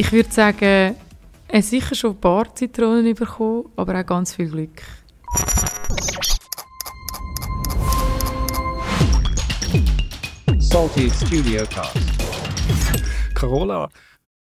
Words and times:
Ich 0.00 0.12
würde 0.12 0.32
sagen, 0.32 0.96
er 1.48 1.62
sicher 1.62 1.94
schon 1.94 2.12
ein 2.12 2.20
paar 2.22 2.54
Zitronen 2.54 3.14
bekommen, 3.14 3.70
aber 3.76 4.00
auch 4.00 4.06
ganz 4.06 4.34
viel 4.34 4.48
Glück. 4.48 4.80
Salty 10.58 11.10
Studio 11.10 11.66
Cast. 11.66 11.98
Carola, 13.34 13.90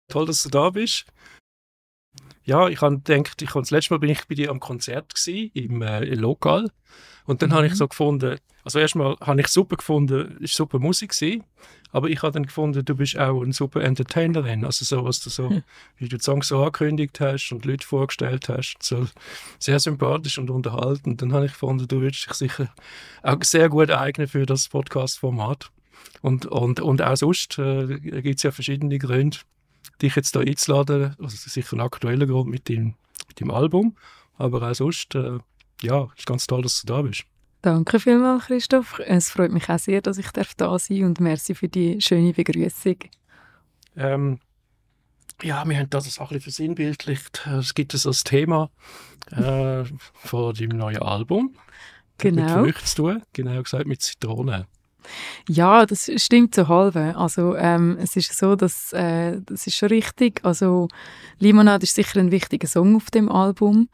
toll, 0.06 0.26
dass 0.26 0.44
du 0.44 0.48
da 0.48 0.70
bist. 0.70 1.06
Ja, 2.44 2.68
ich 2.68 2.80
habe 2.80 3.00
gedacht, 3.00 3.42
ich 3.42 3.50
das 3.50 3.72
letzte 3.72 3.94
Mal 3.94 3.98
bin 3.98 4.10
ich 4.10 4.28
bei 4.28 4.36
dir 4.36 4.52
am 4.52 4.60
Konzert 4.60 5.12
gewesen, 5.12 5.50
im 5.54 5.82
äh, 5.82 6.04
Lokal 6.14 6.70
und 7.24 7.42
dann 7.42 7.50
mhm. 7.50 7.54
habe 7.54 7.66
ich 7.66 7.74
so 7.74 7.88
gefunden, 7.88 8.38
also 8.62 8.78
erstmal 8.78 9.16
habe 9.20 9.40
ich 9.40 9.48
super 9.48 9.74
gefunden, 9.74 10.38
es 10.40 10.52
war 10.52 10.66
super 10.66 10.78
Musik 10.78 11.18
gewesen, 11.18 11.42
aber 11.90 12.08
ich 12.08 12.22
habe 12.22 12.32
dann 12.32 12.44
gefunden, 12.44 12.84
du 12.84 12.94
bist 12.94 13.18
auch 13.18 13.42
ein 13.42 13.52
super 13.52 13.82
Entertainerin, 13.82 14.64
also 14.64 14.84
so, 14.84 15.04
was 15.04 15.20
du 15.20 15.30
so, 15.30 15.50
wie 15.96 16.08
du 16.08 16.18
die 16.18 16.22
Songs 16.22 16.48
so 16.48 16.58
angekündigt 16.58 17.20
hast 17.20 17.50
und 17.52 17.64
Leute 17.64 17.86
vorgestellt 17.86 18.48
hast, 18.48 18.76
so 18.82 19.06
sehr 19.58 19.80
sympathisch 19.80 20.38
und 20.38 20.50
unterhaltend. 20.50 21.22
Dann 21.22 21.32
habe 21.32 21.46
ich 21.46 21.52
gefunden, 21.52 21.88
du 21.88 22.00
würdest 22.00 22.26
dich 22.26 22.34
sicher 22.34 22.68
auch 23.22 23.42
sehr 23.42 23.68
gut 23.68 23.90
eignen 23.90 24.28
für 24.28 24.44
das 24.44 24.68
Podcast-Format. 24.68 25.70
Und, 26.20 26.46
und, 26.46 26.80
und 26.80 27.02
auch 27.02 27.16
sonst 27.16 27.58
äh, 27.58 27.98
gibt 27.98 28.36
es 28.36 28.42
ja 28.42 28.50
verschiedene 28.50 28.98
Gründe, 28.98 29.38
dich 30.02 30.14
jetzt 30.14 30.36
da 30.36 30.40
einzuladen. 30.40 31.16
Also 31.18 31.36
sicher 31.36 31.76
ein 31.76 31.80
aktueller 31.80 32.26
Grund 32.26 32.50
mit 32.50 32.68
dem, 32.68 32.94
mit 33.28 33.40
dem 33.40 33.50
Album, 33.50 33.96
aber 34.36 34.68
auch 34.68 34.74
sonst, 34.74 35.14
äh, 35.14 35.38
ja, 35.82 36.08
ist 36.16 36.26
ganz 36.26 36.46
toll, 36.46 36.62
dass 36.62 36.82
du 36.82 36.86
da 36.86 37.02
bist. 37.02 37.24
Danke 37.62 37.98
vielmals, 37.98 38.46
Christoph. 38.46 39.00
Es 39.04 39.30
freut 39.30 39.50
mich 39.50 39.68
auch 39.68 39.78
sehr, 39.78 40.00
dass 40.00 40.18
ich 40.18 40.30
da 40.30 40.44
sein 40.44 40.54
darf 40.56 40.90
und 40.90 41.20
merci 41.20 41.54
für 41.54 41.68
die 41.68 42.00
schöne 42.00 42.32
Begrüßung. 42.32 42.96
Ähm, 43.96 44.38
ja, 45.42 45.68
wir 45.68 45.78
haben 45.78 45.90
das 45.90 46.18
auch 46.18 46.30
ein 46.30 46.36
bisschen 46.36 46.52
versinnbildlicht. 46.52 47.46
Es 47.46 47.74
gibt 47.74 47.92
so 47.92 48.10
das 48.10 48.22
Thema 48.22 48.70
äh, 49.32 49.84
von 50.14 50.54
dem 50.54 50.70
neuen 50.70 51.02
Album. 51.02 51.54
Genau. 52.18 52.62
Mit 52.62 52.78
zu 52.78 52.96
tun, 52.96 53.22
genau 53.32 53.62
gesagt 53.62 53.86
mit 53.86 54.02
Zitronen. 54.02 54.66
Ja, 55.48 55.86
das 55.86 56.10
stimmt 56.16 56.54
so 56.54 56.68
halb. 56.68 56.96
Also 56.96 57.56
ähm, 57.56 57.96
es 58.00 58.16
ist 58.16 58.36
so, 58.36 58.56
dass 58.56 58.92
äh, 58.92 59.40
das 59.46 59.66
ist 59.66 59.76
schon 59.76 59.88
richtig. 59.88 60.44
Also 60.44 60.88
Limonade 61.38 61.84
ist 61.84 61.94
sicher 61.94 62.20
ein 62.20 62.30
wichtiger 62.30 62.66
Song 62.66 62.96
auf 62.96 63.10
dem 63.10 63.30
Album 63.30 63.88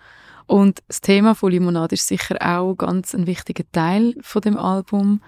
und 0.46 0.82
das 0.88 1.00
Thema 1.00 1.34
von 1.34 1.50
Limonade 1.50 1.94
ist 1.94 2.06
sicher 2.06 2.36
auch 2.40 2.74
ganz 2.74 3.14
ein 3.14 3.26
wichtiger 3.26 3.64
Teil 3.72 4.14
von 4.20 4.42
dem 4.42 4.56
Album. 4.56 5.20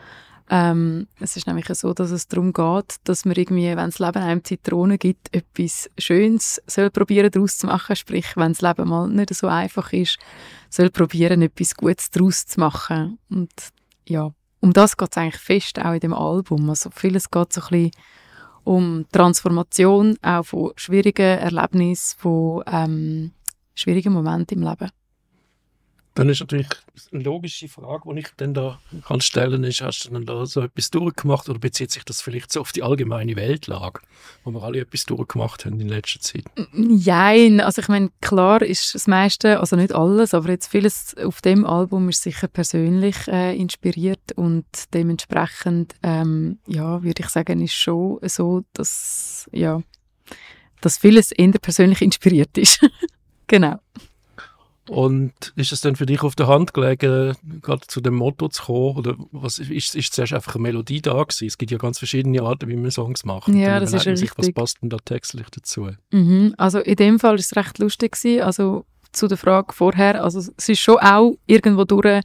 Ähm, 0.48 1.08
es 1.18 1.36
ist 1.36 1.46
nämlich 1.46 1.66
so, 1.68 1.92
dass 1.92 2.10
es 2.10 2.28
darum 2.28 2.52
geht, 2.52 2.96
dass 3.04 3.24
man 3.24 3.34
irgendwie, 3.34 3.68
wenn 3.68 3.90
das 3.90 3.98
Leben 3.98 4.22
einem 4.22 4.44
Zitronen 4.44 4.98
gibt, 4.98 5.34
etwas 5.34 5.90
Schönes 5.98 6.62
soll 6.66 6.90
probieren 6.90 7.30
daraus 7.30 7.58
zu 7.58 7.66
machen. 7.66 7.96
Sprich, 7.96 8.36
wenn 8.36 8.52
das 8.52 8.60
Leben 8.60 8.88
mal 8.88 9.08
nicht 9.08 9.34
so 9.34 9.48
einfach 9.48 9.92
ist, 9.92 10.18
soll 10.70 10.90
probieren, 10.90 11.42
etwas 11.42 11.74
Gutes 11.74 12.10
daraus 12.10 12.46
zu 12.46 12.60
machen. 12.60 13.18
Und 13.28 13.50
ja, 14.06 14.30
um 14.60 14.72
das 14.72 14.96
geht 14.96 15.10
es 15.10 15.16
eigentlich 15.16 15.42
fest, 15.42 15.80
auch 15.80 15.94
in 15.94 16.00
dem 16.00 16.14
Album. 16.14 16.68
Also 16.70 16.90
vieles 16.90 17.30
geht 17.30 17.52
so 17.52 17.62
ein 17.62 17.68
bisschen 17.68 17.90
um 18.62 19.06
Transformation, 19.10 20.16
auch 20.22 20.44
von 20.44 20.72
schwierigen 20.76 21.38
Erlebnissen, 21.38 22.18
von 22.18 22.62
ähm, 22.66 23.32
schwierigen 23.74 24.12
Momenten 24.12 24.58
im 24.58 24.68
Leben. 24.68 24.90
Dann 26.16 26.30
ist 26.30 26.40
natürlich 26.40 26.68
eine 27.12 27.22
logische 27.22 27.68
Frage, 27.68 28.10
die 28.10 28.20
ich 28.20 28.28
dann 28.38 28.54
da 28.54 28.80
kann 29.06 29.20
stellen 29.20 29.64
ist, 29.64 29.82
hast 29.82 30.06
du 30.06 30.10
dann 30.14 30.24
da 30.24 30.46
so 30.46 30.62
etwas 30.62 30.90
durchgemacht 30.90 31.46
oder 31.50 31.58
bezieht 31.58 31.90
sich 31.90 32.04
das 32.04 32.22
vielleicht 32.22 32.50
so 32.50 32.62
auf 32.62 32.72
die 32.72 32.82
allgemeine 32.82 33.36
Weltlage, 33.36 34.00
wo 34.42 34.50
wir 34.50 34.62
alle 34.62 34.80
etwas 34.80 35.04
durchgemacht 35.04 35.66
haben 35.66 35.78
in 35.78 35.88
letzter 35.88 36.20
Zeit? 36.20 36.44
Nein, 36.72 37.60
also 37.60 37.82
ich 37.82 37.88
meine, 37.88 38.10
klar 38.22 38.62
ist 38.62 38.94
das 38.94 39.06
meiste, 39.06 39.60
also 39.60 39.76
nicht 39.76 39.94
alles, 39.94 40.32
aber 40.32 40.48
jetzt 40.48 40.68
vieles 40.68 41.14
auf 41.18 41.42
dem 41.42 41.66
Album 41.66 42.08
ist 42.08 42.22
sicher 42.22 42.48
persönlich 42.48 43.28
äh, 43.28 43.54
inspiriert 43.54 44.32
und 44.36 44.64
dementsprechend, 44.94 45.96
ähm, 46.02 46.60
ja, 46.66 47.02
würde 47.02 47.22
ich 47.22 47.28
sagen, 47.28 47.60
ist 47.60 47.74
schon 47.74 48.20
so, 48.22 48.64
dass, 48.72 49.50
ja, 49.52 49.82
dass 50.80 50.96
vieles 50.96 51.30
eher 51.30 51.52
persönlich 51.60 52.00
inspiriert 52.00 52.56
ist. 52.56 52.80
genau. 53.46 53.80
Und 54.88 55.52
ist 55.56 55.72
es 55.72 55.80
dann 55.80 55.96
für 55.96 56.06
dich 56.06 56.22
auf 56.22 56.36
der 56.36 56.46
Hand 56.46 56.74
gelegen, 56.74 57.34
gerade 57.60 57.86
zu 57.86 58.00
dem 58.00 58.14
Motto 58.14 58.48
zu 58.48 58.64
kommen? 58.64 58.96
Oder 58.96 59.16
was, 59.32 59.58
ist, 59.58 59.94
ist 59.94 60.12
zuerst 60.14 60.32
einfach 60.32 60.54
eine 60.54 60.62
Melodie 60.62 61.02
da 61.02 61.22
gewesen? 61.22 61.46
Es 61.46 61.58
gibt 61.58 61.70
ja 61.70 61.78
ganz 61.78 61.98
verschiedene 61.98 62.42
Arten, 62.42 62.68
wie 62.68 62.76
man 62.76 62.90
Songs 62.90 63.24
macht. 63.24 63.48
Ja, 63.48 63.80
das 63.80 63.92
ist 63.92 64.06
richtig. 64.06 64.30
Was 64.36 64.52
passt 64.52 64.82
denn 64.82 64.90
da 64.90 64.98
textlich 64.98 65.46
dazu? 65.50 65.88
Mhm. 66.12 66.54
Also 66.56 66.78
in 66.78 66.96
dem 66.96 67.18
Fall 67.18 67.36
ist 67.36 67.46
es 67.46 67.56
recht 67.56 67.78
lustig 67.78 68.12
gewesen. 68.12 68.42
Also 68.42 68.84
zu 69.12 69.28
der 69.28 69.38
Frage 69.38 69.72
vorher, 69.72 70.22
also 70.22 70.38
es 70.38 70.68
ist 70.68 70.80
schon 70.80 70.98
auch 70.98 71.34
irgendwo 71.46 71.84
durch 71.84 72.20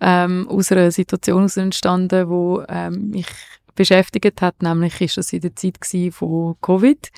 ähm, 0.00 0.46
aus 0.48 0.70
einer 0.70 0.90
Situation 0.90 1.48
entstanden, 1.56 2.28
wo 2.28 2.62
ähm, 2.68 3.10
mich 3.10 3.26
beschäftigt 3.74 4.40
hat, 4.40 4.62
nämlich 4.62 5.00
ist 5.00 5.16
das 5.16 5.32
in 5.32 5.40
der 5.40 5.56
Zeit 5.56 5.78
von 6.12 6.56
Covid. 6.60 7.10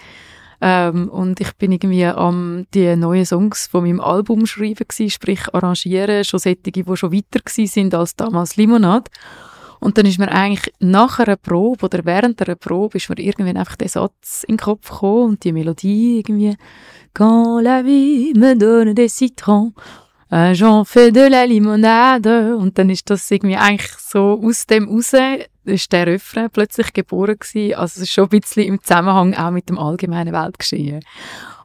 Ähm, 0.61 1.09
und 1.09 1.41
ich 1.41 1.55
bin 1.56 1.72
irgendwie 1.72 2.06
am 2.06 2.67
die 2.72 2.97
neuen 2.97 3.27
Songs 3.27 3.67
von 3.67 3.84
meinem 3.84 4.00
Album 4.00 4.47
schreiben 4.47 4.87
gewesen, 4.89 5.11
sprich 5.11 5.53
arrangieren, 5.53 6.25
schon 6.25 6.41
solche, 6.41 6.56
die 6.56 6.84
schon 6.94 7.12
weiter 7.12 7.41
sind 7.47 7.94
als 7.94 8.17
damals 8.17 8.56
Limonade. 8.56 9.11
Und 9.81 9.99
dann 9.99 10.06
ist 10.06 10.19
mir 10.19 10.31
eigentlich 10.33 10.72
nach 10.81 11.19
einer 11.19 11.37
Probe 11.37 11.84
oder 11.84 12.05
während 12.05 12.41
einer 12.43 12.56
Probe 12.56 12.97
ist 12.97 13.09
mir 13.09 13.19
irgendwann 13.19 13.56
einfach 13.56 13.77
der 13.77 13.89
Satz 13.89 14.44
in 14.44 14.55
den 14.55 14.61
Kopf 14.61 14.91
gekommen 14.91 15.31
und 15.31 15.44
die 15.44 15.53
Melodie 15.53 16.19
irgendwie 16.19 16.56
Quand 17.15 17.62
la 17.62 17.83
vie 17.84 18.34
me 18.34 18.56
donne 18.56 18.94
des 18.94 19.17
citrons 19.17 19.73
äh, 20.31 20.53
J'en 20.53 20.84
fais 20.84 21.12
de 21.12 21.28
la 21.28 21.44
limonade. 21.44 22.56
Und 22.56 22.78
dann 22.78 22.91
ist 22.91 23.09
das 23.11 23.31
irgendwie 23.31 23.56
eigentlich 23.56 23.93
so 23.99 24.41
aus 24.43 24.67
dem 24.67 24.88
raus, 24.88 25.15
ist 25.66 25.93
der 25.93 26.06
Refrain 26.06 26.50
plötzlich 26.50 26.93
geboren 26.93 27.38
gewesen. 27.38 27.75
Also 27.75 27.99
es 27.99 28.03
ist 28.09 28.12
schon 28.12 28.25
ein 28.25 28.41
bisschen 28.41 28.65
im 28.65 28.82
Zusammenhang 28.82 29.34
auch 29.34 29.50
mit 29.50 29.69
dem 29.69 29.78
allgemeinen 29.78 30.32
Weltgeschehen. 30.32 31.04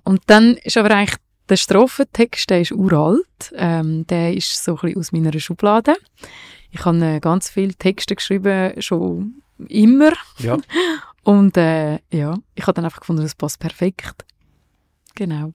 Und 0.03 0.22
dann 0.28 0.57
ist 0.57 0.78
aber 0.78 0.91
eigentlich 0.91 1.19
der 1.50 1.57
Strophentext, 1.57 2.50
der 2.50 2.61
ist 2.61 2.72
uralt. 2.72 3.53
Ähm, 3.56 4.07
der 4.07 4.34
ist 4.34 4.63
so 4.63 4.73
ein 4.73 4.78
bisschen 4.81 5.00
aus 5.00 5.11
meiner 5.11 5.40
Schublade. 5.40 5.95
Ich 6.72 6.85
habe 6.85 7.03
äh, 7.06 7.19
ganz 7.19 7.50
viele 7.50 7.73
Texte 7.73 8.16
geschrieben, 8.16 8.81
schon 8.81 9.41
immer. 9.67 10.13
Ja. 10.40 10.57
Und 11.23 11.56
äh, 11.57 12.00
ja, 12.11 12.35
ich 12.56 12.63
habe 12.63 12.73
dann 12.73 12.85
einfach 12.85 13.01
gefunden, 13.01 13.22
das 13.22 13.35
passt 13.35 13.59
perfekt. 13.59 14.25
Genau. 15.16 15.53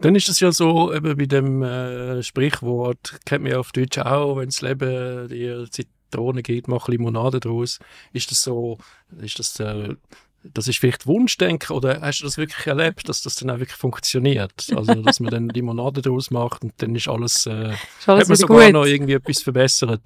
Dann 0.00 0.14
ist 0.14 0.28
es 0.28 0.38
ja 0.38 0.52
so, 0.52 0.94
eben 0.94 1.16
bei 1.16 1.26
dem 1.26 1.62
äh, 1.62 2.22
Sprichwort, 2.22 3.18
kennt 3.24 3.42
man 3.42 3.52
ja 3.52 3.58
auf 3.58 3.72
Deutsch 3.72 3.98
auch, 3.98 4.36
wenn 4.36 4.46
das 4.46 4.60
Leben 4.60 5.28
dir 5.28 5.66
Zitrone 6.10 6.42
gibt, 6.42 6.68
mach 6.68 6.88
Limonade 6.88 7.40
draus. 7.40 7.78
Ist 8.12 8.30
das 8.30 8.42
so, 8.42 8.78
ist 9.20 9.38
das, 9.38 9.58
äh, 9.60 9.94
das 10.42 10.68
ist 10.68 10.78
vielleicht 10.78 11.06
Wunschdenken 11.06 11.74
oder 11.74 12.00
hast 12.00 12.20
du 12.20 12.24
das 12.24 12.38
wirklich 12.38 12.66
erlebt, 12.66 13.08
dass 13.08 13.22
das 13.22 13.36
dann 13.36 13.50
auch 13.50 13.58
wirklich 13.58 13.76
funktioniert? 13.76 14.66
Also, 14.74 14.94
dass 14.94 15.20
man 15.20 15.30
dann 15.30 15.48
Limonade 15.48 16.02
draus 16.02 16.30
macht 16.30 16.62
und 16.62 16.72
dann 16.78 16.94
ist 16.94 17.08
alles, 17.08 17.46
äh, 17.46 17.72
ist 17.72 18.08
alles 18.08 18.22
hat 18.22 18.28
man 18.28 18.36
sogar 18.36 18.64
gut. 18.64 18.72
noch 18.72 18.86
irgendwie 18.86 19.14
etwas 19.14 19.42
verbessert? 19.42 20.00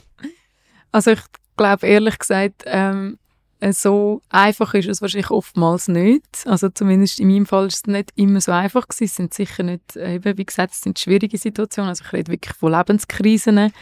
Also 0.91 1.13
ich 1.13 1.21
glaube 1.57 1.87
ehrlich 1.87 2.19
gesagt, 2.19 2.65
ähm, 2.67 3.19
äh, 3.61 3.73
so 3.73 4.23
einfach 4.29 4.75
ist 4.75 4.89
es 4.89 5.01
wahrscheinlich 5.01 5.31
oftmals 5.31 5.89
nicht. 5.89 6.45
Also 6.47 6.69
zumindest 6.69 7.21
in 7.21 7.29
meinem 7.29 7.47
Fall 7.47 7.69
ist 7.69 7.77
es 7.77 7.87
nicht 7.87 8.11
immer 8.17 8.41
so 8.41 8.53
einfach 8.53 8.89
gewesen. 8.89 9.05
Es 9.05 9.17
sind 9.17 9.35
sicher 9.35 9.63
nicht, 9.63 9.97
äh, 9.97 10.17
eben, 10.17 10.37
wie 10.37 10.45
gesagt, 10.45 10.73
es 10.73 10.81
sind 10.81 10.99
schwierige 10.99 11.39
Situationen. 11.39 11.91
Also 11.91 12.05
ich 12.05 12.13
rede 12.13 12.33
wirklich 12.33 12.57
von 12.57 12.73
Lebenskrisen. 12.73 13.73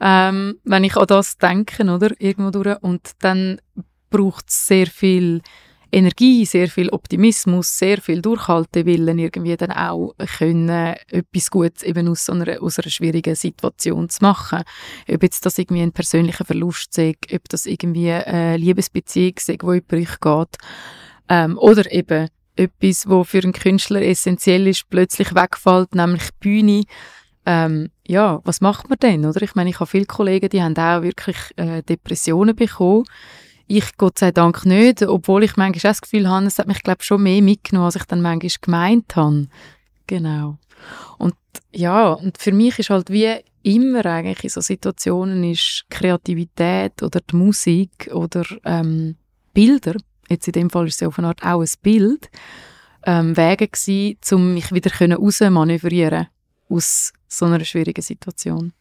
Ähm, 0.00 0.58
wenn 0.64 0.84
ich 0.84 0.96
an 0.96 1.06
das 1.06 1.38
denke, 1.38 1.82
oder, 1.84 2.10
irgendwo 2.18 2.50
durch. 2.50 2.82
Und 2.82 3.12
dann 3.20 3.60
braucht 4.10 4.48
es 4.48 4.66
sehr 4.66 4.86
viel 4.86 5.42
Energie, 5.94 6.44
sehr 6.44 6.68
viel 6.68 6.88
Optimismus, 6.88 7.78
sehr 7.78 8.00
viel 8.00 8.20
Durchhaltewillen, 8.20 9.18
irgendwie 9.18 9.56
dann 9.56 9.70
auch 9.70 10.14
können, 10.38 10.96
etwas 11.08 11.50
Gutes 11.50 11.84
eben 11.84 12.08
aus 12.08 12.28
einer, 12.28 12.60
aus 12.60 12.80
einer 12.80 12.90
schwierigen 12.90 13.36
Situation 13.36 14.08
zu 14.08 14.18
machen. 14.22 14.62
Ob 15.08 15.22
jetzt 15.22 15.46
das 15.46 15.56
irgendwie 15.56 15.82
ein 15.82 15.92
persönlicher 15.92 16.44
Verlust 16.44 16.98
ist, 16.98 17.32
ob 17.32 17.48
das 17.48 17.66
irgendwie 17.66 18.10
eine 18.10 18.56
Liebesbeziehung 18.56 19.34
ist, 19.36 19.62
wo 19.62 19.72
über 19.72 19.96
euch 19.96 20.18
geht, 20.20 20.58
ähm, 21.28 21.58
oder 21.58 21.90
eben 21.92 22.28
etwas, 22.56 23.08
wo 23.08 23.22
für 23.22 23.38
einen 23.38 23.52
Künstler 23.52 24.02
essentiell 24.02 24.66
ist, 24.66 24.90
plötzlich 24.90 25.34
wegfällt, 25.34 25.94
nämlich 25.94 26.24
die 26.24 26.38
Bühne. 26.40 26.84
Ähm, 27.46 27.90
ja, 28.06 28.40
was 28.44 28.60
macht 28.60 28.88
man 28.88 28.98
denn, 28.98 29.24
oder? 29.26 29.42
Ich 29.42 29.54
meine, 29.54 29.70
ich 29.70 29.80
habe 29.80 29.90
viele 29.90 30.06
Kollegen, 30.06 30.48
die 30.48 30.62
haben 30.62 30.76
auch 30.76 31.02
wirklich 31.02 31.36
äh, 31.56 31.82
Depressionen 31.82 32.56
bekommen 32.56 33.04
ich 33.66 33.96
Gott 33.96 34.18
sei 34.18 34.30
Dank 34.30 34.66
nicht, 34.66 35.02
obwohl 35.02 35.44
ich 35.44 35.56
manchmal 35.56 35.78
auch 35.90 35.94
das 35.94 36.02
Gefühl 36.02 36.28
habe, 36.28 36.46
es 36.46 36.58
hat 36.58 36.68
mich, 36.68 36.82
glaube 36.82 37.02
schon 37.02 37.22
mehr 37.22 37.42
mitgenommen, 37.42 37.86
als 37.86 37.96
ich 37.96 38.04
dann 38.04 38.20
manchmal 38.20 38.50
gemeint 38.60 39.16
habe. 39.16 39.48
Genau. 40.06 40.58
Und 41.18 41.34
ja, 41.72 42.12
und 42.12 42.38
für 42.38 42.52
mich 42.52 42.78
ist 42.78 42.90
halt 42.90 43.10
wie 43.10 43.36
immer 43.62 44.04
eigentlich 44.04 44.44
in 44.44 44.50
so 44.50 44.60
Situationen 44.60 45.44
ist 45.44 45.86
Kreativität 45.88 47.02
oder 47.02 47.20
die 47.20 47.36
Musik 47.36 48.10
oder 48.12 48.44
ähm, 48.64 49.16
Bilder, 49.54 49.94
jetzt 50.28 50.46
in 50.46 50.52
dem 50.52 50.70
Fall 50.70 50.86
ist 50.86 51.00
es 51.00 51.08
auf 51.08 51.18
eine 51.18 51.28
Art 51.28 51.42
auch 51.42 51.62
ein 51.62 51.68
Bild, 51.82 52.28
ähm, 53.06 53.36
Wege 53.36 53.68
gewesen, 53.68 54.18
um 54.32 54.54
mich 54.54 54.72
wieder 54.72 55.16
rausmanövrieren 55.16 56.26
aus 56.68 57.12
so 57.28 57.46
einer 57.46 57.64
schwierigen 57.64 58.02
Situation. 58.02 58.72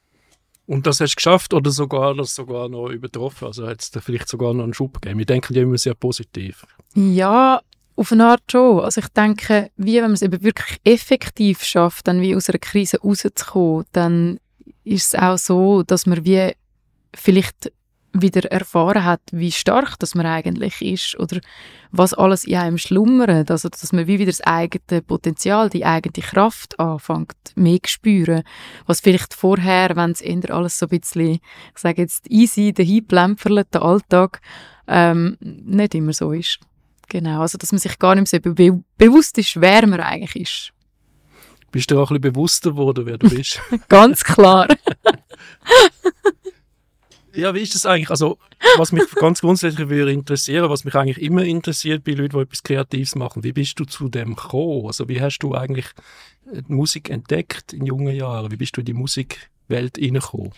Und 0.65 0.87
das 0.87 1.01
hast 1.01 1.13
du 1.13 1.15
geschafft 1.15 1.53
oder 1.53 1.71
sogar, 1.71 2.15
das 2.15 2.35
sogar 2.35 2.69
noch 2.69 2.89
übertroffen? 2.89 3.47
Also 3.47 3.67
hat 3.67 3.81
es 3.81 3.91
da 3.91 3.99
vielleicht 3.99 4.29
sogar 4.29 4.53
noch 4.53 4.63
einen 4.63 4.73
Schub 4.73 5.01
gegeben? 5.01 5.19
Wir 5.19 5.25
denken 5.25 5.53
ja 5.53 5.63
immer 5.63 5.77
sehr 5.77 5.93
positiv. 5.93 6.65
Ja, 6.95 7.61
auf 7.95 8.11
eine 8.11 8.27
Art 8.27 8.43
schon. 8.49 8.79
Also 8.79 9.01
ich 9.01 9.07
denke, 9.09 9.71
wie 9.75 9.95
wenn 9.95 10.03
man 10.03 10.13
es 10.13 10.21
eben 10.21 10.41
wirklich 10.41 10.79
effektiv 10.83 11.63
schafft, 11.63 12.07
dann 12.07 12.21
wie 12.21 12.35
aus 12.35 12.49
einer 12.49 12.59
Krise 12.59 12.99
rauszukommen, 13.01 13.85
dann 13.91 14.39
ist 14.83 15.13
es 15.13 15.19
auch 15.19 15.37
so, 15.37 15.83
dass 15.83 16.05
man 16.05 16.25
wie 16.25 16.53
vielleicht 17.13 17.71
wieder 18.13 18.51
erfahren 18.51 19.03
hat, 19.03 19.21
wie 19.31 19.51
stark 19.51 19.97
das 19.99 20.13
man 20.13 20.25
eigentlich 20.25 20.81
ist 20.81 21.19
oder 21.19 21.41
was 21.91 22.13
alles 22.13 22.45
in 22.45 22.55
einem 22.55 22.77
schlummert. 22.77 23.49
Also, 23.49 23.69
dass 23.69 23.91
man 23.91 24.07
wie 24.07 24.19
wieder 24.19 24.31
das 24.31 24.41
eigene 24.41 25.01
Potenzial, 25.01 25.69
die 25.69 25.85
eigene 25.85 26.25
Kraft 26.25 26.79
anfängt, 26.79 27.35
mehr 27.55 27.79
zu 27.83 27.91
spüren. 27.91 28.43
Was 28.85 29.01
vielleicht 29.01 29.33
vorher, 29.33 29.95
wenn 29.95 30.11
es 30.11 30.21
eher 30.21 30.53
alles 30.53 30.77
so 30.77 30.85
ein 30.85 30.99
bisschen, 30.99 31.33
ich 31.33 31.41
sage 31.75 32.03
jetzt, 32.03 32.29
easy, 32.29 32.71
dahin 32.71 33.05
plämpferlt, 33.05 33.73
der 33.73 33.81
Alltag, 33.81 34.41
ähm, 34.87 35.37
nicht 35.39 35.95
immer 35.95 36.13
so 36.13 36.31
ist. 36.31 36.59
Genau, 37.09 37.41
also, 37.41 37.57
dass 37.57 37.71
man 37.71 37.79
sich 37.79 37.97
gar 37.99 38.15
nicht 38.15 38.31
mehr 38.31 38.41
so 38.41 38.53
be 38.53 38.83
bewusst 38.97 39.37
ist, 39.37 39.59
wer 39.59 39.85
man 39.87 39.99
eigentlich 39.99 40.35
ist. 40.35 40.73
Bist 41.71 41.89
du 41.89 41.99
auch 41.99 42.11
ein 42.11 42.21
bisschen 42.21 42.33
bewusster 42.33 42.71
geworden, 42.71 43.07
wer 43.07 43.17
du 43.17 43.29
bist? 43.29 43.59
Ganz 43.89 44.23
klar. 44.23 44.67
Ja, 47.35 47.55
wie 47.55 47.61
ist 47.61 47.73
das 47.73 47.85
eigentlich? 47.85 48.09
Also, 48.09 48.37
was 48.77 48.91
mich 48.91 49.03
ganz 49.15 49.41
grundsätzlich 49.41 49.89
würde 49.89 50.11
interessieren, 50.11 50.69
was 50.69 50.85
mich 50.85 50.95
eigentlich 50.95 51.21
immer 51.21 51.43
interessiert 51.43 52.03
bei 52.03 52.11
Leuten, 52.11 52.37
die 52.37 52.43
etwas 52.43 52.63
Kreatives 52.63 53.15
machen, 53.15 53.43
wie 53.43 53.53
bist 53.53 53.79
du 53.79 53.85
zu 53.85 54.09
dem 54.09 54.35
gekommen? 54.35 54.85
Also, 54.87 55.09
wie 55.09 55.21
hast 55.21 55.39
du 55.39 55.55
eigentlich 55.55 55.87
die 56.45 56.73
Musik 56.73 57.09
entdeckt 57.09 57.73
in 57.73 57.85
jungen 57.85 58.15
Jahren? 58.15 58.51
Wie 58.51 58.57
bist 58.57 58.77
du 58.77 58.81
in 58.81 58.85
die 58.85 58.93
Musikwelt 58.93 59.97
hineingekommen? 59.97 60.51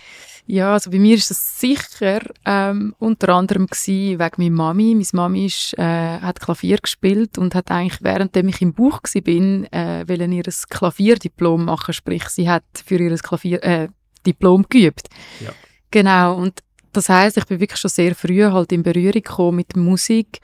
Ja, 0.47 0.73
also 0.73 0.91
bei 0.91 0.99
mir 0.99 1.15
ist 1.15 1.31
das 1.31 1.59
sicher 1.59 2.21
ähm, 2.45 2.93
unter 2.99 3.29
anderem 3.29 3.65
gewesen, 3.65 4.19
wegen 4.19 4.35
meiner 4.37 4.55
Mami. 4.55 4.93
Meine 4.93 5.07
Mami 5.13 5.45
ist, 5.47 5.73
äh, 5.77 6.19
hat 6.19 6.39
Klavier 6.39 6.77
gespielt 6.77 7.39
und 7.39 7.55
hat 7.55 7.71
eigentlich, 7.71 8.03
währenddem 8.03 8.49
ich 8.49 8.61
im 8.61 8.73
Buch 8.73 8.99
war, 9.01 9.21
bin, 9.21 9.65
äh, 9.71 10.07
wollen 10.07 10.31
ihr 10.31 10.43
Klavierdiplom 10.43 11.65
machen, 11.65 11.93
sprich, 11.95 12.25
sie 12.29 12.47
hat 12.47 12.63
für 12.85 12.99
ihr 12.99 13.17
Klavier, 13.17 13.63
äh, 13.63 13.87
Diplom 14.25 14.65
geübt. 14.69 15.07
Ja. 15.39 15.51
Genau, 15.91 16.35
und 16.35 16.61
das 16.95 17.09
heißt, 17.09 17.37
ich 17.37 17.45
bin 17.45 17.59
wirklich 17.59 17.79
schon 17.79 17.89
sehr 17.89 18.15
früh 18.15 18.43
halt 18.43 18.71
in 18.71 18.83
Berührung 18.83 19.11
gekommen 19.11 19.57
mit 19.57 19.75
Musik. 19.75 20.39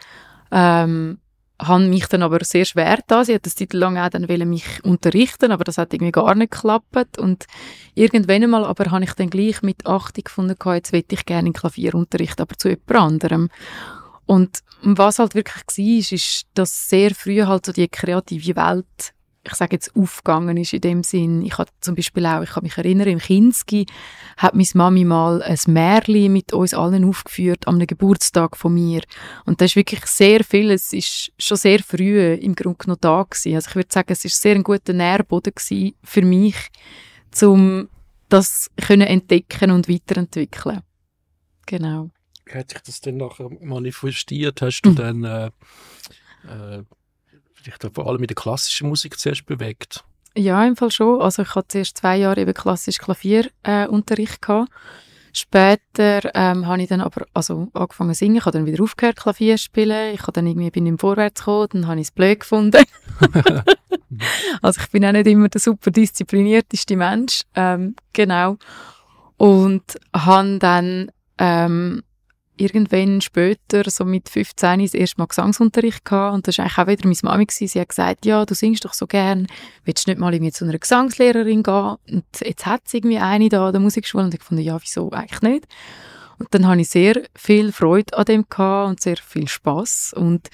Ähm, 0.52 1.20
habe 1.62 1.84
mich 1.84 2.08
dann 2.08 2.24
aber 2.24 2.44
sehr 2.44 2.66
schwer 2.66 3.00
da. 3.08 3.24
Sie 3.24 3.36
hat 3.36 3.46
das 3.46 3.56
Zeit 3.56 3.74
lang 3.74 3.98
auch 3.98 4.10
dann 4.10 4.26
mich 4.50 4.84
unterrichten, 4.84 5.52
aber 5.52 5.64
das 5.64 5.78
hat 5.78 5.94
irgendwie 5.94 6.12
gar 6.12 6.34
nicht 6.36 6.52
geklappt. 6.52 7.18
Und 7.18 7.46
irgendwann 7.94 8.44
einmal 8.44 8.66
aber 8.66 8.90
habe 8.92 9.04
ich 9.04 9.14
dann 9.14 9.30
gleich 9.30 9.62
mit 9.62 9.86
Achtung 9.86 10.24
gefunden, 10.24 10.56
jetzt 10.74 10.92
möchte 10.92 11.16
ich 11.16 11.26
gerne 11.26 11.48
in 11.48 11.54
Klavierunterricht, 11.54 12.42
aber 12.42 12.58
zu 12.58 12.70
jemand 12.70 12.96
anderem. 12.96 13.50
Und 14.26 14.60
was 14.82 15.20
halt 15.20 15.36
wirklich 15.36 15.64
war, 15.68 16.00
ist, 16.00 16.12
ist, 16.12 16.48
dass 16.54 16.90
sehr 16.90 17.14
früh 17.14 17.44
halt 17.44 17.66
so 17.66 17.72
die 17.72 17.88
kreative 17.88 18.56
Welt 18.56 19.14
ich 19.44 19.56
sage 19.56 19.76
jetzt, 19.76 19.96
aufgegangen 19.96 20.58
ist 20.58 20.74
in 20.74 20.82
dem 20.82 21.04
Sinn. 21.04 21.42
Ich 21.42 21.58
habe 21.58 21.70
zum 21.80 21.96
Beispiel 21.96 22.26
auch, 22.28 22.44
ich 22.44 22.52
kann 22.52 22.64
mich 22.64 22.78
erinnern, 22.78 23.08
im 23.08 23.20
Kinski 23.20 23.88
hat 24.38 24.54
meine 24.54 24.68
Mami 24.76 25.04
mal 25.04 25.42
ein 25.42 25.58
Märchen 25.68 26.32
mit 26.32 26.54
uns 26.54 26.74
allen 26.74 27.04
aufgeführt 27.06 27.68
am 27.68 27.80
Geburtstag 27.80 28.56
von 28.56 28.74
mir. 28.74 29.02
Und 29.46 29.60
da 29.60 29.66
ist 29.66 29.76
wirklich 29.76 30.06
sehr 30.06 30.44
viel, 30.44 30.70
es 30.70 30.94
ist 30.94 31.32
schon 31.40 31.58
sehr 31.58 31.80
früh 31.80 32.34
im 32.34 32.54
Grunde 32.54 32.90
noch 32.90 32.98
da 32.98 33.24
gewesen. 33.24 33.56
Also 33.56 33.70
ich 33.70 33.76
würde 33.76 33.90
sagen, 33.92 34.12
es 34.12 34.26
ist 34.26 34.40
sehr 34.40 34.56
ein 34.56 34.64
guter 34.64 34.94
Nährboden 34.94 35.54
gewesen 35.56 35.96
für 36.04 36.22
mich, 36.22 36.56
um 37.42 37.90
das 38.30 38.70
können 38.78 39.08
entdecken 39.08 39.72
und 39.72 39.90
weiterentwickeln. 39.90 40.82
Genau. 41.66 42.12
Hat 42.50 42.70
sich 42.70 42.82
das 42.82 43.02
dann 43.02 43.18
nachher 43.18 43.50
manifestiert? 43.60 44.62
Hast 44.62 44.82
du 44.82 44.90
mhm. 44.92 44.96
dann 44.96 45.24
äh, 45.24 45.52
äh, 46.48 46.84
dich 47.66 47.78
da 47.78 47.90
vor 47.90 48.08
allem 48.08 48.22
mit 48.22 48.30
der 48.30 48.36
klassischen 48.36 48.90
Musik 48.90 49.20
zuerst 49.20 49.46
bewegt? 49.46 50.04
Ja, 50.36 50.64
im 50.66 50.76
Fall 50.76 50.92
schon. 50.92 51.22
Also 51.22 51.42
ich 51.42 51.56
hatte 51.56 51.68
zuerst 51.70 51.98
zwei 51.98 52.18
Jahre 52.18 52.42
eben 52.42 52.54
klassisch 52.54 52.98
Klavierunterricht 52.98 54.36
äh, 54.36 54.46
gehabt. 54.46 54.72
Später 55.34 56.30
ähm, 56.36 56.68
habe 56.68 56.82
ich 56.82 56.90
dann 56.90 57.00
aber 57.00 57.26
also 57.34 57.70
angefangen 57.74 58.14
zu 58.14 58.20
singen, 58.20 58.36
ich 58.36 58.46
habe 58.46 58.58
dann 58.58 58.66
wieder 58.66 58.84
aufgehört 58.84 59.16
Klavier 59.16 59.56
zu 59.56 59.64
spielen, 59.64 60.14
ich 60.14 60.22
habe 60.24 60.34
dann 60.34 60.46
irgendwie 60.46 60.72
bin 60.72 60.86
im 60.86 61.00
Vorwärts 61.00 61.42
gekommen, 61.42 61.70
dann 61.72 61.88
habe 61.88 62.02
ich 62.02 62.08
es 62.08 62.12
blöd 62.12 62.42
gefunden. 62.42 62.84
also 64.62 64.82
ich 64.82 64.90
bin 64.92 65.06
auch 65.06 65.14
nicht 65.14 65.28
immer 65.28 65.48
der 65.48 65.62
super 65.62 65.90
disziplinierteste 65.90 66.98
Mensch, 66.98 67.44
ähm, 67.56 67.96
genau. 68.12 68.58
Und 69.38 69.84
habe 70.14 70.60
dann 70.60 71.12
ähm, 71.38 72.04
irgendwann 72.62 73.22
später, 73.22 73.90
so 73.90 74.06
mit 74.06 74.30
15, 74.30 74.80
das 74.80 74.94
erste 74.94 75.20
Mal 75.20 75.28
Gesangsunterricht 75.28 76.06
gehabt. 76.06 76.36
Und 76.36 76.48
das 76.48 76.58
war 76.58 76.66
eigentlich 76.66 76.78
auch 76.78 76.88
wieder 76.88 77.08
meine 77.08 77.18
Mami. 77.24 77.46
Gewesen. 77.46 77.68
Sie 77.68 77.80
hat 77.80 77.90
gesagt, 77.90 78.26
ja, 78.26 78.46
du 78.46 78.54
singst 78.54 78.86
doch 78.86 78.94
so 78.94 79.08
gern. 79.08 79.48
Willst 79.84 80.08
du 80.08 80.12
nicht 80.12 80.20
mal 80.20 80.34
irgendwie 80.34 80.52
zu 80.52 80.66
einer 80.66 80.78
Gesangslehrerin 80.78 81.64
gehen? 81.64 81.96
Und 82.10 82.26
jetzt 82.42 82.66
hat 82.66 82.82
es 82.86 82.94
irgendwie 82.94 83.18
eine 83.18 83.50
da 83.50 83.68
an 83.68 83.74
der 83.74 83.82
Musikschule. 83.82 84.26
Und 84.26 84.34
ich 84.34 84.44
fand, 84.44 84.62
ja, 84.62 84.80
wieso 84.82 85.12
eigentlich 85.12 85.42
nicht? 85.42 85.68
Und 86.38 86.48
dann 86.52 86.68
hatte 86.68 86.82
ich 86.82 86.90
sehr 86.90 87.22
viel 87.36 87.72
Freude 87.72 88.18
an 88.18 88.26
dem 88.26 88.46
gehabt 88.50 88.90
und 88.90 89.02
sehr 89.02 89.18
viel 89.18 89.48
Spass. 89.48 90.14
Und 90.16 90.50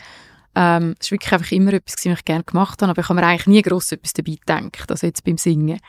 ähm, 0.55 0.95
es 0.99 1.11
war 1.11 1.15
wirklich 1.15 1.33
einfach 1.33 1.51
immer 1.51 1.73
etwas, 1.73 1.95
was 1.97 2.05
ich 2.05 2.25
gerne 2.25 2.43
gemacht 2.43 2.81
habe. 2.81 2.91
Aber 2.91 3.01
ich 3.01 3.09
habe 3.09 3.19
mir 3.19 3.27
eigentlich 3.27 3.47
nie 3.47 3.61
gross 3.61 3.91
etwas 3.91 4.13
dabei 4.13 4.35
gedacht, 4.35 4.89
also 4.89 5.05
jetzt 5.07 5.23
beim 5.23 5.37
Singen. 5.37 5.79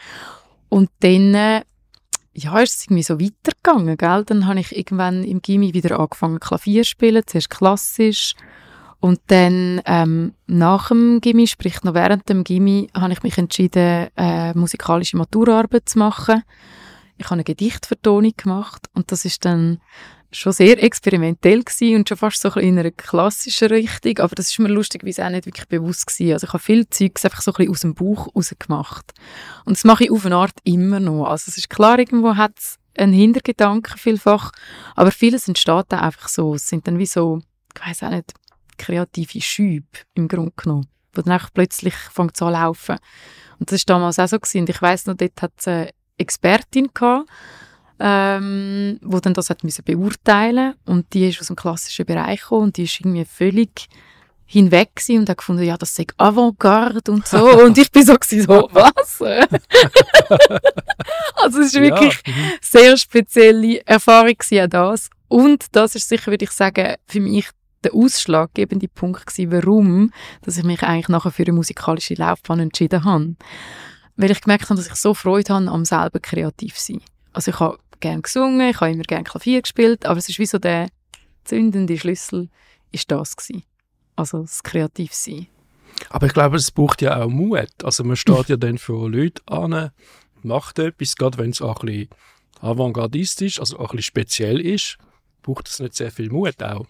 Und 0.68 0.90
dann 1.00 1.34
äh, 1.34 1.62
ja, 2.38 2.58
ist 2.60 2.76
es 2.76 2.84
irgendwie 2.86 3.02
so 3.02 3.20
weitergegangen, 3.20 3.96
gell? 3.96 4.24
Dann 4.24 4.46
habe 4.46 4.60
ich 4.60 4.76
irgendwann 4.76 5.24
im 5.24 5.42
Gimmi 5.42 5.74
wieder 5.74 5.98
angefangen 5.98 6.40
Klavier 6.40 6.82
zu 6.82 6.90
spielen, 6.90 7.22
zuerst 7.26 7.50
klassisch 7.50 8.34
und 9.00 9.20
dann 9.28 9.80
ähm, 9.86 10.34
nach 10.46 10.88
dem 10.88 11.20
Gimmi, 11.20 11.46
sprich 11.46 11.82
noch 11.82 11.94
während 11.94 12.28
dem 12.28 12.44
Gimmi, 12.44 12.88
habe 12.94 13.12
ich 13.12 13.22
mich 13.22 13.38
entschieden, 13.38 14.08
äh, 14.16 14.54
musikalische 14.54 15.16
Maturarbeit 15.16 15.88
zu 15.88 15.98
machen. 15.98 16.42
Ich 17.16 17.26
habe 17.26 17.34
eine 17.34 17.44
Gedichtvertonung 17.44 18.32
gemacht 18.36 18.88
und 18.94 19.12
das 19.12 19.24
ist 19.24 19.44
dann 19.44 19.80
schon 20.30 20.52
sehr 20.52 20.82
experimentell 20.82 21.62
gewesen 21.62 21.96
und 21.96 22.08
schon 22.08 22.18
fast 22.18 22.40
so 22.40 22.50
in 22.50 22.78
einer 22.78 22.90
klassischen 22.90 23.68
Richtung, 23.68 24.18
aber 24.18 24.34
das 24.34 24.50
ist 24.50 24.58
mir 24.58 24.68
lustigerweise 24.68 25.24
auch 25.24 25.30
nicht 25.30 25.46
wirklich 25.46 25.68
bewusst 25.68 26.06
gewesen. 26.06 26.32
Also 26.32 26.46
ich 26.46 26.52
habe 26.52 26.62
viel 26.62 26.88
Zeugs 26.88 27.24
einfach 27.24 27.40
so 27.40 27.52
ein 27.52 27.54
bisschen 27.54 27.70
aus 27.72 27.80
dem 27.80 27.94
Bauch 27.94 28.34
rausgemacht. 28.34 29.12
Und 29.64 29.76
das 29.76 29.84
mache 29.84 30.04
ich 30.04 30.10
auf 30.10 30.26
eine 30.26 30.36
Art 30.36 30.58
immer 30.64 31.00
noch. 31.00 31.26
Also 31.26 31.44
es 31.48 31.56
ist 31.56 31.70
klar, 31.70 31.98
irgendwo 31.98 32.36
hat 32.36 32.52
es 32.58 32.78
einen 32.96 33.12
Hintergedanken 33.12 33.96
vielfach, 33.96 34.52
aber 34.96 35.10
vieles 35.10 35.48
entsteht 35.48 35.92
auch 35.92 36.02
einfach 36.02 36.28
so. 36.28 36.54
Es 36.54 36.68
sind 36.68 36.86
dann 36.86 36.98
wie 36.98 37.06
so, 37.06 37.40
ich 37.74 37.86
weiß 37.86 38.02
auch 38.02 38.10
nicht, 38.10 38.34
kreative 38.76 39.40
Schübe 39.40 39.86
im 40.14 40.28
Grunde 40.28 40.52
genommen, 40.56 40.88
wo 41.14 41.22
dann 41.22 41.32
einfach 41.32 41.50
plötzlich 41.52 41.94
fängt 41.94 42.36
zu 42.36 42.48
laufen. 42.48 42.96
Und 43.58 43.72
das 43.72 43.80
war 43.88 43.96
damals 43.96 44.18
auch 44.18 44.28
so 44.28 44.38
gewesen. 44.38 44.60
Und 44.60 44.70
ich 44.70 44.82
weiss 44.82 45.06
noch, 45.06 45.14
dort 45.14 45.40
hat 45.42 45.52
es 45.58 45.68
eine 45.68 45.90
Expertin 46.18 46.90
gehabt, 46.92 47.28
ähm, 48.00 48.98
wo 49.02 49.20
dann 49.20 49.34
das 49.34 49.50
hat 49.50 49.64
müssen 49.64 49.84
beurteilen 49.84 50.74
und 50.84 51.12
die 51.12 51.28
ist 51.28 51.40
aus 51.40 51.48
dem 51.48 51.56
klassischen 51.56 52.06
Bereich 52.06 52.40
gekommen 52.40 52.64
und 52.64 52.76
die 52.76 52.84
ist 52.84 53.00
irgendwie 53.00 53.24
völlig 53.24 53.88
hinweg 54.50 55.02
und 55.10 55.28
hat 55.28 55.38
gefunden, 55.38 55.62
ja, 55.62 55.76
das 55.76 55.94
sei 55.94 56.06
Avantgarde 56.16 57.12
und 57.12 57.26
so. 57.26 57.50
und 57.64 57.76
ich 57.76 57.92
bin 57.92 58.04
so 58.04 58.14
gewesen, 58.14 58.46
so, 58.46 58.68
was? 58.72 59.20
also 61.36 61.60
es 61.60 61.66
ist 61.66 61.80
wirklich 61.80 62.18
ja. 62.26 62.32
Mhm. 62.32 62.52
sehr 62.62 62.96
spezielle 62.96 63.86
Erfahrung 63.86 64.34
gewesen, 64.38 64.70
das. 64.70 65.10
Und 65.28 65.66
das 65.72 65.94
ist 65.94 66.08
sicher, 66.08 66.30
würde 66.30 66.46
ich 66.46 66.50
sagen, 66.50 66.94
für 67.06 67.20
mich 67.20 67.50
der 67.84 67.94
ausschlaggebende 67.94 68.88
Punkt 68.88 69.26
gewesen, 69.26 69.52
warum, 69.52 70.12
dass 70.42 70.56
ich 70.56 70.64
mich 70.64 70.82
eigentlich 70.82 71.08
nachher 71.08 71.30
für 71.30 71.42
eine 71.42 71.52
musikalische 71.52 72.14
Laufbahn 72.14 72.60
entschieden 72.60 73.04
habe. 73.04 73.36
Weil 74.16 74.30
ich 74.30 74.40
gemerkt 74.40 74.64
habe, 74.64 74.76
dass 74.76 74.88
ich 74.88 74.94
so 74.94 75.14
Freude 75.14 75.54
habe 75.54 75.70
am 75.70 75.84
selber 75.84 76.20
kreativ 76.20 76.78
sein. 76.78 77.00
Also 77.32 77.50
ich 77.50 77.60
habe 77.60 77.78
gerne 78.00 78.22
gesungen, 78.22 78.70
ich 78.70 78.80
habe 78.80 78.92
immer 78.92 79.02
gerne 79.02 79.24
Klavier 79.24 79.62
gespielt, 79.62 80.06
aber 80.06 80.18
es 80.18 80.28
ist 80.28 80.38
wie 80.38 80.46
so 80.46 80.58
der 80.58 80.88
zündende 81.44 81.98
Schlüssel 81.98 82.48
ist 82.92 83.10
das 83.10 83.36
gewesen. 83.36 83.64
Also 84.16 84.42
das 84.42 84.62
Kreativsein. 84.62 85.46
Aber 86.10 86.26
ich 86.26 86.32
glaube, 86.32 86.56
es 86.56 86.70
braucht 86.70 87.02
ja 87.02 87.22
auch 87.22 87.28
Mut. 87.28 87.68
Also 87.82 88.04
man 88.04 88.16
steht 88.16 88.48
ja 88.48 88.56
dann 88.58 88.78
für 88.78 89.08
Leute 89.08 89.42
an, 89.46 89.90
macht 90.42 90.78
etwas, 90.78 91.16
gerade 91.16 91.38
wenn 91.38 91.50
es 91.50 91.62
auch 91.62 91.82
ein 91.82 91.86
bisschen 91.86 92.08
avantgardistisch, 92.60 93.60
also 93.60 93.78
auch 93.78 93.90
ein 93.90 93.96
bisschen 93.96 94.02
speziell 94.02 94.60
ist, 94.60 94.98
braucht 95.42 95.68
es 95.68 95.80
nicht 95.80 95.94
sehr 95.94 96.10
viel 96.10 96.30
Mut 96.30 96.62
auch. 96.62 96.86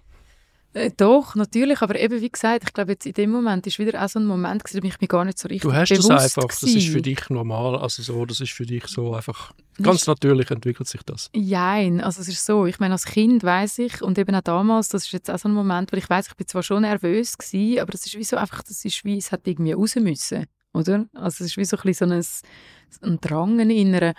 Äh, 0.75 0.91
doch, 0.97 1.35
natürlich, 1.35 1.81
aber 1.81 1.99
eben 1.99 2.21
wie 2.21 2.29
gesagt, 2.29 2.65
ich 2.65 2.73
glaube 2.75 2.93
jetzt 2.93 3.07
in 3.07 3.15
dem 3.15 3.31
Moment 3.31 3.67
ist 3.67 3.79
wieder 3.79 4.03
auch 4.05 4.09
so 4.09 4.19
ein 4.19 4.27
Moment 4.27 4.65
gewesen, 4.65 4.85
ich 4.85 5.01
mir 5.01 5.09
gar 5.09 5.25
nicht 5.25 5.39
so 5.39 5.49
richtig 5.49 5.63
Du 5.63 5.73
hast 5.73 5.89
bewusst 5.89 6.11
das 6.11 6.37
einfach, 6.37 6.49
das 6.49 6.63
ist 6.63 6.73
gewesen. 6.73 6.93
für 6.93 7.03
dich 7.03 7.31
normal, 7.31 7.77
also 7.77 8.03
so, 8.03 8.27
das 8.27 8.41
ist 8.41 8.53
für 8.53 8.67
dich 8.67 8.87
so 8.87 9.15
einfach, 9.15 9.53
ganz 9.83 10.07
natürlich 10.07 10.51
entwickelt 10.51 10.87
sich 10.87 11.03
das. 11.05 11.31
Jein, 11.35 12.03
also 12.03 12.21
es 12.21 12.29
ist 12.29 12.45
so, 12.45 12.67
ich 12.67 12.79
meine, 12.81 12.93
als 12.93 13.07
Kind 13.07 13.43
weiß 13.43 13.79
ich 13.79 14.03
und 14.03 14.19
eben 14.19 14.35
auch 14.35 14.43
damals, 14.43 14.89
das 14.89 15.07
ist 15.07 15.13
jetzt 15.13 15.31
auch 15.31 15.39
so 15.39 15.49
ein 15.49 15.55
Moment, 15.55 15.91
wo 15.91 15.97
ich 15.97 16.09
weiß, 16.09 16.29
ich 16.29 16.37
bin 16.37 16.47
zwar 16.47 16.63
schon 16.63 16.83
nervös 16.83 17.39
gewesen, 17.39 17.81
aber 17.81 17.95
es 17.95 18.05
ist 18.05 18.19
wie 18.19 18.25
so 18.25 18.37
einfach, 18.37 18.63
das 18.63 18.85
ist 18.85 19.05
wie, 19.05 19.17
es 19.17 19.33
hat 19.33 19.47
irgendwie 19.47 19.73
raus 19.73 19.97
müssen, 19.97 20.45
oder? 20.75 21.07
Also 21.15 21.45
es 21.45 21.53
ist 21.53 21.57
wie 21.57 21.65
so 21.65 21.79
ein 21.79 21.83
bisschen 21.83 22.11
so 22.11 23.07
ein, 23.07 23.13
ein 23.13 23.21
Drang, 23.21 23.59
ein 23.59 23.71
innerer. 23.71 24.13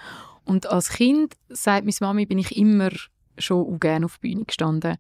Und 0.45 0.65
als 0.65 0.89
Kind, 0.89 1.35
sagt 1.49 1.85
meine 1.85 1.95
Mami, 2.01 2.25
bin 2.25 2.39
ich 2.39 2.57
immer 2.57 2.89
schon 3.37 3.79
gerne 3.79 4.05
auf 4.05 4.17
die 4.17 4.29
Bühne 4.29 4.45
gestanden. 4.45 4.97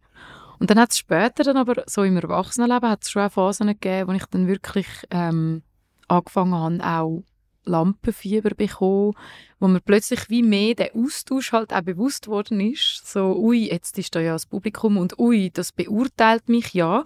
Und 0.59 0.69
dann 0.69 0.79
hat 0.79 0.91
es 0.91 0.97
später 0.97 1.43
dann 1.43 1.57
aber, 1.57 1.83
so 1.87 2.03
im 2.03 2.17
Erwachsenenleben, 2.17 2.89
hat 2.89 3.03
es 3.03 3.11
schon 3.11 3.23
auch 3.23 3.31
Phasen 3.31 3.67
gegeben, 3.67 4.09
wo 4.09 4.13
ich 4.13 4.25
dann 4.25 4.47
wirklich 4.47 4.87
ähm, 5.09 5.63
angefangen 6.07 6.83
habe, 6.83 6.83
auch 6.85 7.23
Lampenfieber 7.65 8.51
bekommen, 8.55 9.13
wo 9.59 9.67
mir 9.67 9.79
plötzlich 9.79 10.29
wie 10.29 10.43
mehr 10.43 10.75
der 10.75 10.95
Austausch 10.95 11.53
halt 11.53 11.73
auch 11.73 11.81
bewusst 11.81 12.27
worden 12.27 12.59
ist. 12.59 13.03
So, 13.05 13.37
ui, 13.37 13.69
jetzt 13.69 13.97
ist 13.97 14.15
da 14.15 14.19
ja 14.19 14.33
das 14.33 14.45
Publikum 14.45 14.97
und 14.97 15.17
ui, 15.19 15.49
das 15.51 15.71
beurteilt 15.71 16.49
mich 16.49 16.73
ja. 16.73 17.03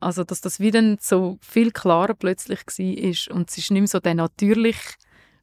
Also, 0.00 0.22
dass 0.22 0.40
das 0.40 0.60
wieder 0.60 0.96
so 1.00 1.38
viel 1.40 1.70
klarer 1.70 2.14
plötzlich 2.14 2.60
war 2.66 3.36
und 3.36 3.50
es 3.50 3.58
ist 3.58 3.70
nicht 3.70 3.80
mehr 3.80 3.88
so 3.88 4.00
der 4.00 4.14
natürlich, 4.14 4.76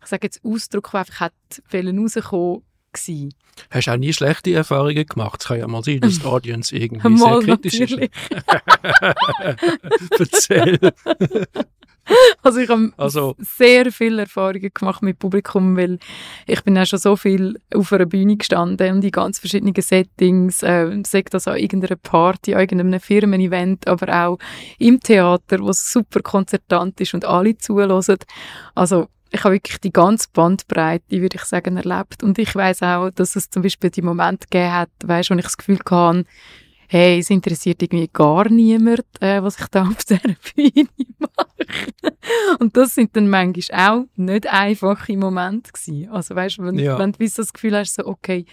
ich 0.01 0.07
sage 0.07 0.27
jetzt 0.27 0.41
Ausdruck, 0.45 0.91
der 0.91 0.99
einfach 1.01 1.19
hat 1.19 1.33
rauskommen 1.73 2.63
gewesen. 2.93 3.33
Hast 3.69 3.87
du 3.87 3.91
auch 3.91 3.97
nie 3.97 4.13
schlechte 4.13 4.53
Erfahrungen 4.53 5.05
gemacht? 5.05 5.41
Es 5.41 5.47
kann 5.47 5.59
ja 5.59 5.67
mal 5.67 5.83
sein, 5.83 5.99
dass 6.01 6.19
die 6.19 6.25
Audience 6.25 6.75
irgendwie 6.75 7.07
Mal 7.09 7.41
sehr 7.41 7.55
kritisch 7.57 7.79
natürlich. 7.79 8.11
ist. 8.29 10.19
Erzähl. 10.19 10.79
Also 12.41 12.59
ich 12.59 12.67
habe 12.67 12.91
Also- 12.97 13.35
sehr 13.39 13.91
viele 13.91 14.23
Erfahrungen 14.23 14.71
gemacht 14.73 15.03
mit 15.03 15.19
Publikum, 15.19 15.77
weil 15.77 15.99
ich 16.47 16.61
bin 16.63 16.75
ja 16.75 16.83
schon 16.85 16.97
so 16.97 17.15
viel 17.15 17.59
auf 17.73 17.93
einer 17.93 18.07
Bühne 18.07 18.35
gestanden 18.37 18.95
und 18.95 19.03
in 19.05 19.11
ganz 19.11 19.37
verschiedenen 19.37 19.75
Settings, 19.79 20.63
äh, 20.63 20.99
sei 21.05 21.23
das 21.29 21.47
an 21.47 21.57
irgendeiner 21.57 21.95
Party, 21.97 22.55
an 22.55 22.61
irgendeinem 22.61 22.99
Firmen-Event, 22.99 23.87
aber 23.87 24.25
auch 24.27 24.39
im 24.79 24.99
Theater, 24.99 25.59
wo 25.59 25.69
es 25.69 25.91
super 25.93 26.21
konzertant 26.21 26.99
ist 26.99 27.13
und 27.13 27.23
alle 27.23 27.55
zuhören. 27.59 27.91
Also 28.73 29.07
ich 29.31 29.43
habe 29.43 29.55
wirklich 29.55 29.79
die 29.79 29.93
ganze 29.93 30.27
Bandbreite, 30.33 31.21
würde 31.21 31.37
ich 31.37 31.43
sagen, 31.45 31.77
erlebt. 31.77 32.21
Und 32.23 32.37
ich 32.37 32.53
weiß 32.53 32.83
auch, 32.83 33.09
dass 33.11 33.35
es 33.35 33.49
zum 33.49 33.63
Beispiel 33.63 33.89
die 33.89 34.01
Momente 34.01 34.47
gegeben 34.49 34.73
hat, 34.73 34.89
weißt, 35.03 35.29
wo 35.31 35.35
ich 35.35 35.43
das 35.43 35.57
Gefühl 35.57 35.79
hatte, 35.89 36.25
hey, 36.89 37.19
es 37.19 37.29
interessiert 37.29 37.81
irgendwie 37.81 38.09
gar 38.11 38.49
niemand, 38.49 39.05
äh, 39.21 39.41
was 39.41 39.57
ich 39.57 39.67
da 39.67 39.83
auf 39.83 40.03
dieser 40.03 40.19
Bühne 40.55 40.87
mache. 41.19 42.15
Und 42.59 42.75
das 42.75 42.95
sind 42.95 43.15
dann 43.15 43.29
manchmal 43.29 43.89
auch 43.89 44.05
nicht 44.17 44.47
einfache 44.47 45.15
Momente 45.15 45.71
gewesen. 45.71 46.09
Also 46.09 46.35
weißt 46.35 46.57
du, 46.57 46.63
wenn, 46.63 46.77
Ja. 46.79 46.99
wenn 46.99 47.13
du 47.13 47.25
das 47.25 47.53
Gefühl 47.53 47.77
hast, 47.77 47.95
so, 47.95 48.05
okay, 48.05 48.45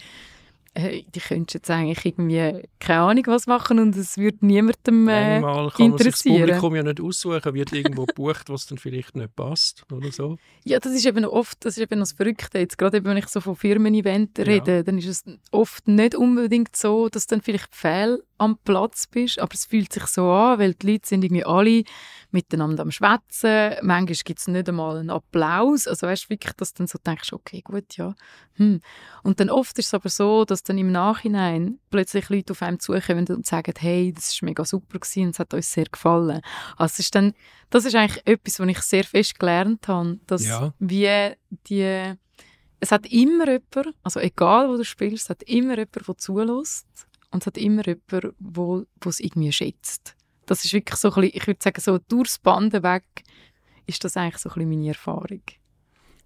die 0.79 1.19
könntest 1.19 1.53
jetzt 1.55 1.69
eigentlich 1.69 2.05
irgendwie 2.05 2.67
keine 2.79 3.01
Ahnung 3.01 3.23
was 3.27 3.47
machen 3.47 3.79
und 3.79 3.95
es 3.95 4.17
würde 4.17 4.45
niemandem 4.45 5.07
äh, 5.07 5.39
Manchmal 5.39 5.69
kann 5.71 5.89
man 5.89 5.97
sich 5.97 6.07
das 6.07 6.25
interessieren. 6.25 6.39
Publikum 6.41 6.75
ja 6.75 6.83
nicht 6.83 7.01
aussuchen, 7.01 7.53
wird 7.53 7.73
irgendwo 7.73 8.05
gebucht, 8.05 8.49
was 8.49 8.65
dann 8.67 8.77
vielleicht 8.77 9.15
nicht 9.15 9.35
passt 9.35 9.85
oder 9.91 10.11
so. 10.11 10.37
Ja, 10.63 10.79
das 10.79 10.93
ist 10.93 11.05
eben 11.05 11.25
oft, 11.25 11.63
das 11.65 11.77
ist 11.77 11.83
eben 11.83 11.99
das 11.99 12.13
Verrückte. 12.13 12.59
Jetzt 12.59 12.77
gerade 12.77 12.97
eben, 12.97 13.05
wenn 13.05 13.17
ich 13.17 13.27
so 13.27 13.41
von 13.41 13.55
Firmen-Events 13.55 14.39
Ja. 14.39 14.43
rede, 14.45 14.83
dann 14.83 14.97
ist 14.97 15.07
es 15.07 15.23
oft 15.51 15.87
nicht 15.87 16.15
unbedingt 16.15 16.75
so, 16.75 17.09
dass 17.09 17.27
dann 17.27 17.41
vielleicht 17.41 17.75
fehl 17.75 18.23
am 18.39 18.57
Platz 18.57 19.07
bist, 19.07 19.39
aber 19.39 19.53
es 19.53 19.65
fühlt 19.65 19.93
sich 19.93 20.05
so 20.07 20.31
an, 20.31 20.59
weil 20.59 20.73
die 20.73 20.93
Leute 20.93 21.07
sind 21.07 21.23
irgendwie 21.23 21.45
alle 21.45 21.83
miteinander 22.31 22.83
am 22.83 22.91
Schwätzen. 22.91 23.75
Manchmal 23.81 24.17
gibt 24.23 24.39
es 24.39 24.47
nicht 24.47 24.67
einmal 24.69 24.97
einen 24.97 25.09
Applaus. 25.09 25.87
Also 25.87 26.07
weißt 26.07 26.25
du 26.25 26.29
wirklich, 26.29 26.53
dass 26.53 26.73
du 26.73 26.79
dann 26.79 26.87
so 26.87 26.99
denkst, 27.05 27.33
okay, 27.33 27.61
gut, 27.61 27.97
ja. 27.97 28.15
Hm. 28.53 28.81
Und 29.23 29.39
dann 29.39 29.49
oft 29.49 29.77
ist 29.79 29.87
es 29.87 29.93
aber 29.93 30.09
so, 30.09 30.45
dass 30.45 30.63
dann 30.63 30.77
im 30.77 30.91
Nachhinein 30.91 31.79
plötzlich 31.89 32.29
Leute 32.29 32.51
auf 32.51 32.61
einem 32.61 32.79
zukommen 32.79 33.25
und 33.27 33.45
sagen, 33.45 33.73
hey, 33.77 34.13
das 34.13 34.41
war 34.41 34.47
mega 34.47 34.65
super 34.65 34.99
gewesen 34.99 35.25
und 35.25 35.29
es 35.31 35.39
hat 35.39 35.53
uns 35.53 35.71
sehr 35.71 35.85
gefallen. 35.85 36.41
Also 36.77 37.01
ist 37.01 37.13
dann, 37.15 37.33
das 37.69 37.85
ist 37.85 37.95
eigentlich 37.95 38.25
etwas, 38.25 38.59
was 38.59 38.67
ich 38.67 38.81
sehr 38.81 39.03
fest 39.03 39.39
gelernt 39.39 39.87
habe, 39.87 40.19
dass 40.27 40.45
Ja. 40.45 40.73
wie 40.79 41.33
die, 41.67 42.13
es 42.79 42.91
hat 42.91 43.05
immer 43.07 43.47
jemand, 43.47 43.95
also 44.03 44.19
egal 44.19 44.69
wo 44.69 44.77
du 44.77 44.85
spielst, 44.85 45.25
es 45.25 45.29
hat 45.29 45.43
immer 45.43 45.77
jemand, 45.77 46.07
der 46.07 46.17
zulässt 46.17 46.87
und 47.31 47.43
es 47.43 47.47
hat 47.47 47.57
immer 47.57 47.85
jemand, 47.85 48.35
wo 48.39 48.85
wo 49.01 49.09
es 49.09 49.19
irgendwie 49.19 49.51
schätzt. 49.51 50.15
Das 50.45 50.65
ist 50.65 50.73
wirklich 50.73 50.99
so 50.99 51.09
ein 51.09 51.21
bisschen, 51.21 51.37
ich 51.37 51.47
würde 51.47 51.59
sagen, 51.61 51.81
so 51.81 51.97
durchs 51.97 52.39
Band 52.39 52.73
weg 52.73 53.03
ist 53.85 54.03
das 54.03 54.17
eigentlich 54.17 54.37
so 54.37 54.49
ein 54.49 54.53
bisschen 54.55 54.69
meine 54.69 54.87
Erfahrung. 54.87 55.43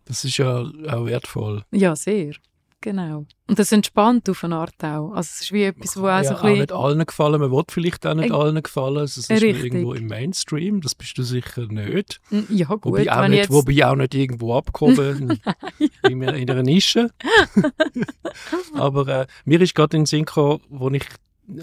Das 0.05 0.23
ist 0.23 0.37
ja 0.37 0.59
auch 0.59 1.05
wertvoll. 1.05 1.63
Ja, 1.71 1.95
sehr. 1.95 2.35
Genau. 2.83 3.25
Und 3.47 3.59
das 3.59 3.71
entspannt 3.71 4.29
auf 4.29 4.43
eine 4.43 4.57
Art 4.57 4.83
auch. 4.83 5.11
Also 5.11 5.29
es 5.33 5.41
ist 5.43 5.53
wie 5.53 5.63
etwas, 5.63 5.95
wo 5.95 6.01
auch 6.01 6.07
ja, 6.07 6.23
so 6.25 6.35
auch 6.35 6.43
ein 6.43 6.51
nicht 6.53 6.67
bisschen... 6.67 6.83
allen 6.83 7.05
gefallen. 7.05 7.39
Man 7.39 7.49
will 7.49 7.63
vielleicht 7.69 8.05
auch 8.05 8.13
nicht 8.13 8.29
Äh, 8.29 8.33
allen 8.33 8.61
gefallen. 8.61 8.97
Also 8.97 9.21
Es 9.21 9.29
ist 9.29 9.41
irgendwo 9.41 9.93
im 9.93 10.07
Mainstream. 10.07 10.81
Das 10.81 10.93
bist 10.93 11.17
du 11.17 11.23
sicher 11.23 11.65
nicht. 11.67 12.19
Ja 12.49 12.67
gut, 12.67 12.83
Wobei, 12.83 13.09
auch 13.09 13.27
nicht 13.29 13.37
jetzt... 13.37 13.51
wobei 13.51 13.87
auch 13.87 13.95
nicht 13.95 14.13
irgendwo 14.13 14.55
abgehoben 14.57 15.39
in, 16.09 16.21
in 16.23 16.49
einer 16.51 16.61
Nische. 16.61 17.09
Aber 18.73 19.07
äh, 19.07 19.27
mir 19.45 19.61
ist 19.61 19.75
gerade 19.75 19.95
in 19.95 20.01
den 20.01 20.05
Sinn 20.07 20.25
gekommen, 20.25 20.59
wo 20.67 20.89
ich 20.89 21.05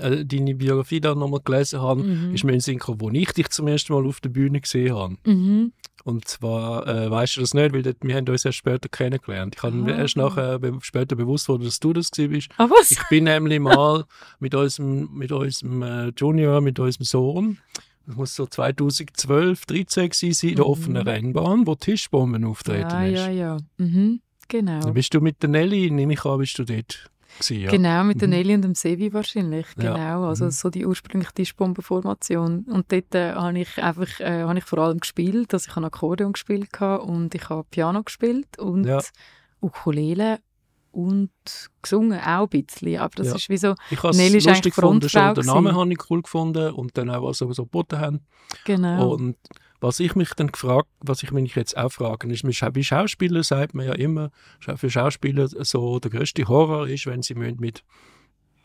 äh, 0.01 0.25
deine 0.25 0.55
Biografie 0.55 1.01
dann 1.01 1.19
nochmal 1.19 1.41
gelesen 1.45 1.81
habe, 1.81 2.03
Mhm. 2.03 2.35
ist 2.35 2.45
mir 2.45 2.53
in 2.53 2.57
den 2.57 2.61
Sinn 2.61 2.79
gekommen, 2.79 3.01
wo 3.01 3.11
ich 3.11 3.33
dich 3.33 3.49
zum 3.51 3.67
ersten 3.69 3.93
Mal 3.93 4.07
auf 4.07 4.21
der 4.21 4.29
Bühne 4.31 4.61
gesehen 4.61 4.95
habe. 4.95 5.17
Mhm. 5.25 5.73
Und 6.05 6.27
zwar, 6.29 6.87
äh, 6.87 7.11
weißt 7.11 7.37
du 7.37 7.41
das 7.43 7.53
nicht, 7.53 7.75
weil 7.75 7.85
wir 8.01 8.15
haben 8.17 8.27
uns 8.29 8.45
erst 8.45 8.57
später 8.59 8.89
kennengelernt. 8.89 9.57
Ich 9.57 9.63
habe 9.63 9.77
mir 9.77 9.95
Ah. 9.95 9.99
erst 9.99 10.17
nachher 10.17 10.59
be 10.59 10.79
später 10.81 11.15
bewusst 11.15 11.47
worden, 11.49 11.65
dass 11.65 11.79
du 11.79 11.93
das 11.93 12.11
gewesen 12.11 12.31
bist. 12.33 12.49
Ah, 12.57 12.69
was? 12.71 12.91
Ich 12.93 13.03
bin 13.11 13.25
nämlich 13.25 13.61
mal 13.61 14.05
mit 14.39 14.55
unserem, 14.55 15.11
mit 15.13 15.31
unserem 15.31 15.83
äh, 15.83 16.13
Junior, 16.17 16.61
mit 16.63 16.79
unserem 16.79 17.05
Sohn, 17.05 17.59
das 18.07 18.17
muss 18.17 18.35
so 18.35 18.47
2012, 18.47 19.67
13 19.67 20.09
gewesen 20.09 20.33
sein, 20.33 20.51
in 20.51 20.57
der 20.57 20.65
Mhm. 20.65 20.71
offenen 20.71 21.03
Rennbahn, 21.07 21.67
wo 21.67 21.75
Tischbomben 21.75 22.45
auftreten 22.45 22.89
ja, 22.91 23.05
ist. 23.07 23.19
ja, 23.27 23.31
ja. 23.31 23.57
Mhm. 23.79 24.21
Genau. 24.49 24.81
Dann 24.81 24.95
bist 24.95 25.15
du 25.15 25.21
mit 25.21 25.43
der 25.43 25.51
Nelly, 25.51 25.91
nehme 25.91 26.15
ich 26.15 26.25
an, 26.25 26.39
bist 26.39 26.59
du 26.59 26.65
dort 26.65 27.11
gewesen, 27.39 27.61
ja. 27.61 27.71
Genau, 27.71 28.05
mit 28.05 28.21
der 28.21 28.29
Mhm. 28.29 28.35
Nelly 28.35 28.55
und 28.55 28.63
dem 28.63 28.75
Sevi 28.75 29.13
wahrscheinlich. 29.13 29.67
Ja. 29.79 29.95
Genau, 29.95 30.25
also 30.29 30.47
Mhm. 30.47 30.51
so 30.51 30.71
die 30.71 30.87
ursprüngliche 30.87 31.33
Tischbombenformation. 31.35 32.65
Und 32.65 32.91
dort 32.93 33.15
äh, 33.15 33.33
habe 33.35 33.59
ich 33.59 33.83
einfach 33.83 34.21
äh, 34.21 34.43
habe 34.43 34.59
ich 34.59 34.65
vor 34.65 34.79
allem 34.81 34.99
gespielt. 34.99 35.53
Also 35.55 35.69
ich 35.69 35.77
habe 35.77 35.87
Akkordeon 35.87 36.33
gespielt 36.33 36.71
und 36.81 37.35
ich 37.35 37.49
habe 37.49 37.65
Piano 37.71 38.03
gespielt 38.03 38.59
und 38.59 38.85
Ja. 38.85 39.01
Ukulele 39.61 40.39
und 40.93 41.31
gesungen 41.83 42.19
auch 42.21 42.49
ein 42.51 42.65
bisschen. 42.65 42.99
Aber 42.99 43.11
das 43.17 43.29
Ja. 43.29 43.35
ist 43.37 43.49
wie 43.49 43.57
so, 43.59 43.75
Ich 43.91 43.99
habe 43.99 44.11
es 44.11 44.17
Nelly 44.17 44.39
ist 44.39 44.47
lustig 44.47 44.49
eigentlich 44.57 44.75
gefunden, 44.75 45.09
schon 45.09 45.35
den 45.35 45.47
Namen 45.47 45.77
habe 45.77 45.93
ich 45.93 46.11
cool 46.11 46.23
gefunden 46.23 46.73
und 46.73 46.97
dann 46.99 47.11
auch, 47.11 47.23
was 47.23 47.39
sie 47.39 47.53
so 47.55 47.65
geboten 47.65 47.99
haben. 48.01 48.21
genau. 48.65 49.13
Und 49.15 49.37
was 49.81 50.01
ich 50.01 50.15
mich 50.15 50.35
dann 50.35 50.53
gefragt, 50.53 50.89
was 51.01 51.23
ich 51.23 51.33
mich 51.33 51.55
jetzt 51.55 51.77
auch 51.77 51.91
frage, 51.91 52.31
ist, 52.31 52.43
bei 52.43 52.83
Schauspielern 52.83 53.43
sagt 53.43 53.75
man 53.75 53.87
ja 53.87 53.95
immer, 53.95 54.31
für 54.59 54.91
Schauspieler 54.91 55.49
so 55.49 55.99
der 55.99 56.11
größte 56.11 56.47
Horror 56.47 56.87
ist, 56.89 57.07
wenn 57.07 57.23
sie 57.23 57.35
mit 57.35 57.83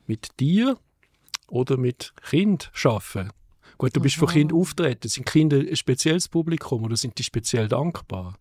mit 0.07 0.39
dir 0.39 0.77
oder 1.47 1.77
mit 1.77 2.13
Kind 2.29 2.71
arbeiten. 2.83 3.31
Gut, 3.77 3.95
du 3.95 4.01
bist 4.01 4.15
von 4.15 4.27
Aha. 4.27 4.33
Kind 4.33 4.53
auftreten. 4.53 5.07
Sind 5.09 5.25
Kinder 5.25 5.57
ein 5.57 5.75
spezielles 5.75 6.27
Publikum 6.27 6.83
oder 6.83 6.95
sind 6.95 7.17
die 7.17 7.23
speziell 7.23 7.67
dankbar? 7.67 8.37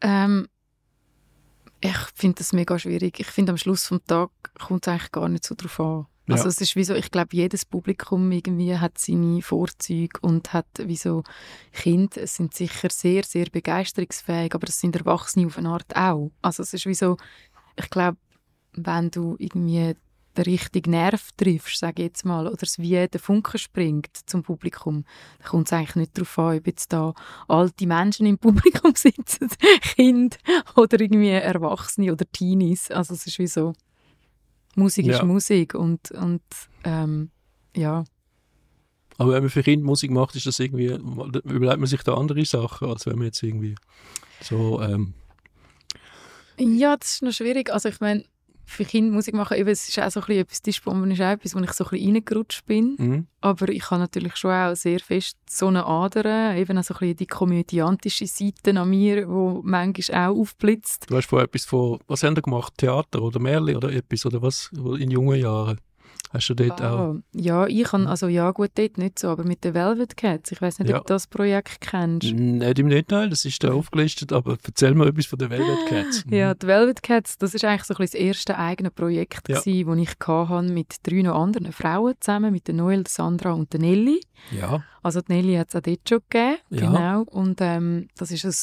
Ähm, 0.00 0.48
ich 1.80 1.96
finde 2.14 2.36
das 2.38 2.52
mega 2.52 2.78
schwierig. 2.78 3.18
Ich 3.18 3.26
finde, 3.26 3.52
am 3.52 3.58
Schluss 3.58 3.86
vom 3.86 4.04
Tag 4.04 4.30
kommt 4.58 4.86
es 4.86 4.92
eigentlich 4.92 5.12
gar 5.12 5.28
nicht 5.28 5.44
so 5.44 5.54
drauf 5.56 5.80
an. 5.80 6.06
Ja. 6.28 6.34
Also 6.34 6.48
es 6.48 6.60
ist 6.60 6.76
wie 6.76 6.84
so, 6.84 6.94
ich 6.94 7.10
glaube, 7.10 7.30
jedes 7.32 7.64
Publikum 7.64 8.30
irgendwie 8.30 8.76
hat 8.76 8.98
seine 8.98 9.40
Vorzüge 9.40 10.20
und 10.20 10.52
hat 10.52 10.66
wie 10.78 10.96
so 10.96 11.24
Kinder 11.72 12.26
sind 12.26 12.54
sicher 12.54 12.90
sehr, 12.90 13.24
sehr 13.24 13.46
begeisterungsfähig, 13.46 14.54
aber 14.54 14.68
es 14.68 14.78
sind 14.78 14.94
Erwachsene 14.94 15.46
auf 15.46 15.56
eine 15.56 15.70
Art 15.70 15.96
auch. 15.96 16.30
Also 16.42 16.62
es 16.62 16.74
ist 16.74 16.84
wie 16.84 16.94
so, 16.94 17.16
ich 17.76 17.88
glaube, 17.88 18.18
wenn 18.74 19.10
du 19.10 19.36
irgendwie 19.38 19.94
den 20.36 20.44
richtigen 20.44 20.90
Nerv 20.90 21.30
triffst, 21.36 21.78
sage 21.78 22.02
ich 22.02 22.08
jetzt 22.08 22.24
mal, 22.24 22.46
oder 22.46 22.62
es 22.62 22.78
wie 22.78 23.08
der 23.08 23.20
Funke 23.20 23.56
springt 23.56 24.14
zum 24.26 24.42
Publikum, 24.42 25.04
dann 25.38 25.48
kommt 25.48 25.66
es 25.68 25.72
eigentlich 25.72 25.96
nicht 25.96 26.16
darauf 26.16 26.38
an, 26.38 26.58
ob 26.58 26.66
jetzt 26.66 26.92
da 26.92 27.14
alte 27.48 27.86
Menschen 27.86 28.26
im 28.26 28.38
Publikum 28.38 28.92
sitzen, 28.94 29.48
Kinder 29.80 30.36
oder 30.76 31.00
irgendwie 31.00 31.30
Erwachsene 31.30 32.12
oder 32.12 32.30
Teenies. 32.30 32.90
Also 32.90 33.14
es 33.14 33.26
ist 33.26 33.38
wie 33.38 33.46
so, 33.46 33.72
Musik 34.78 35.06
Ja. 35.06 35.16
ist 35.16 35.24
Musik 35.24 35.74
und, 35.74 36.10
und 36.12 36.42
ähm, 36.84 37.30
ja. 37.76 38.04
Aber 39.18 39.32
wenn 39.32 39.42
man 39.42 39.50
für 39.50 39.62
Kinder 39.62 39.84
Musik 39.84 40.10
macht, 40.10 40.36
ist 40.36 40.46
das 40.46 40.58
irgendwie, 40.60 40.86
überlegt 40.86 41.78
man 41.78 41.86
sich 41.86 42.02
da 42.02 42.14
andere 42.14 42.44
Sachen, 42.44 42.88
als 42.88 43.04
wenn 43.06 43.16
man 43.16 43.26
jetzt 43.26 43.42
irgendwie 43.42 43.74
so, 44.40 44.80
ähm, 44.80 45.14
Ja, 46.58 46.96
das 46.96 47.14
ist 47.14 47.22
noch 47.22 47.32
schwierig. 47.32 47.72
Also 47.72 47.88
ich 47.88 48.00
meine, 48.00 48.24
für 48.68 48.84
Kinder 48.84 49.12
Musik 49.12 49.34
machen, 49.34 49.56
eben, 49.56 49.68
es 49.68 49.88
ist 49.88 49.98
auch 49.98 50.10
so 50.10 50.20
ein 50.20 50.26
bisschen 50.26 50.42
etwas, 50.42 50.62
Tischbomben 50.62 51.10
ist 51.10 51.20
auch 51.20 51.30
etwas, 51.30 51.54
wo 51.54 51.60
ich 51.60 51.72
so 51.72 51.84
ein 51.84 51.90
bisschen 51.90 52.14
reingerutscht 52.14 52.66
bin. 52.66 52.96
Mhm. 52.98 53.26
Aber 53.40 53.68
ich 53.68 53.90
habe 53.90 54.00
natürlich 54.00 54.36
schon 54.36 54.50
auch 54.50 54.74
sehr 54.76 55.00
fest 55.00 55.36
so 55.48 55.68
eine 55.68 55.86
Ader, 55.86 56.54
eben 56.54 56.76
auch 56.76 56.84
so 56.84 56.94
ein 56.94 56.98
bisschen 56.98 57.16
die 57.16 57.26
komödiantische 57.26 58.26
Seite 58.26 58.78
an 58.78 58.90
mir, 58.90 59.26
die 59.26 59.60
manchmal 59.62 60.28
auch 60.28 60.38
aufblitzt. 60.38 61.06
Du 61.08 61.16
hast 61.16 61.26
vorher 61.26 61.46
etwas 61.46 61.64
von, 61.64 61.98
was 62.06 62.22
haben 62.22 62.36
wir 62.36 62.42
gemacht? 62.42 62.74
Theater 62.76 63.22
oder 63.22 63.40
Märchen 63.40 63.76
oder 63.76 63.92
etwas 63.92 64.26
oder 64.26 64.42
was 64.42 64.70
in 64.72 65.10
jungen 65.10 65.40
Jahren? 65.40 65.80
Hast 66.30 66.48
du 66.50 66.54
dort 66.54 66.80
ah, 66.82 66.94
auch? 67.10 67.14
Ja, 67.34 67.66
ich 67.66 67.84
kann, 67.84 68.06
also 68.06 68.28
ja 68.28 68.50
gut, 68.50 68.70
dort 68.74 68.98
nicht 68.98 69.18
so, 69.18 69.28
aber 69.28 69.44
mit 69.44 69.64
den 69.64 69.74
Velvet 69.74 70.16
Cats, 70.16 70.52
ich 70.52 70.60
weiß 70.60 70.78
nicht, 70.80 70.90
Ja. 70.90 70.98
ob 70.98 71.06
du 71.06 71.14
das 71.14 71.26
Projekt 71.26 71.80
kennst. 71.80 72.32
Nicht 72.32 72.78
im 72.78 72.88
Detail, 72.90 73.30
das 73.30 73.44
ist 73.44 73.62
da 73.64 73.72
aufgelistet, 73.72 74.32
aber 74.32 74.56
erzähl 74.62 74.94
mir 74.94 75.06
etwas 75.06 75.26
von 75.26 75.38
den 75.38 75.50
Velvet 75.50 75.86
Cats. 75.88 76.24
Mhm. 76.26 76.32
Ja, 76.38 76.54
die 76.54 76.66
Velvet 76.66 77.02
Cats, 77.02 77.38
das 77.38 77.54
ist 77.54 77.64
eigentlich 77.64 77.84
so 77.84 77.94
ein 77.94 77.98
bisschen 77.98 78.20
das 78.20 78.26
erste 78.26 78.58
eigene 78.58 78.90
Projekt, 78.90 79.48
Ja. 79.48 79.56
das 79.56 79.66
ich 79.66 79.86
hatte 79.86 80.62
mit 80.72 80.96
drei 81.02 81.22
noch 81.22 81.40
anderen 81.40 81.72
Frauen 81.72 82.14
zusammen, 82.20 82.52
mit 82.52 82.66
der 82.68 82.74
Noel, 82.74 83.04
Sandra 83.06 83.52
und 83.52 83.72
der 83.72 83.80
Nelly. 83.80 84.20
Ja, 84.50 84.82
Also 85.02 85.20
die 85.22 85.32
Nelly 85.32 85.54
hat 85.56 85.68
es 85.68 85.76
auch 85.76 85.80
dort 85.80 86.08
schon 86.08 86.20
gegeben, 86.28 86.56
Ja. 86.70 86.80
genau. 86.80 87.22
Und 87.22 87.60
ähm, 87.60 88.08
das 88.16 88.30
ist 88.30 88.44
ein 88.44 88.54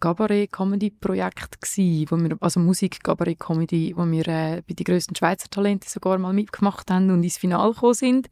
Cabaret-Comedy-Projekt 0.00 1.60
gsi, 1.60 2.06
wo 2.08 2.16
wir, 2.16 2.36
also 2.40 2.58
Musik-Cabaret-Comedy, 2.60 3.94
wo 3.96 4.04
wir 4.06 4.26
äh, 4.28 4.62
bei 4.66 4.74
den 4.74 4.84
grössten 4.84 5.14
Schweizer 5.14 5.48
Talenten 5.50 5.88
sogar 5.88 6.18
mal 6.18 6.32
mitgemacht 6.32 6.90
haben 6.90 7.10
und 7.10 7.22
ins 7.22 7.38
Finale 7.38 7.72
gekommen 7.72 7.94
sind. 7.94 8.28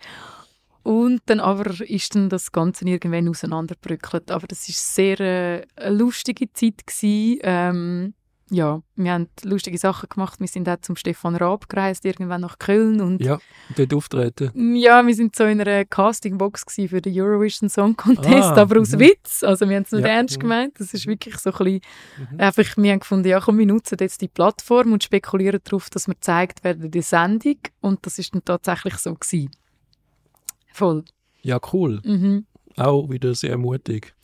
Und 0.83 1.21
dann 1.27 1.41
aber 1.41 1.81
ist 1.81 2.15
dann 2.15 2.31
das 2.31 2.51
Ganze 2.51 2.87
irgendwann 2.87 3.29
auseinanderbröckelt. 3.29 4.31
Aber 4.31 4.47
das 4.47 4.69
ist 4.69 4.95
sehr 4.95 5.21
äh, 5.21 5.67
eine 5.77 5.97
lustige 5.97 6.51
Zeit 6.53 6.87
gsi. 6.87 7.41
Ähm, 7.43 8.15
ja, 8.51 8.81
wir 8.97 9.13
haben 9.13 9.29
lustige 9.43 9.77
Sachen 9.79 10.09
gemacht. 10.09 10.41
Wir 10.41 10.49
sind 10.49 10.69
auch 10.69 10.81
zum 10.81 10.97
Stefan 10.97 11.37
Raab 11.37 11.69
gereist, 11.69 12.05
irgendwann 12.05 12.41
nach 12.41 12.59
Köln 12.59 13.01
und 13.01 13.21
ja, 13.23 13.39
dort 13.77 13.93
auftreten. 13.95 14.75
ja, 14.77 15.07
wir 15.07 15.15
sind 15.15 15.37
so 15.37 15.45
in 15.45 15.61
einer 15.61 15.85
Castingbox 15.85 16.65
für 16.89 17.01
den 17.01 17.21
Eurovision 17.21 17.69
Song 17.69 17.97
Contest, 17.97 18.29
Ah, 18.29 18.57
aber 18.63 18.81
aus 18.81 18.93
mhm. 18.93 19.01
Witz. 19.01 19.43
Also 19.43 19.69
wir 19.69 19.77
haben 19.77 19.83
es 19.85 19.93
nicht 19.93 20.03
Ja, 20.03 20.09
ernst 20.09 20.41
gemeint. 20.41 20.81
Das 20.81 20.95
ist 20.95 21.07
wirklich 21.07 21.37
so 21.39 21.51
ein 21.51 21.57
bisschen, 21.59 21.81
Mhm. 22.33 22.41
einfach, 22.41 22.77
wir 22.77 22.93
haben 22.93 23.01
gefunden, 23.01 23.29
ja 23.29 23.41
komm, 23.41 23.59
wir 23.59 23.67
nutzen 23.67 23.99
jetzt 24.01 24.21
die 24.23 24.29
Plattform 24.29 24.93
und 24.93 25.05
spekulieren 25.05 25.61
darauf, 25.65 25.91
dass 25.91 26.07
wir 26.07 26.15
gezeigt 26.15 26.65
werden 26.65 26.91
der 26.91 27.03
Sendung. 27.03 27.59
Und 27.81 28.05
das 28.07 28.19
ist 28.19 28.35
dann 28.35 28.45
tatsächlich 28.45 28.95
so 28.97 29.15
gewesen. 29.15 29.51
Voll. 30.73 31.05
Ja, 31.43 31.59
cool. 31.73 32.01
Mhm. 32.05 32.47
Auch 32.77 33.11
wieder 33.11 33.35
sehr 33.35 33.59
mutig. 33.59 34.15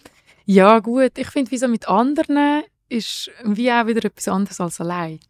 Ja 0.46 0.78
gut, 0.80 1.12
ich 1.18 1.28
finde, 1.28 1.50
wie 1.50 1.58
so 1.58 1.68
mit 1.68 1.88
anderen 1.88 2.62
ist 2.94 3.30
wie 3.44 3.70
auch 3.72 3.86
wieder 3.86 4.04
etwas 4.04 4.28
anderes 4.28 4.60
als 4.60 4.80
allein. 4.80 5.20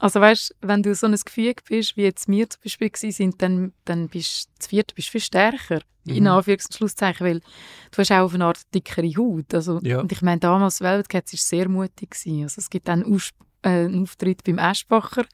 Also 0.00 0.20
weißt, 0.20 0.54
wenn 0.60 0.82
du 0.82 0.94
so 0.94 1.06
ein 1.06 1.16
Gefühl 1.16 1.54
bist, 1.68 1.96
wie 1.96 2.02
jetzt 2.02 2.28
wir 2.28 2.48
zum 2.48 2.62
Beispiel 2.62 2.90
gewesen 2.90 3.10
sind, 3.12 3.42
dann, 3.42 3.72
dann 3.84 4.08
bist 4.08 4.46
du 4.46 4.50
zu 4.60 4.68
viert 4.68 4.94
bist 4.94 5.08
viel 5.08 5.20
stärker, 5.20 5.80
in 6.06 6.22
Mhm. 6.24 6.28
Anführungs- 6.30 6.66
und 6.66 6.74
Schlusszeichen, 6.74 7.26
weil 7.26 7.40
du 7.40 7.98
hast 7.98 8.12
auch 8.12 8.18
auf 8.24 8.34
eine 8.34 8.44
Art 8.44 8.60
dickere 8.74 9.08
Haut. 9.16 9.52
Also, 9.52 9.80
Ja. 9.82 10.00
Und 10.00 10.12
ich 10.12 10.22
meine, 10.22 10.38
damals 10.40 10.80
Velvet 10.80 11.08
Cats 11.08 11.32
war 11.32 11.38
sehr 11.38 11.68
mutig. 11.68 12.10
Gewesen. 12.10 12.42
Also 12.44 12.60
es 12.60 12.70
gibt 12.70 12.86
dann 12.88 13.02
äh, 13.02 13.68
einen 13.68 14.02
Auftritt 14.02 14.44
beim 14.44 14.58
Eschbacher. 14.58 15.24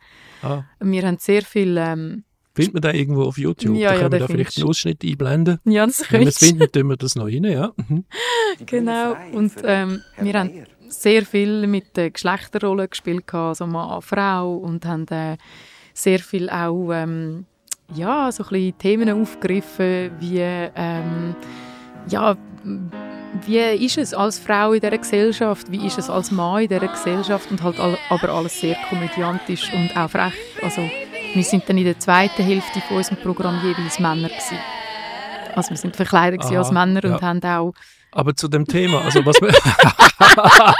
Ah, 0.42 0.62
Wir 0.80 1.02
haben 1.06 1.18
sehr 1.18 1.42
viel... 1.42 1.76
Ähm, 1.76 2.24
findet 2.54 2.72
man 2.74 2.82
den 2.82 2.94
irgendwo 2.94 3.24
auf 3.24 3.36
YouTube? 3.36 3.76
Ja, 3.76 3.90
da 3.90 3.94
ja, 3.94 4.00
können 4.00 4.12
wir 4.12 4.18
den 4.18 4.26
da 4.26 4.32
vielleicht 4.32 4.56
einen 4.58 4.66
Ausschnitt 4.68 5.04
einblenden. 5.04 5.58
ja, 5.64 5.84
das 5.86 6.10
Wenn 6.10 6.20
wir 6.22 6.28
es 6.28 6.38
finden, 6.38 6.72
tun 6.72 6.88
wir 6.88 6.96
das 6.96 7.14
noch 7.16 7.26
rein, 7.26 7.44
ja. 7.44 7.72
Mhm. 7.88 8.04
Genau. 8.64 9.14
Und 9.32 9.52
ähm, 9.64 10.00
wir 10.20 10.32
haben 10.38 10.64
sehr 10.88 11.24
viel 11.24 11.66
mit 11.66 11.96
den 11.96 12.12
Geschlechterrollen 12.12 12.88
gespielt, 12.88 13.32
also 13.34 13.66
Mann, 13.66 14.02
Frau, 14.02 14.56
und 14.56 14.84
haben 14.86 15.06
äh, 15.08 15.36
sehr 15.92 16.18
viel 16.18 16.50
auch 16.50 16.90
ähm, 16.92 17.46
ja, 17.94 18.30
so 18.32 18.44
ein 18.44 18.48
bisschen 18.48 18.78
Themen 18.78 19.10
aufgegriffen, 19.10 20.10
wie 20.18 20.40
ähm, 20.40 21.36
ja, 22.08 22.36
wie 23.46 23.58
ist 23.58 23.98
es 23.98 24.14
als 24.14 24.38
Frau 24.38 24.72
in 24.72 24.80
dieser 24.80 24.98
Gesellschaft, 24.98 25.70
wie 25.70 25.86
ist 25.86 25.98
es 25.98 26.08
als 26.08 26.30
Mann 26.30 26.62
in 26.62 26.68
dieser 26.68 26.88
Gesellschaft 26.88 27.50
und 27.50 27.62
halt 27.62 27.78
all, 27.80 27.98
aber 28.08 28.28
alles 28.30 28.60
sehr 28.60 28.76
komödiantisch 28.88 29.72
und 29.72 29.96
auch 29.96 30.10
frech. 30.10 30.34
Also 30.62 30.88
wir 31.34 31.42
sind 31.42 31.68
dann 31.68 31.78
in 31.78 31.84
der 31.84 31.98
zweiten 31.98 32.42
Hälfte 32.42 32.80
von 32.82 32.98
unserem 32.98 33.18
Programm 33.18 33.60
jeweils 33.64 33.98
Männer 33.98 34.28
gewesen. 34.28 34.58
Also 35.54 35.70
wir 35.70 35.76
sind 35.76 35.96
verkleidet 35.96 36.40
gewesen 36.40 36.58
als 36.58 36.70
Aha, 36.70 36.86
Männer 36.86 37.04
ja. 37.04 37.14
und 37.14 37.22
haben 37.22 37.42
auch 37.42 37.74
Aber 38.14 38.34
zu 38.36 38.48
dem 38.48 38.64
Thema, 38.66 39.00
also 39.02 39.24
was 39.26 39.40
wir... 39.40 39.52
so, 39.52 39.60
das, 40.42 40.74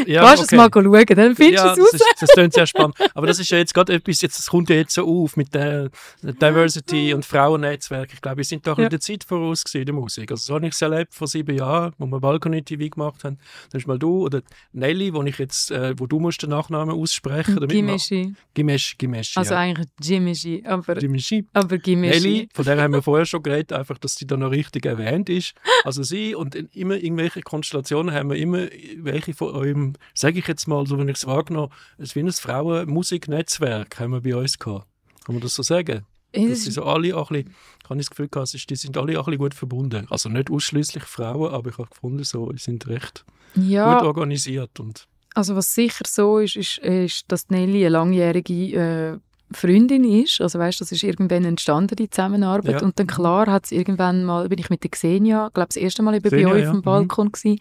ja, 0.06 0.22
Kannst 0.22 0.38
du 0.38 0.42
es 0.44 0.52
okay. 0.52 0.56
mal 0.56 0.70
schauen, 0.72 1.16
dann 1.16 1.34
findest 1.36 1.64
ja, 1.64 1.74
du 1.74 1.82
es 1.82 1.90
das, 1.90 2.00
raus. 2.00 2.08
das 2.20 2.30
klingt 2.30 2.52
sehr 2.54 2.66
spannend. 2.66 2.96
Aber 3.14 3.26
das 3.26 3.38
ist 3.38 3.50
ja 3.50 3.58
jetzt 3.58 3.74
gerade 3.74 3.92
etwas, 3.92 4.20
jetzt, 4.22 4.38
das 4.38 4.46
kommt 4.46 4.70
ja 4.70 4.76
jetzt 4.76 4.94
so 4.94 5.06
auf 5.06 5.36
mit 5.36 5.52
der 5.54 5.90
Diversity 6.22 7.14
und 7.14 7.24
Frauennetzwerk. 7.24 8.10
Ich 8.12 8.20
glaube, 8.20 8.38
wir 8.38 8.44
sind 8.44 8.66
doch 8.66 8.78
Ja. 8.78 8.84
in 8.84 8.90
der 8.90 9.00
Zeit 9.00 9.24
voraus 9.24 9.64
gewesen, 9.64 9.80
in 9.80 9.86
der 9.86 9.94
Musik. 9.94 10.30
Also 10.30 10.44
so 10.46 10.54
habe 10.54 10.66
ich 10.66 10.72
es 10.74 10.82
erlebt 10.82 11.14
vor 11.14 11.26
sieben 11.26 11.56
Jahren, 11.56 11.92
wo 11.98 12.06
wir 12.06 12.20
Balkon-TV 12.20 12.88
gemacht 12.88 13.24
haben. 13.24 13.38
Dann 13.70 13.80
ist 13.80 13.86
mal 13.86 13.98
du 13.98 14.24
oder 14.24 14.42
Nelly, 14.72 15.12
wo 15.14 15.22
ich 15.22 15.38
jetzt, 15.38 15.70
äh, 15.70 15.94
wo 15.98 16.06
du 16.06 16.20
musst 16.20 16.42
den 16.42 16.50
Nachnamen 16.50 16.94
aussprechen. 16.94 17.56
man- 17.56 17.68
Gimeshi. 17.68 18.34
Gimesh, 18.54 18.96
Gimesh, 18.98 19.36
Also 19.36 19.54
ja. 19.54 19.60
eigentlich 19.60 19.88
Gimeshi, 20.00 20.62
aber, 20.66 20.94
Gimeshi. 20.94 21.46
aber 21.52 21.78
Gimeshi. 21.78 22.20
Nelly, 22.20 22.48
von 22.54 22.64
der 22.64 22.80
haben 22.80 22.92
wir 22.94 23.02
vorher 23.02 23.26
schon 23.26 23.42
geredet, 23.42 23.72
einfach, 23.72 23.98
dass 23.98 24.14
sie 24.16 24.26
da 24.26 24.36
noch 24.36 24.50
richtig 24.50 24.86
erwähnt 24.86 25.28
ist. 25.28 25.54
Also 25.84 26.02
sie 26.02 26.34
und 26.44 26.54
in 26.54 26.68
immer 26.72 26.96
irgendwelche 26.96 27.40
Konstellationen 27.42 28.14
haben 28.14 28.30
wir 28.30 28.36
immer 28.36 28.66
welche 28.98 29.34
von 29.34 29.54
eurem, 29.54 29.92
sage 30.14 30.38
ich 30.38 30.46
jetzt 30.46 30.66
mal, 30.68 30.86
so 30.86 30.98
wenn 30.98 31.08
ich 31.08 31.16
es 31.16 31.26
wahrgenommen 31.26 31.72
es 31.98 32.10
ist 32.10 32.16
wie 32.16 32.20
ein 32.20 32.32
Frauenmusiknetzwerk 32.32 33.98
haben 34.00 34.12
wir 34.12 34.20
bei 34.20 34.36
uns 34.36 34.58
gehabt. 34.58 34.86
Kann 35.24 35.34
man 35.34 35.42
das 35.42 35.54
so 35.54 35.62
sagen? 35.62 36.04
Sie 36.34 36.42
ist- 36.44 36.72
so 36.72 36.84
alle 36.84 37.16
auch 37.16 37.30
ein 37.30 37.44
bisschen, 37.44 37.54
kann 37.86 37.98
ich 37.98 38.06
das 38.06 38.10
Gefühl 38.10 38.28
gehabt, 38.28 38.70
die 38.70 38.76
sind 38.76 38.96
alle 38.96 39.18
auch 39.20 39.26
ein 39.26 39.30
bisschen 39.32 39.38
gut 39.38 39.54
verbunden. 39.54 40.06
Also 40.10 40.28
nicht 40.28 40.50
ausschließlich 40.50 41.04
Frauen, 41.04 41.52
aber 41.52 41.70
ich 41.70 41.78
habe 41.78 41.88
gefunden, 41.88 42.24
so, 42.24 42.50
sie 42.52 42.58
sind 42.58 42.86
recht 42.88 43.24
gut 43.54 43.64
ja, 43.68 44.02
organisiert 44.02 44.80
und 44.80 45.06
also 45.36 45.56
was 45.56 45.74
sicher 45.74 46.04
so 46.06 46.38
ist, 46.38 46.56
ist, 46.56 46.78
ist 46.78 47.24
dass 47.30 47.50
Nelly 47.50 47.80
eine 47.86 47.88
langjährige 47.90 48.54
äh, 48.54 49.18
Freundin 49.54 50.04
ist. 50.04 50.40
Also 50.40 50.58
weißt, 50.58 50.80
das 50.80 50.92
ist 50.92 51.02
irgendwann 51.02 51.44
entstanden, 51.44 51.96
die 51.96 52.10
Zusammenarbeit. 52.10 52.80
Ja. 52.80 52.82
Und 52.82 52.98
dann 52.98 53.06
klar 53.06 53.46
hat 53.46 53.66
es 53.66 53.72
irgendwann 53.72 54.24
mal, 54.24 54.48
bin 54.48 54.58
ich 54.58 54.70
mit 54.70 54.82
der 54.82 54.90
Xenia, 54.90 55.50
glaube 55.54 55.68
das 55.68 55.76
erste 55.76 56.02
Mal 56.02 56.14
eben 56.14 56.30
bei 56.30 56.46
euch 56.46 56.62
ja. 56.62 56.68
auf 56.68 56.76
dem 56.76 56.78
Mhm. 56.78 56.82
Balkon 56.82 57.32
gewesen. 57.32 57.60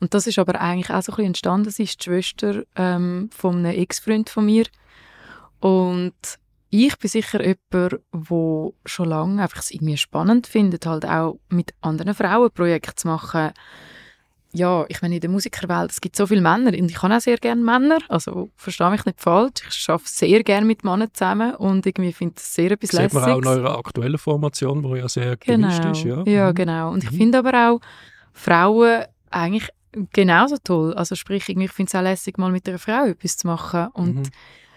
Und 0.00 0.14
das 0.14 0.26
ist 0.26 0.38
aber 0.38 0.60
eigentlich 0.60 0.90
auch 0.90 1.02
so 1.02 1.12
ein 1.12 1.16
bisschen 1.16 1.26
entstanden. 1.26 1.70
Sie 1.70 1.82
ist 1.82 2.00
die 2.00 2.04
Schwester 2.04 2.62
ähm, 2.76 3.30
von 3.36 3.56
einem 3.56 3.76
Ex-Freund 3.78 4.30
von 4.30 4.46
mir. 4.46 4.66
Und 5.60 6.14
ich 6.70 6.96
bin 6.98 7.08
sicher 7.08 7.40
jemand, 7.40 7.60
der 8.12 8.72
schon 8.84 9.08
lange 9.08 9.42
einfach 9.42 9.60
es 9.60 9.70
irgendwie 9.70 9.96
spannend 9.96 10.46
findet, 10.46 10.86
halt 10.86 11.04
auch 11.06 11.38
mit 11.48 11.74
anderen 11.80 12.14
Frauen 12.14 12.50
Projekte 12.50 12.94
zu 12.94 13.08
machen. 13.08 13.52
Ja, 14.52 14.86
ich 14.88 15.02
meine, 15.02 15.16
in 15.16 15.20
der 15.20 15.28
Musikerwelt, 15.28 15.90
es 15.90 16.00
gibt 16.00 16.16
so 16.16 16.26
viele 16.26 16.40
Männer 16.40 16.70
und 16.70 16.90
ich 16.90 16.94
kann 16.94 17.12
auch 17.12 17.20
sehr 17.20 17.36
gerne 17.36 17.60
Männer, 17.62 17.98
also 18.08 18.48
verstehe 18.56 18.90
mich 18.90 19.04
nicht 19.04 19.20
falsch, 19.20 19.60
ich 19.68 19.88
arbeite 19.90 20.08
sehr 20.08 20.42
gerne 20.42 20.64
mit 20.66 20.84
Männern 20.84 21.10
zusammen 21.12 21.54
und 21.56 21.84
irgendwie 21.84 22.12
finde 22.14 22.36
das 22.36 22.54
sehr 22.54 22.70
etwas 22.70 22.90
sieht 22.90 23.12
man 23.12 23.24
auch 23.24 23.28
in 23.38 23.44
Lässiges. 23.44 23.58
eurer 23.58 23.78
aktuellen 23.78 24.18
Formation, 24.18 24.82
die 24.82 24.98
ja 24.98 25.08
sehr 25.08 25.36
Genau, 25.36 25.68
gemischt 25.68 25.84
ist. 25.84 26.04
Ja, 26.04 26.22
ja 26.24 26.50
Mhm. 26.50 26.54
genau. 26.54 26.90
Und 26.92 27.04
ich 27.04 27.10
Mhm. 27.12 27.16
finde 27.16 27.38
aber 27.40 27.70
auch 27.72 27.80
Frauen 28.32 29.04
eigentlich 29.30 29.68
genauso 30.14 30.56
toll. 30.64 30.94
Also 30.94 31.14
sprich, 31.14 31.46
ich 31.48 31.70
finde 31.72 31.88
es 31.90 31.94
auch 31.94 32.02
lässig, 32.02 32.38
mal 32.38 32.50
mit 32.50 32.66
einer 32.68 32.78
Frau 32.78 33.04
etwas 33.04 33.36
zu 33.36 33.46
machen. 33.48 33.88
Und 33.92 34.16
Mhm. 34.16 34.22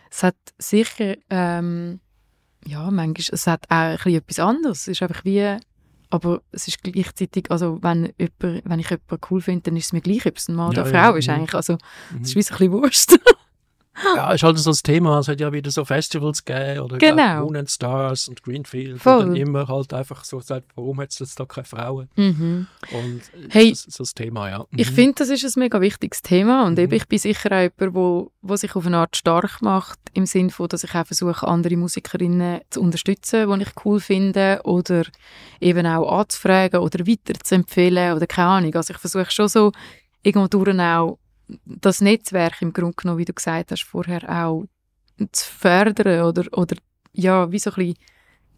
es 0.10 0.24
hat 0.24 0.36
sicher, 0.58 1.16
ähm, 1.30 2.02
ja, 2.66 2.92
manchmal, 2.92 3.26
es 3.36 3.48
hat 3.48 3.66
auch 3.70 3.76
ein 3.76 3.96
bisschen 3.98 4.16
etwas 4.16 4.40
anderes. 4.40 4.82
Es 4.82 4.88
ist 4.90 5.02
einfach 5.02 5.24
wie, 5.24 5.56
aber 6.12 6.42
es 6.52 6.68
ist 6.68 6.84
gleichzeitig, 6.84 7.50
also 7.50 7.80
wenn, 7.82 8.14
jemand, 8.20 8.64
wenn 8.66 8.80
ich 8.80 8.90
jemanden 8.90 9.18
cool 9.30 9.42
finde, 9.42 9.62
dann 9.64 9.78
ist 9.78 9.86
es 9.88 9.94
mir 9.94 10.02
gleich, 10.02 10.26
ob 10.28 10.38
es 10.38 10.48
ein 10.48 10.56
Mann 10.56 10.72
Ja, 10.74 10.82
oder 10.84 10.92
ja, 10.92 11.04
Frau 11.06 11.16
ist 11.16 11.28
mhm. 11.28 11.34
eigentlich. 11.34 11.56
Also 11.56 11.74
Mhm. 12.12 12.22
es 12.22 12.30
ist 12.30 12.36
wie 12.36 12.42
so 12.44 12.54
ein 12.54 12.58
bisschen 12.58 12.72
Wurst. 12.74 13.20
Ja, 14.16 14.32
ist 14.32 14.42
halt 14.42 14.58
so 14.58 14.72
das 14.72 14.82
Thema. 14.82 15.20
Es 15.20 15.28
hat 15.28 15.42
ja 15.42 15.52
wieder 15.52 15.70
so 15.70 15.84
Festivals 15.84 16.44
gegeben 16.46 16.80
oder 16.80 16.98
Genau. 16.98 17.44
Moon 17.44 17.58
and 17.58 17.70
Stars 17.70 18.30
und 18.30 18.42
Greenfield. 18.42 19.02
Voll. 19.02 19.18
Und 19.20 19.28
dann 19.28 19.36
immer 19.36 19.68
halt 19.68 19.94
einfach 19.94 20.24
so 20.24 20.38
gesagt, 20.38 20.66
warum 20.76 21.02
hat 21.02 21.12
es 21.12 21.20
jetzt 21.20 21.38
da 21.40 21.46
keine 21.46 21.66
Frauen? 21.66 22.10
mhm. 22.16 22.68
Und 22.94 23.22
Hey, 23.50 23.70
das 23.72 23.86
ist 23.86 23.98
so 23.98 24.04
das 24.04 24.14
Thema, 24.14 24.50
ja. 24.50 24.66
Ich 24.72 24.90
Mhm. 24.92 24.96
finde, 24.96 25.14
das 25.18 25.30
ist 25.30 25.44
ein 25.44 25.60
mega 25.60 25.82
wichtiges 25.82 26.22
Thema 26.22 26.66
und 26.66 26.74
Mhm. 26.78 26.86
eben, 26.86 26.94
ich 26.94 27.08
bin 27.08 27.20
sicher 27.20 27.52
auch 27.52 27.62
jemand, 27.78 27.94
wo, 27.96 28.32
wo 28.42 28.56
sich 28.56 28.76
auf 28.78 28.86
eine 28.88 28.98
Art 28.98 29.18
stark 29.18 29.62
macht, 29.62 30.00
im 30.14 30.26
Sinne 30.26 30.50
von, 30.50 30.68
dass 30.68 30.84
ich 30.84 30.94
auch 30.94 31.06
versuche, 31.06 31.48
andere 31.48 31.78
Musikerinnen 31.78 32.62
zu 32.70 32.82
unterstützen, 32.82 33.50
die 33.50 33.64
ich 33.64 33.86
cool 33.86 34.00
finde 34.00 34.62
oder 34.64 35.04
eben 35.60 35.86
auch 35.86 36.20
anzufragen 36.20 36.80
oder 36.80 37.08
weiterzuempfehlen 37.08 38.16
oder 38.16 38.28
keine 38.28 38.48
Ahnung. 38.48 38.76
Also 38.76 38.94
ich 38.94 39.00
versuche 39.00 39.32
schon 39.32 39.48
so 39.48 39.72
irgendwo 40.24 40.48
durch 40.48 40.80
auch 40.80 41.18
das 41.66 42.02
Netzwerk 42.02 42.62
im 42.62 42.74
Grunde 42.74 42.96
genommen, 42.96 43.20
wie 43.20 43.26
du 43.26 43.34
gesagt 43.34 43.72
hast, 43.72 43.84
vorher 43.84 44.24
auch 44.30 44.66
zu 45.32 45.46
fördern 45.52 46.24
oder, 46.24 46.46
oder 46.58 46.76
ja, 47.14 47.52
wie 47.52 47.60
so 47.60 47.72
ein 47.72 47.76
bisschen 47.76 47.96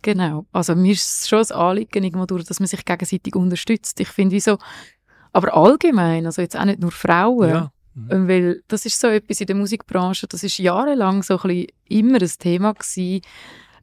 Genau. 0.03 0.45
Also 0.51 0.75
mir 0.75 0.91
ist 0.91 1.21
es 1.21 1.29
schon 1.29 1.39
ein 1.39 1.51
Anliegen, 1.51 2.03
irgendwo 2.03 2.25
durch, 2.25 2.43
dass 2.43 2.59
man 2.59 2.67
sich 2.67 2.85
gegenseitig 2.85 3.35
unterstützt. 3.35 3.99
Ich 4.01 4.09
finde, 4.09 4.35
wie 4.35 4.41
so, 4.41 4.57
aber 5.31 5.55
allgemein, 5.55 6.25
also 6.25 6.41
jetzt 6.41 6.57
auch 6.57 6.65
nicht 6.65 6.79
nur 6.79 6.91
Frauen, 6.91 7.49
Ja. 7.49 7.72
Mhm. 7.95 8.27
Weil 8.27 8.63
das 8.67 8.86
ist 8.86 8.99
so 8.99 9.08
etwas 9.08 9.41
in 9.41 9.47
der 9.47 9.56
Musikbranche, 9.56 10.27
das 10.27 10.43
ist 10.43 10.58
jahrelang 10.58 11.23
so 11.23 11.39
ein 11.39 11.41
bisschen 11.47 11.67
immer 11.89 12.21
ein 12.21 12.32
Thema 12.39 12.73
gewesen, 12.73 13.21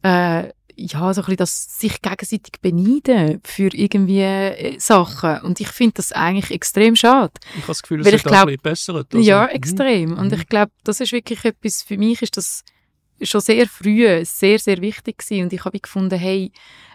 äh, 0.02 0.48
ja, 0.76 1.12
so 1.12 1.20
ein 1.20 1.24
bisschen 1.24 1.36
das 1.36 1.78
sich 1.78 2.00
gegenseitig 2.00 2.54
beneiden 2.62 3.40
für 3.44 3.68
irgendwie 3.74 4.20
äh, 4.20 4.78
Sachen. 4.78 5.40
Und 5.42 5.60
ich 5.60 5.68
finde 5.68 5.94
das 5.96 6.12
eigentlich 6.12 6.50
extrem 6.50 6.96
schade. 6.96 7.32
Ich 7.50 7.62
habe 7.62 7.66
das 7.68 7.82
Gefühl, 7.82 8.00
es 8.00 8.10
wird 8.10 8.24
glaub, 8.24 8.34
ein 8.34 8.46
bisschen 8.46 8.62
besser. 8.62 8.94
Also. 8.94 9.18
Ja, 9.18 9.46
extrem. 9.46 10.10
Mhm. 10.10 10.18
Und 10.18 10.32
ich 10.32 10.46
glaube, 10.46 10.72
das 10.84 11.00
ist 11.00 11.12
wirklich 11.12 11.44
etwas, 11.44 11.82
für 11.82 11.98
mich 11.98 12.22
ist 12.22 12.36
das 12.36 12.64
schon 13.22 13.40
sehr 13.40 13.66
früh 13.66 14.24
sehr, 14.24 14.58
sehr 14.58 14.80
wichtig 14.80 15.18
gewesen. 15.18 15.44
Und 15.44 15.52
ich 15.52 15.64
habe 15.64 15.78
gefunden, 15.78 16.18
hey, 16.18 16.50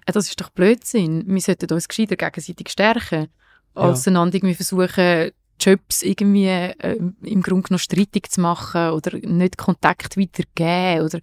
äh, 0.06 0.12
das 0.12 0.28
ist 0.28 0.40
doch 0.42 0.50
Blödsinn. 0.50 1.24
Wir 1.28 1.42
sollten 1.42 1.72
uns 1.72 1.88
gescheiter 1.88 2.16
gegenseitig 2.16 2.70
stärken, 2.70 3.28
als 3.76 4.06
ja. 4.06 4.12
einander 4.12 4.36
irgendwie 4.36 4.56
versuchen, 4.56 5.32
Jobs 5.60 6.02
irgendwie 6.02 6.48
äh, 6.48 7.00
im 7.24 7.42
Grunde 7.42 7.74
noch 7.74 7.80
streitig 7.80 8.30
zu 8.30 8.42
machen 8.42 8.92
oder 8.92 9.18
nicht 9.18 9.58
Kontakt 9.58 10.18
weitergeben 10.18 11.06
oder 11.06 11.20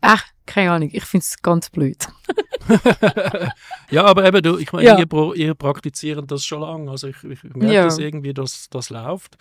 ach, 0.00 0.24
keine 0.46 0.72
Ahnung, 0.72 0.90
ich 0.92 1.04
finde 1.04 1.24
es 1.24 1.40
ganz 1.40 1.70
blöd. 1.70 1.96
ja, 3.90 4.04
aber 4.04 4.26
eben, 4.26 4.42
du, 4.42 4.58
ich 4.58 4.72
meine, 4.72 4.86
ja. 4.86 4.98
ihr, 4.98 5.34
ihr 5.34 5.54
praktiziert 5.54 6.30
das 6.30 6.44
schon 6.44 6.60
lange, 6.60 6.90
also 6.90 7.08
ich, 7.08 7.22
ich 7.24 7.42
merke 7.44 7.74
ja. 7.74 7.84
das 7.84 7.98
irgendwie, 7.98 8.34
dass 8.34 8.68
das 8.70 8.90
läuft. 8.90 9.36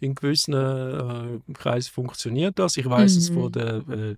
In 0.00 0.14
gewissen 0.14 0.54
äh, 0.54 1.52
Kreisen 1.52 1.90
funktioniert 1.92 2.58
das. 2.58 2.76
Ich 2.76 2.88
weiß 2.88 3.12
mhm. 3.12 3.18
es 3.18 3.28
von 3.30 3.52
der 3.52 3.74
äh, 3.88 4.16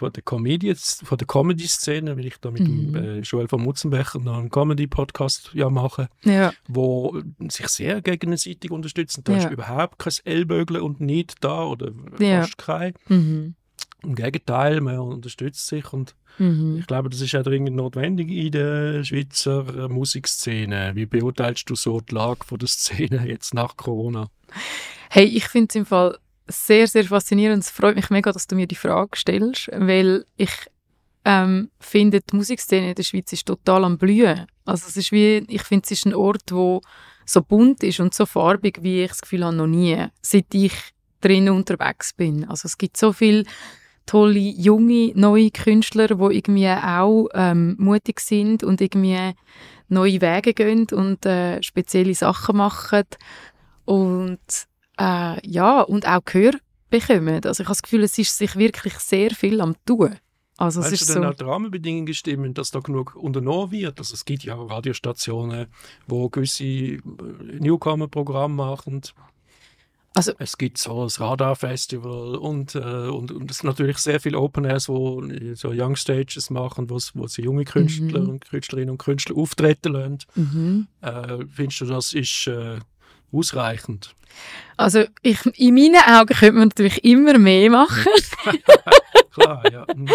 von 0.00 0.12
der 0.12 0.22
Comedians, 0.22 1.02
von 1.04 1.18
der 1.18 1.26
Comedy-Szene, 1.26 2.16
weil 2.16 2.26
ich 2.26 2.38
da 2.40 2.50
mit 2.50 2.62
mhm. 2.62 2.92
dem 2.92 2.94
äh, 2.94 3.20
Joel 3.20 3.48
von 3.48 3.62
Mutzenbecher 3.62 4.18
noch 4.18 4.38
einen 4.38 4.48
Comedy-Podcast 4.48 5.50
ja 5.52 5.68
mache, 5.68 6.08
ja. 6.24 6.52
wo 6.66 7.20
sich 7.48 7.68
sehr 7.68 8.00
gegenseitig 8.00 8.70
unterstützen. 8.70 9.22
Da 9.24 9.32
ja. 9.32 9.38
ist 9.38 9.50
überhaupt 9.50 9.98
kein 9.98 10.12
Ellbögle 10.24 10.82
und 10.82 11.00
nicht 11.00 11.44
da 11.44 11.64
oder 11.64 11.92
ja. 12.18 12.40
fast 12.40 12.56
kein. 12.56 12.94
Mhm. 13.08 13.54
Im 14.02 14.14
Gegenteil, 14.14 14.80
man 14.80 14.98
unterstützt 14.98 15.66
sich 15.66 15.92
und 15.92 16.14
mhm. 16.38 16.78
ich 16.80 16.86
glaube, 16.86 17.10
das 17.10 17.20
ist 17.20 17.34
auch 17.36 17.42
dringend 17.42 17.76
notwendig 17.76 18.30
in 18.30 18.52
der 18.52 19.04
Schweizer 19.04 19.88
Musikszene. 19.90 20.92
Wie 20.94 21.04
beurteilst 21.04 21.68
du 21.68 21.74
so 21.74 22.00
die 22.00 22.14
Lage 22.14 22.46
von 22.46 22.58
der 22.58 22.68
Szene 22.68 23.28
jetzt 23.28 23.52
nach 23.52 23.76
Corona? 23.76 24.30
Hey, 25.10 25.26
ich 25.26 25.46
finde 25.48 25.66
es 25.68 25.74
im 25.74 25.84
Fall 25.84 26.16
sehr, 26.50 26.86
sehr 26.86 27.04
faszinierend. 27.04 27.62
Es 27.62 27.70
freut 27.70 27.96
mich 27.96 28.10
mega, 28.10 28.32
dass 28.32 28.46
du 28.46 28.56
mir 28.56 28.66
die 28.66 28.74
Frage 28.74 29.16
stellst, 29.16 29.70
weil 29.72 30.24
ich 30.36 30.50
ähm, 31.24 31.70
finde, 31.78 32.20
die 32.20 32.36
Musikszene 32.36 32.90
in 32.90 32.94
der 32.94 33.02
Schweiz 33.02 33.32
ist 33.32 33.46
total 33.46 33.84
am 33.84 33.98
Blühen. 33.98 34.46
Also 34.64 34.86
es 34.88 34.96
ist 34.96 35.12
wie, 35.12 35.44
ich 35.48 35.62
finde, 35.62 35.84
es 35.84 35.90
ist 35.92 36.06
ein 36.06 36.14
Ort, 36.14 36.50
wo 36.50 36.80
so 37.26 37.42
bunt 37.42 37.82
ist 37.82 38.00
und 38.00 38.14
so 38.14 38.26
farbig, 38.26 38.82
wie 38.82 39.02
ich 39.02 39.10
das 39.10 39.20
Gefühl 39.20 39.44
habe, 39.44 39.56
noch 39.56 39.66
nie, 39.66 40.06
seit 40.22 40.46
ich 40.52 40.74
drin 41.20 41.48
unterwegs 41.50 42.12
bin. 42.12 42.48
Also 42.48 42.66
es 42.66 42.78
gibt 42.78 42.96
so 42.96 43.12
viele 43.12 43.44
tolle, 44.06 44.38
junge, 44.38 45.12
neue 45.14 45.50
Künstler, 45.50 46.08
die 46.08 46.36
irgendwie 46.36 46.68
auch 46.68 47.28
ähm, 47.34 47.76
mutig 47.78 48.20
sind 48.20 48.64
und 48.64 48.80
irgendwie 48.80 49.34
neue 49.88 50.20
Wege 50.20 50.54
gehen 50.54 50.86
und 50.90 51.24
äh, 51.26 51.62
spezielle 51.62 52.14
Sachen 52.14 52.56
machen. 52.56 53.04
Und 53.84 54.40
äh, 55.00 55.48
ja, 55.48 55.80
und 55.80 56.06
auch 56.06 56.24
Gehör 56.24 56.52
bekommen. 56.90 57.40
Also 57.44 57.62
ich 57.62 57.68
habe 57.68 57.76
das 57.76 57.82
Gefühl, 57.82 58.02
es 58.02 58.18
ist 58.18 58.36
sich 58.36 58.56
wirklich 58.56 58.94
sehr 58.94 59.30
viel 59.30 59.60
am 59.60 59.74
tun. 59.86 60.16
Also 60.56 60.80
weißt 60.80 60.92
es 60.92 61.00
ist 61.00 61.08
du 61.08 61.14
denn 61.14 61.22
so, 61.22 61.28
auch 61.30 61.34
die 61.34 61.44
Rahmenbedingungen 61.44 62.12
stimmen, 62.12 62.52
dass 62.52 62.70
da 62.70 62.80
genug 62.80 63.16
unternommen 63.16 63.70
wird? 63.70 63.98
Also 63.98 64.12
es 64.12 64.26
gibt 64.26 64.44
ja 64.44 64.56
auch 64.56 64.68
Radiostationen, 64.68 65.68
wo 66.06 66.28
gewisse 66.28 66.64
äh, 66.64 67.00
Newcomer-Programme 67.58 68.54
machen. 68.54 69.00
Also, 70.12 70.32
es 70.38 70.58
gibt 70.58 70.76
so 70.76 71.04
das 71.04 71.20
Radar-Festival 71.20 72.34
und, 72.34 72.74
äh, 72.74 72.78
und, 72.78 73.30
und 73.30 73.48
es 73.48 73.62
natürlich 73.62 73.98
sehr 73.98 74.18
viele 74.18 74.40
Open 74.40 74.64
Airs, 74.64 74.88
wo 74.88 75.22
so 75.54 75.70
Young 75.72 75.94
Stages 75.94 76.50
machen, 76.50 76.90
wo, 76.90 76.98
wo 77.14 77.28
sie 77.28 77.42
junge 77.42 77.64
Künstler 77.64 78.22
mhm. 78.22 78.30
und 78.30 78.44
Künstlerinnen 78.44 78.90
und 78.90 78.98
Künstler 78.98 79.36
auftreten 79.36 79.92
lassen. 79.92 80.18
Mhm. 80.34 80.88
Äh, 81.00 81.46
findest 81.48 81.82
du, 81.82 81.84
das 81.86 82.12
ist 82.12 82.48
äh, 82.48 82.80
ausreichend? 83.32 84.14
Also 84.76 85.04
ich, 85.22 85.44
in 85.58 85.74
meinen 85.74 86.02
Augen 86.06 86.34
könnte 86.34 86.52
man 86.52 86.68
natürlich 86.68 87.04
immer 87.04 87.38
mehr 87.38 87.70
machen. 87.70 88.12
Klar, 89.32 89.62
ja. 89.70 89.86
Mhm. 89.94 90.08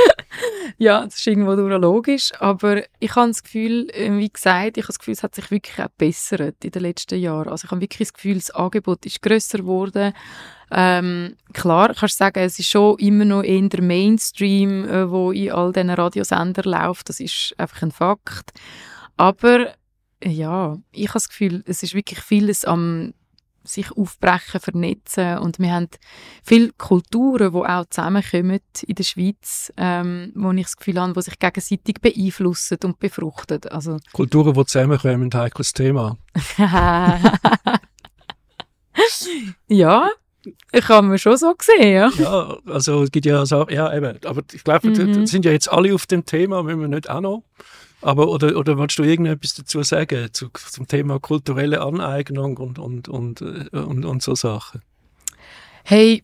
ja, 0.78 1.06
das 1.06 1.16
ist 1.16 1.28
irgendwo 1.28 1.54
logisch, 1.54 2.32
aber 2.40 2.84
ich 3.00 3.16
habe 3.16 3.28
das 3.28 3.44
Gefühl, 3.44 3.90
äh, 3.92 4.12
wie 4.18 4.30
gesagt, 4.30 4.78
ich 4.78 4.84
habe 4.84 4.88
das 4.88 5.00
Gefühl, 5.00 5.14
es 5.14 5.24
hat 5.24 5.36
sich 5.36 5.52
wirklich 5.52 5.80
auch 5.80 5.90
gebessert 5.98 6.64
in 6.64 6.72
den 6.72 6.82
letzten 6.82 7.20
Jahren. 7.20 7.50
Also 7.50 7.66
ich 7.66 7.72
habe 7.72 7.82
wirklich 7.82 8.08
das 8.10 8.14
Gefühl, 8.14 8.36
das 8.36 8.52
Angebot 8.52 9.06
ist 9.06 9.22
grösser 9.22 9.60
geworden. 9.60 10.14
Ähm, 10.72 11.36
klar, 11.54 11.94
kannst 11.94 12.20
du 12.20 12.24
sagen, 12.26 12.40
es 12.40 12.60
ist 12.60 12.70
schon 12.70 12.98
immer 12.98 13.26
noch 13.26 13.44
eher 13.44 13.70
der 13.70 13.82
Mainstream, 13.82 14.86
äh, 14.86 15.10
wo 15.10 15.32
in 15.32 15.52
all 15.52 15.72
diesen 15.72 15.92
Radiosendern 15.92 16.66
läuft. 16.66 17.10
Das 17.10 17.20
ist 17.20 17.54
einfach 17.58 17.84
ein 17.84 17.92
Fakt. 17.92 18.52
Aber 19.16 19.74
ja, 20.24 20.78
ich 20.92 21.10
habe 21.10 21.14
das 21.14 21.30
Gefühl, 21.30 21.64
es 21.66 21.84
ist 21.84 21.94
wirklich 21.94 22.20
vieles 22.20 22.66
am 22.66 23.14
sich 23.68 23.92
aufbrechen, 23.92 24.60
vernetzen 24.60 25.40
und 25.40 25.60
wir 25.60 25.72
haben 25.72 25.88
viele 26.44 26.72
Kulturen, 26.74 27.52
die 27.52 27.58
auch 27.58 27.86
zusammenkommen 27.90 28.60
in 28.86 28.96
der 28.96 29.04
Schweiz, 29.04 29.74
ähm, 29.78 30.32
wo 30.36 30.52
ich 30.52 30.64
das 30.64 30.78
Gefühl 30.78 31.00
habe, 31.00 31.14
die 31.14 31.22
sich 31.22 31.40
gegenseitig 31.40 31.96
beeinflussen 32.02 32.78
und 32.84 33.00
befruchten. 33.00 33.62
Also 33.70 33.98
Kulturen, 34.14 34.54
die 34.54 34.66
zusammenkommen, 34.66 35.30
ein 35.34 35.40
heikles 35.40 35.74
Thema. 35.74 36.18
ja, 39.68 40.10
ich 40.72 40.88
habe 40.88 41.08
mir 41.08 41.18
schon 41.18 41.38
so 41.38 41.54
gesehen, 41.56 41.94
ja. 41.94 42.10
Ja, 42.18 42.58
also 42.68 43.04
es 43.04 43.12
gibt 43.12 43.26
ja 43.26 43.46
so, 43.46 43.68
ja 43.70 43.94
eben, 43.96 44.20
aber 44.26 44.44
ich 44.54 44.64
glaube, 44.64 44.90
mhm. 44.90 45.26
sind 45.26 45.46
ja 45.46 45.52
jetzt 45.52 45.72
alle 45.72 45.94
auf 45.94 46.06
dem 46.06 46.26
Thema, 46.26 46.66
wenn 46.66 46.80
wir 46.80 46.88
nicht 46.88 47.10
auch 47.10 47.22
noch. 47.22 47.44
Aber, 48.06 48.28
oder, 48.28 48.56
oder 48.56 48.78
willst 48.78 49.00
du 49.00 49.04
irgendetwas 49.04 49.56
dazu 49.56 49.82
sagen 49.82 50.30
zu, 50.32 50.50
zum 50.50 50.88
Thema 50.88 51.20
kulturelle 51.20 51.82
Aneignung 51.82 52.56
und, 52.58 52.78
und, 52.78 53.10
und, 53.10 53.42
äh, 53.42 53.68
und, 53.72 54.06
und 54.06 54.22
so 54.22 54.36
Sachen? 54.36 54.84
Hey, 55.84 56.24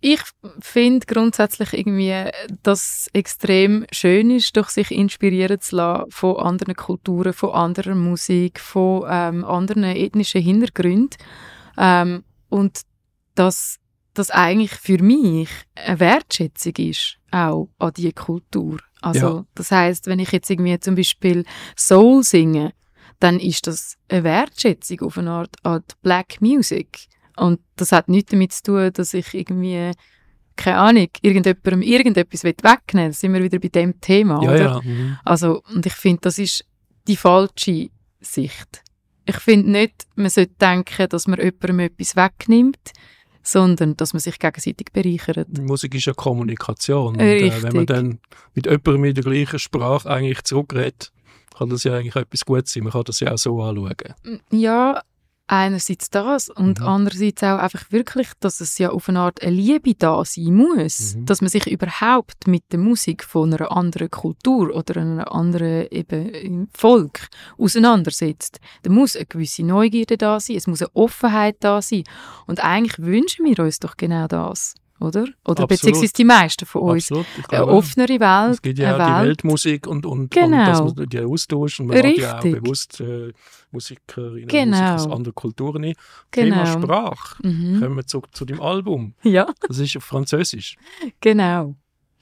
ich 0.00 0.20
finde 0.58 1.06
grundsätzlich 1.06 1.74
irgendwie, 1.74 2.28
dass 2.64 2.80
es 3.02 3.10
extrem 3.12 3.86
schön 3.92 4.32
ist, 4.32 4.56
durch 4.56 4.70
sich 4.70 4.90
inspirieren 4.90 5.60
zu 5.60 5.76
lassen 5.76 6.10
von 6.10 6.38
anderen 6.38 6.74
Kulturen, 6.74 7.34
von 7.34 7.50
anderer 7.50 7.94
Musik, 7.94 8.58
von 8.58 9.06
ähm, 9.08 9.44
anderen 9.44 9.84
ethnischen 9.84 10.42
Hintergründen. 10.42 11.18
Ähm, 11.78 12.24
und 12.48 12.80
dass 13.36 13.76
das 14.14 14.32
eigentlich 14.32 14.72
für 14.72 15.00
mich 15.00 15.50
eine 15.76 16.00
Wertschätzung 16.00 16.74
ist, 16.78 17.18
auch 17.30 17.68
an 17.78 17.92
diese 17.96 18.12
Kultur. 18.12 18.78
Also, 19.00 19.26
ja. 19.26 19.44
das 19.54 19.70
heißt, 19.70 20.06
wenn 20.06 20.18
ich 20.18 20.32
jetzt 20.32 20.50
irgendwie 20.50 20.78
zum 20.78 20.94
Beispiel 20.94 21.44
Soul 21.76 22.22
singe, 22.22 22.72
dann 23.18 23.38
ist 23.38 23.66
das 23.66 23.96
eine 24.08 24.24
Wertschätzung 24.24 25.00
auf 25.02 25.18
eine 25.18 25.30
Art 25.30 25.54
an 25.62 25.82
Black 26.02 26.40
Music. 26.40 27.06
Und 27.36 27.60
das 27.76 27.92
hat 27.92 28.08
nichts 28.08 28.30
damit 28.30 28.52
zu 28.52 28.62
tun, 28.62 28.90
dass 28.92 29.14
ich 29.14 29.32
irgendwie, 29.34 29.92
keine 30.56 30.78
Ahnung, 30.78 31.08
irgendjemandem 31.22 31.82
irgendetwas 31.82 32.44
wegnehmen 32.44 32.78
will. 32.94 33.08
Da 33.08 33.12
sind 33.12 33.32
wir 33.32 33.42
wieder 33.42 33.58
bei 33.58 33.68
dem 33.68 34.00
Thema, 34.00 34.42
ja, 34.42 34.50
oder? 34.50 34.60
Ja. 34.60 34.80
Mhm. 34.82 35.18
Also, 35.24 35.62
und 35.74 35.86
ich 35.86 35.92
finde, 35.92 36.20
das 36.22 36.38
ist 36.38 36.64
die 37.06 37.16
falsche 37.16 37.90
Sicht. 38.20 38.82
Ich 39.26 39.36
finde 39.36 39.70
nicht, 39.70 40.06
man 40.16 40.30
sollte 40.30 40.54
denken, 40.60 41.08
dass 41.08 41.26
man 41.26 41.38
jemandem 41.38 41.80
etwas 41.80 42.16
wegnimmt, 42.16 42.92
sondern 43.42 43.96
dass 43.96 44.12
man 44.12 44.20
sich 44.20 44.38
gegenseitig 44.38 44.88
bereichert. 44.92 45.48
Musik 45.58 45.94
ist 45.94 46.06
ja 46.06 46.12
Kommunikation. 46.12 47.14
Und, 47.14 47.20
äh, 47.20 47.62
wenn 47.62 47.74
man 47.74 47.86
dann 47.86 48.18
mit 48.54 48.66
jemandem 48.66 49.04
in 49.04 49.14
der 49.14 49.24
gleichen 49.24 49.58
Sprache 49.58 50.08
eigentlich 50.10 50.42
zurückredet, 50.44 51.12
kann 51.56 51.70
das 51.70 51.84
ja 51.84 51.96
eigentlich 51.96 52.16
etwas 52.16 52.44
Gutes 52.44 52.72
sein. 52.72 52.84
Man 52.84 52.92
kann 52.92 53.04
das 53.04 53.20
ja 53.20 53.32
auch 53.32 53.38
so 53.38 53.62
anschauen. 53.62 54.04
Ja, 54.50 55.02
einerseits 55.50 56.10
das 56.10 56.48
und 56.48 56.78
mhm. 56.78 56.86
andererseits 56.86 57.42
auch 57.42 57.58
einfach 57.58 57.90
wirklich, 57.90 58.28
dass 58.38 58.60
es 58.60 58.78
ja 58.78 58.90
auf 58.90 59.08
eine 59.08 59.18
Art 59.18 59.42
eine 59.42 59.50
Liebe 59.50 59.94
da 59.94 60.24
sein 60.24 60.54
muss, 60.54 61.16
mhm. 61.16 61.26
dass 61.26 61.40
man 61.40 61.50
sich 61.50 61.66
überhaupt 61.66 62.46
mit 62.46 62.62
der 62.70 62.78
Musik 62.78 63.24
von 63.24 63.52
einer 63.52 63.72
anderen 63.72 64.10
Kultur 64.10 64.74
oder 64.74 65.00
einer 65.00 65.32
anderen 65.32 65.88
eben 65.90 66.68
Volk 66.72 67.28
auseinandersetzt. 67.58 68.60
Da 68.82 68.90
muss 68.90 69.16
eine 69.16 69.26
gewisse 69.26 69.64
Neugierde 69.64 70.16
da 70.16 70.38
sein, 70.38 70.56
es 70.56 70.68
muss 70.68 70.82
eine 70.82 70.94
Offenheit 70.94 71.56
da 71.60 71.82
sein 71.82 72.04
und 72.46 72.62
eigentlich 72.62 72.98
wünschen 72.98 73.44
wir 73.44 73.58
uns 73.58 73.80
doch 73.80 73.96
genau 73.96 74.28
das 74.28 74.74
oder? 75.00 75.22
Oder 75.22 75.30
Absolut. 75.44 75.68
beziehungsweise 75.68 76.12
die 76.12 76.24
meisten 76.24 76.66
von 76.66 76.82
uns. 76.82 77.08
Glaube, 77.08 77.26
eine 77.50 77.66
offenere 77.66 78.20
Welt. 78.20 78.54
Es 78.54 78.62
gibt 78.62 78.78
ja 78.78 78.94
auch 78.94 79.22
die 79.22 79.28
Weltmusik 79.28 79.86
und, 79.86 80.04
und, 80.04 80.30
genau. 80.30 80.58
und 80.58 80.66
dass 80.66 80.94
man 80.96 81.08
die 81.08 81.20
austauscht 81.20 81.80
und 81.80 81.86
man 81.86 81.96
Richtig. 81.96 82.26
hat 82.26 82.44
ja 82.44 82.50
auch 82.50 82.60
bewusst 82.60 83.00
äh, 83.00 83.32
Musikerinnen 83.70 84.48
genau. 84.48 84.92
Musik 84.92 85.06
aus 85.06 85.12
anderen 85.12 85.34
Kulturen 85.34 85.84
ein. 85.84 85.94
Genau. 86.30 86.64
Thema 86.64 86.66
Sprache. 86.66 87.46
Mhm. 87.46 87.80
Kommen 87.80 87.96
wir 87.96 88.06
zurück 88.06 88.28
zu 88.32 88.44
dem 88.44 88.60
Album. 88.60 89.14
Ja. 89.22 89.52
Das 89.66 89.78
ist 89.78 89.96
auf 89.96 90.04
Französisch. 90.04 90.76
Genau. 91.20 91.74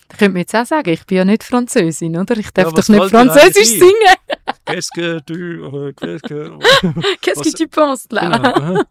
Da 0.08 0.16
könnte 0.16 0.32
man 0.32 0.40
jetzt 0.40 0.54
auch 0.54 0.64
sagen, 0.64 0.88
ich 0.88 1.04
bin 1.04 1.18
ja 1.18 1.24
nicht 1.24 1.44
Französin, 1.44 2.16
oder? 2.16 2.36
Ich 2.38 2.50
darf 2.52 2.68
ja, 2.68 2.72
doch 2.72 2.88
nicht 2.88 3.10
Französisch 3.10 3.68
singen. 3.68 4.16
Qu'est-ce 4.64 4.90
que 4.94 5.20
tu... 5.20 5.92
Qu'est-ce 5.92 6.22
que... 6.26 6.58
Qu'est-ce 7.20 7.42
que 7.42 7.56
tu 7.56 7.68
penses, 7.68 8.06
là? 8.10 8.38
Genau. 8.38 8.82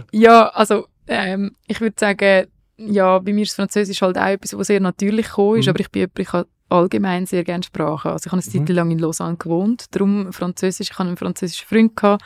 ja, 0.12 0.48
also 0.48 0.86
ähm, 1.10 1.56
ich 1.66 1.80
würde 1.80 1.96
sagen, 1.98 2.46
ja, 2.78 3.18
bei 3.18 3.32
mir 3.34 3.42
ist 3.42 3.54
Französisch 3.56 4.00
halt 4.00 4.16
auch 4.16 4.26
etwas, 4.26 4.56
was 4.56 4.68
sehr 4.68 4.80
natürlich 4.80 5.26
gekommen 5.26 5.58
ist, 5.58 5.66
Mhm. 5.66 5.70
aber 5.70 5.80
ich 5.80 5.90
bin 5.90 6.00
jemand, 6.00 6.18
ich 6.18 6.32
habe 6.32 6.48
allgemein 6.70 7.26
sehr 7.26 7.42
gerne 7.42 7.64
Sprachen. 7.64 8.12
Also 8.12 8.28
ich 8.28 8.32
habe 8.32 8.40
eine 8.42 8.60
Mhm. 8.60 8.66
Zeit 8.66 8.74
lang 8.76 8.90
in 8.92 8.98
Lausanne 9.00 9.36
gewohnt, 9.36 9.86
darum 9.90 10.32
Französisch. 10.32 10.88
Ich 10.92 10.98
habe 10.98 11.08
einen 11.08 11.16
französischen 11.16 11.66
Freund 11.66 11.96
gehabt. 11.96 12.24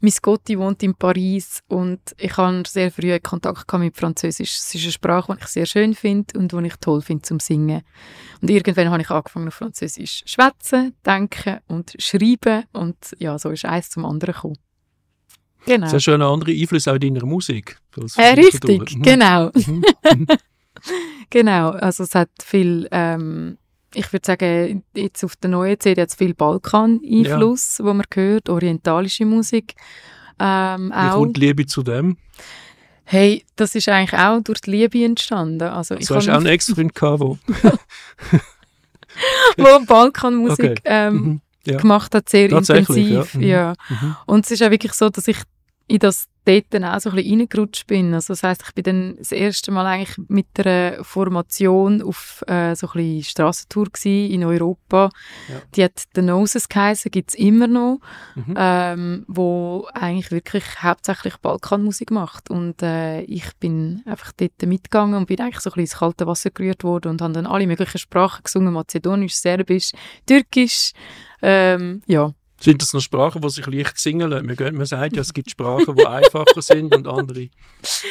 Mein 0.00 0.12
Gotti 0.20 0.58
wohnt 0.58 0.82
in 0.82 0.94
Paris 0.94 1.60
und 1.68 2.00
ich 2.18 2.36
habe 2.36 2.62
sehr 2.66 2.90
früh 2.92 3.18
Kontakt 3.20 3.66
gehabt 3.66 3.82
mit 3.82 3.96
Französisch. 3.96 4.52
Es 4.58 4.74
ist 4.74 4.82
eine 4.84 4.92
Sprache, 4.92 5.34
die 5.34 5.40
ich 5.42 5.46
sehr 5.48 5.64
schön 5.66 5.94
finde 5.94 6.38
und 6.38 6.52
die 6.52 6.66
ich 6.66 6.76
toll 6.76 7.00
finde 7.00 7.22
zum 7.22 7.40
Singen. 7.40 7.80
Und 8.42 8.50
irgendwann 8.50 8.90
habe 8.90 9.00
ich 9.02 9.10
angefangen 9.10 9.48
auf 9.48 9.54
Französisch 9.54 10.24
zu 10.24 10.28
schwätzen, 10.28 10.94
denken 11.04 11.60
und 11.66 11.94
schreiben 11.98 12.64
und 12.74 12.96
ja, 13.18 13.38
so 13.38 13.48
ist 13.50 13.64
eins 13.64 13.88
zum 13.88 14.04
anderen 14.04 14.34
gekommen. 14.34 14.58
Genau. 15.66 15.86
Das 15.86 15.94
ist 15.94 16.04
schon 16.04 16.14
ein 16.14 16.22
anderer 16.22 16.50
Einfluss 16.52 16.88
auch 16.88 16.94
in 16.94 17.00
deiner 17.14 17.26
Musik. 17.26 17.76
Äh, 18.16 18.34
richtig. 18.34 18.96
Mhm. 18.96 19.02
genau. 19.02 19.50
Mhm. 20.14 20.26
Genau, 21.30 21.70
also 21.70 22.04
es 22.04 22.14
hat 22.14 22.28
viel, 22.44 22.86
ähm, 22.92 23.58
ich 23.94 24.12
würde 24.12 24.24
sagen, 24.26 24.84
jetzt 24.94 25.24
auf 25.24 25.34
der 25.36 25.50
neuen 25.50 25.80
CD 25.80 26.02
hat 26.02 26.10
es 26.10 26.14
viel 26.14 26.34
Balkan-Einfluss, 26.34 27.80
wo 27.82 27.92
man 27.92 28.04
hört, 28.14 28.48
orientalische 28.48 29.24
Musik. 29.24 29.74
Ähm, 30.38 30.90
Wie 30.90 30.94
auch. 30.94 31.14
kommt 31.14 31.38
Liebe 31.38 31.66
zu 31.66 31.82
dem? 31.82 32.18
Hey, 33.04 33.44
das 33.56 33.74
ist 33.74 33.88
eigentlich 33.88 34.18
auch 34.20 34.40
durch 34.42 34.60
die 34.60 34.70
Liebe 34.70 35.04
entstanden. 35.04 35.62
Also 35.62 35.96
ich 35.96 36.06
Du 36.06 36.14
hast 36.14 36.28
auch 36.28 36.34
einen 36.34 36.46
Ex-Freund 36.46 36.94
gehabt, 36.94 37.20
wo... 37.20 37.38
wo 39.56 39.84
Balkanmusik 39.86 40.70
Okay. 40.70 40.80
ähm, 40.84 41.14
Mhm. 41.14 41.40
Ja. 41.64 41.78
gemacht 41.78 42.14
hat, 42.14 42.28
sehr 42.28 42.48
intensiv. 42.50 43.34
ja. 43.34 43.36
Mhm. 43.38 43.42
Ja. 43.42 43.74
Mhm. 43.88 44.16
Und 44.26 44.44
es 44.44 44.52
ist 44.52 44.62
auch 44.62 44.70
wirklich 44.70 44.92
so, 44.92 45.08
dass 45.08 45.26
ich 45.26 45.38
in 45.88 45.98
das 45.98 46.26
dort 46.46 46.66
dann 46.70 46.84
auch 46.84 47.00
so 47.00 47.10
ein 47.10 47.16
bisschen 47.16 47.40
reingerutscht 47.40 47.86
bin. 47.86 48.14
Also 48.14 48.32
das 48.32 48.42
heisst, 48.42 48.62
ich 48.66 48.74
bin 48.74 48.84
dann 48.84 49.16
das 49.18 49.32
erste 49.32 49.72
Mal 49.72 49.86
eigentlich 49.86 50.16
mit 50.28 50.46
einer 50.58 51.02
Formation 51.02 52.02
auf 52.02 52.44
äh, 52.46 52.74
so 52.76 52.86
ein 52.86 52.92
bisschen 52.92 53.24
Strassentour 53.24 53.88
in 54.04 54.44
Europa. 54.44 55.10
Ja. 55.48 55.62
Die 55.74 55.84
hat 55.84 56.04
The 56.14 56.22
Noses 56.22 56.68
geheißen, 56.68 57.10
gibt 57.10 57.30
es 57.30 57.34
immer 57.34 57.66
noch, 57.66 57.98
Mhm. 58.36 58.54
ähm, 58.56 59.24
wo 59.26 59.88
eigentlich 59.92 60.30
wirklich 60.30 60.64
hauptsächlich 60.82 61.36
Balkanmusik 61.38 62.10
macht. 62.12 62.48
Und 62.50 62.82
äh, 62.82 63.22
ich 63.22 63.56
bin 63.58 64.02
einfach 64.06 64.32
dort 64.36 64.62
mitgegangen 64.64 65.16
und 65.16 65.26
bin 65.26 65.40
eigentlich 65.40 65.60
so 65.60 65.70
ein 65.70 65.74
bisschen 65.74 65.80
ins 65.80 65.98
kalte 65.98 66.26
Wasser 66.26 66.50
gerührt 66.50 66.84
worden 66.84 67.08
und 67.12 67.22
habe 67.22 67.32
dann 67.32 67.46
alle 67.46 67.66
möglichen 67.66 67.98
Sprachen 67.98 68.44
gesungen, 68.44 68.72
Mazedonisch, 68.72 69.34
Serbisch, 69.34 69.90
Türkisch, 70.26 70.92
ähm, 71.42 72.02
ja. 72.06 72.32
Sind 72.58 72.80
das 72.80 72.94
noch 72.94 73.00
Sprachen, 73.02 73.42
die 73.42 73.50
sich 73.50 73.66
leicht 73.66 73.98
singen 73.98 74.30
lassen? 74.30 74.46
Man, 74.46 74.74
man 74.76 74.86
sagt 74.86 75.14
ja, 75.16 75.22
es 75.22 75.34
gibt 75.34 75.50
Sprachen, 75.50 75.94
die 75.94 76.06
einfacher 76.06 76.62
sind 76.62 76.94
und 76.94 77.06
andere. 77.06 77.48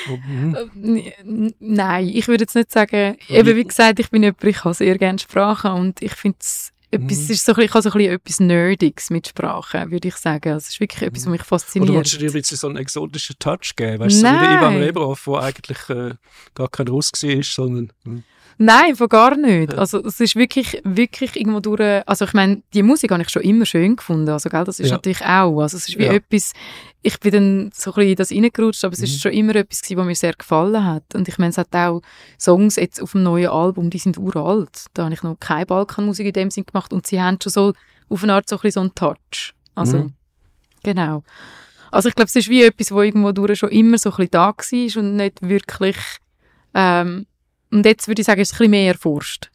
Mhm. 0.07 0.55
Äh, 0.55 1.51
Nein, 1.59 2.07
ich 2.09 2.27
würde 2.27 2.43
jetzt 2.43 2.55
nicht 2.55 2.71
sagen, 2.71 3.17
eben 3.27 3.55
wie 3.55 3.63
gesagt, 3.63 3.99
ich 3.99 4.09
bin 4.11 4.23
jemand, 4.23 4.43
ich 4.43 4.63
habe 4.63 4.75
sehr 4.75 4.97
gerne 4.97 5.19
Sprachen 5.19 5.71
und 5.71 6.01
ich 6.01 6.13
finde 6.13 6.37
es 6.41 6.71
etwas, 6.91 7.17
Mhm. 7.17 7.23
es 7.23 7.29
ist 7.31 7.45
so, 7.45 7.51
ein 7.51 7.55
bisschen- 7.55 7.65
ich 7.65 7.73
habe 7.73 7.81
so 7.81 7.89
ein 7.89 7.97
bisschen 7.97 8.13
etwas 8.13 8.39
Nerdiges 8.39 9.09
mit 9.09 9.27
Sprachen, 9.27 9.91
würde 9.91 10.07
ich 10.07 10.15
sagen. 10.15 10.49
Also 10.53 10.65
es 10.65 10.69
ist 10.69 10.79
wirklich 10.79 11.01
etwas, 11.01 11.23
was 11.25 11.31
mich 11.31 11.39
Oder 11.41 11.47
fasziniert. 11.47 11.95
willst 11.95 12.13
du 12.13 12.17
dir 12.19 12.57
so 12.57 12.67
einen 12.67 12.77
exotischen 12.77 13.35
Touch 13.39 13.75
geben? 13.75 13.99
Weißt 13.99 14.15
du, 14.15 14.19
so 14.21 14.27
wie 14.27 14.31
der. 14.39 14.57
Ivan 14.59 14.77
Rebrov, 14.77 15.23
der 15.25 15.39
eigentlich 15.41 15.89
äh, 15.89 16.13
gar 16.53 16.69
kein 16.69 16.87
Russ 16.87 17.11
war, 17.11 17.43
sondern... 17.43 17.91
hm. 18.03 18.23
Nein, 18.57 18.95
von 18.95 19.09
gar 19.09 19.35
nicht. 19.35 19.73
Also 19.73 20.01
es 20.05 20.19
ist 20.21 20.35
wirklich, 20.35 20.81
wirklich 20.85 21.35
irgendwo 21.35 21.59
durch, 21.59 21.81
also 22.07 22.23
ich 22.25 22.33
meine, 22.33 22.61
die 22.73 22.83
Musik 22.83 23.11
habe 23.11 23.21
ich 23.21 23.29
schon 23.29 23.41
immer 23.41 23.65
schön 23.65 23.97
gefunden, 23.97 24.29
also 24.29 24.49
gell, 24.49 24.63
das 24.63 24.79
ist 24.79 24.89
Ja. 24.89 24.95
natürlich 24.95 25.21
auch, 25.25 25.59
also 25.61 25.75
es 25.75 25.89
ist 25.89 25.97
wie 25.99 26.05
Ja. 26.05 26.13
etwas, 26.13 26.53
ich 27.01 27.19
bin 27.19 27.31
dann 27.33 27.71
so 27.73 27.91
ein 27.91 27.95
bisschen 27.95 28.09
in 28.11 28.15
das 28.15 28.31
reingerutscht, 28.31 28.85
aber 28.85 28.93
es 28.93 28.99
Mhm. 28.99 29.05
ist 29.05 29.21
schon 29.21 29.33
immer 29.33 29.55
etwas 29.55 29.81
gewesen, 29.81 29.97
was 29.97 30.05
mir 30.05 30.15
sehr 30.15 30.33
gefallen 30.33 30.85
hat 30.85 31.03
und 31.15 31.27
ich 31.27 31.37
meine, 31.37 31.49
es 31.49 31.57
hat 31.57 31.75
auch 31.75 32.01
Songs 32.39 32.77
jetzt 32.77 33.01
auf 33.01 33.11
dem 33.11 33.23
neuen 33.23 33.49
Album, 33.49 33.89
die 33.89 33.97
sind 33.99 34.17
uralt, 34.17 34.85
da 34.93 35.03
habe 35.05 35.13
ich 35.13 35.21
noch 35.23 35.37
keine 35.39 35.65
Balkanmusik 35.65 36.27
in 36.27 36.33
dem 36.33 36.49
Sinn 36.49 36.65
gemacht 36.65 36.93
und 36.93 37.05
sie 37.05 37.21
haben 37.21 37.37
schon 37.43 37.51
so 37.51 37.73
auf 38.07 38.23
eine 38.23 38.33
Art 38.35 38.47
so 38.47 38.55
ein 38.55 38.61
bisschen 38.61 38.71
so 38.71 38.79
einen 38.81 38.95
Touch, 38.95 39.53
also 39.75 39.97
Mhm. 39.97 40.13
genau. 40.81 41.23
Also 41.91 42.07
ich 42.09 42.15
glaube, 42.15 42.27
es 42.29 42.35
ist 42.35 42.49
wie 42.49 42.63
etwas, 42.63 42.91
wo 42.91 43.01
irgendwo 43.01 43.31
durch 43.33 43.59
schon 43.59 43.69
immer 43.69 43.97
so 43.97 44.11
ein 44.11 44.15
bisschen 44.15 44.31
da 44.31 44.47
war 44.55 45.01
und 45.03 45.15
nicht 45.17 45.41
wirklich 45.41 45.97
ähm, 46.73 47.25
und 47.71 47.85
jetzt 47.85 48.07
würde 48.07 48.21
ich 48.21 48.25
sagen, 48.25 48.41
ist 48.41 48.49
es 48.49 48.53
ein 48.55 48.57
bisschen 48.59 48.71
mehr 48.71 48.87
erforscht. 48.87 49.49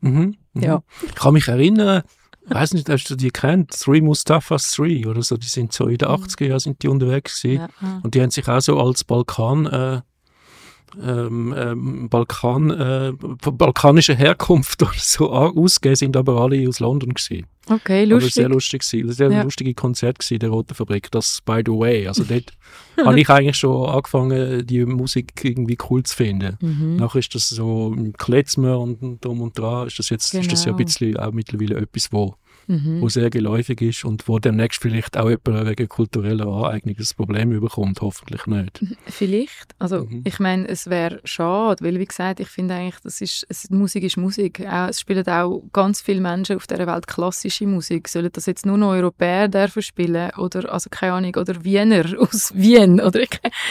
Mhm. 0.00 0.36
Mhm. 0.54 0.62
Ja. 0.62 0.82
Ich 1.02 1.14
kann 1.14 1.34
mich 1.34 1.48
erinnern, 1.48 2.02
ich 2.48 2.54
weiß 2.54 2.74
nicht, 2.74 2.88
hast 2.88 3.08
du 3.10 3.14
die 3.16 3.30
kennt? 3.30 3.70
Three 3.70 4.00
Mustafas 4.00 4.72
Three 4.72 5.06
oder 5.06 5.22
so, 5.22 5.36
die 5.36 5.46
sind 5.46 5.72
so 5.72 5.86
in 5.86 5.98
den 5.98 6.08
Mhm. 6.08 6.14
80er 6.14 6.46
Jahren 6.46 6.60
sind 6.60 6.82
die 6.82 6.88
unterwegs 6.88 7.40
gewesen. 7.42 7.68
Ja. 7.80 8.00
Und 8.02 8.14
die 8.14 8.22
haben 8.22 8.30
sich 8.30 8.48
auch 8.48 8.60
so 8.60 8.80
als 8.80 9.04
Balkan, 9.04 9.66
äh, 9.66 10.00
ähm, 11.02 11.54
ähm, 11.56 12.08
Balkan, 12.08 12.70
äh, 12.70 13.12
balkanischer 13.52 14.14
Herkunft 14.14 14.82
oder 14.82 14.90
so 14.96 15.32
a- 15.32 15.50
ausgegeben, 15.50 15.96
sind 15.96 16.16
aber 16.16 16.40
alle 16.40 16.68
aus 16.68 16.80
London 16.80 17.14
gewesen. 17.14 17.46
Okay, 17.68 18.02
Aber 18.02 18.14
lustig. 18.14 18.34
sehr 18.34 18.48
lustig 18.48 18.82
gewesen. 18.82 19.06
Das 19.08 19.18
war 19.20 19.26
ein 19.26 19.32
Ja. 19.32 19.42
lustige 19.42 19.74
Konzert 19.74 20.18
gewesen, 20.18 20.38
der 20.40 20.48
Roten 20.50 20.74
Fabrik. 20.74 21.10
Das 21.12 21.40
by 21.44 21.62
the 21.64 21.72
way. 21.72 22.08
Also 22.08 22.24
dort 22.24 22.52
habe 23.04 23.20
ich 23.20 23.28
eigentlich 23.28 23.56
schon 23.58 23.88
angefangen, 23.88 24.66
die 24.66 24.84
Musik 24.84 25.32
irgendwie 25.44 25.78
cool 25.88 26.02
zu 26.02 26.16
finden. 26.16 26.56
Mhm. 26.60 26.96
Nachher 26.96 27.18
ist 27.20 27.34
das 27.34 27.48
so 27.48 27.94
im 27.96 28.12
Klezmer 28.14 28.78
und 28.80 29.24
drum 29.24 29.40
und 29.42 29.56
dran, 29.58 29.86
ist 29.86 29.98
das 29.98 30.08
jetzt 30.10 30.34
ist 30.34 30.50
das 30.50 30.64
ja 30.64 30.72
ein 30.72 30.76
Genau. 30.78 30.86
bisschen 30.86 31.16
auch 31.16 31.32
mittlerweile 31.32 31.76
etwas, 31.76 32.08
wo, 32.12 32.34
Mhm. 32.70 33.00
wo 33.00 33.08
sehr 33.08 33.30
geläufig 33.30 33.80
ist 33.82 34.04
und 34.04 34.28
wo 34.28 34.38
demnächst 34.38 34.80
vielleicht 34.80 35.16
auch 35.16 35.28
jemand 35.28 35.66
wegen 35.68 35.88
kultureller 35.88 36.46
Aneignung 36.46 36.94
ein 36.98 37.06
Problem 37.16 37.50
überkommt, 37.50 38.00
hoffentlich 38.00 38.46
nicht. 38.46 38.80
Vielleicht. 39.06 39.74
Also 39.80 40.04
Mhm. 40.04 40.22
ich 40.24 40.38
meine, 40.38 40.68
es 40.68 40.88
wäre 40.88 41.20
schade, 41.24 41.84
weil 41.84 41.98
wie 41.98 42.04
gesagt, 42.04 42.38
ich 42.38 42.48
finde 42.48 42.74
eigentlich, 42.74 43.00
das 43.02 43.20
ist, 43.20 43.44
es, 43.48 43.68
Musik 43.70 44.04
ist 44.04 44.16
Musik. 44.16 44.60
Es 44.60 45.00
spielen 45.00 45.26
auch 45.26 45.64
ganz 45.72 46.00
viele 46.00 46.20
Menschen 46.20 46.56
auf 46.56 46.66
dieser 46.68 46.86
Welt 46.86 47.06
klassische 47.08 47.66
Musik. 47.66 48.06
Sollen 48.08 48.30
das 48.32 48.46
jetzt 48.46 48.64
nur 48.64 48.78
noch 48.78 48.90
Europäer 48.90 49.48
dürfen 49.48 49.82
spielen 49.82 50.30
oder, 50.38 50.72
also 50.72 50.88
keine 50.90 51.14
Ahnung, 51.14 51.34
oder 51.36 51.64
Wiener 51.64 52.04
aus 52.20 52.52
Wien 52.54 53.00
oder 53.00 53.20
ich, 53.20 53.30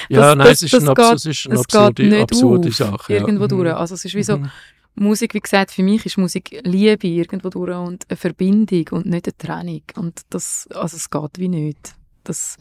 Ja, 0.10 0.20
Das- 0.20 0.36
nein, 0.36 0.48
das- 0.48 0.52
es 0.58 0.64
ist, 0.64 0.74
das 0.74 0.82
eine, 0.84 0.92
abs- 0.92 1.10
geht- 1.10 1.16
es 1.16 1.26
ist 1.26 1.48
eine 1.50 1.60
absurde, 1.60 2.22
absurde 2.22 2.72
Sache. 2.72 3.14
Ja. 3.14 3.20
irgendwo 3.22 3.46
Mhm. 3.46 3.50
durch. 3.50 3.74
Also 3.74 3.96
es 3.96 4.04
ist 4.04 4.16
wie 4.16 4.24
so, 4.24 4.38
Mhm. 4.40 4.50
Musik, 4.96 5.34
wie 5.34 5.40
gesagt, 5.40 5.72
für 5.72 5.84
mich 5.84 6.06
ist 6.06 6.18
Musik 6.18 6.60
Liebe 6.64 7.08
irgendwo 7.08 7.50
durch 7.50 7.76
und 7.76 8.06
eine 8.10 8.18
Verbindung 8.18 8.86
und 8.92 9.06
nicht 9.06 9.28
eine 9.28 9.38
Trennung. 9.38 9.84
Und 9.96 10.22
das, 10.30 10.68
also 10.74 10.98
es 10.98 11.10
geht 11.10 11.38
wie 11.38 11.48
nicht. 11.48 11.96
Das 12.24 12.58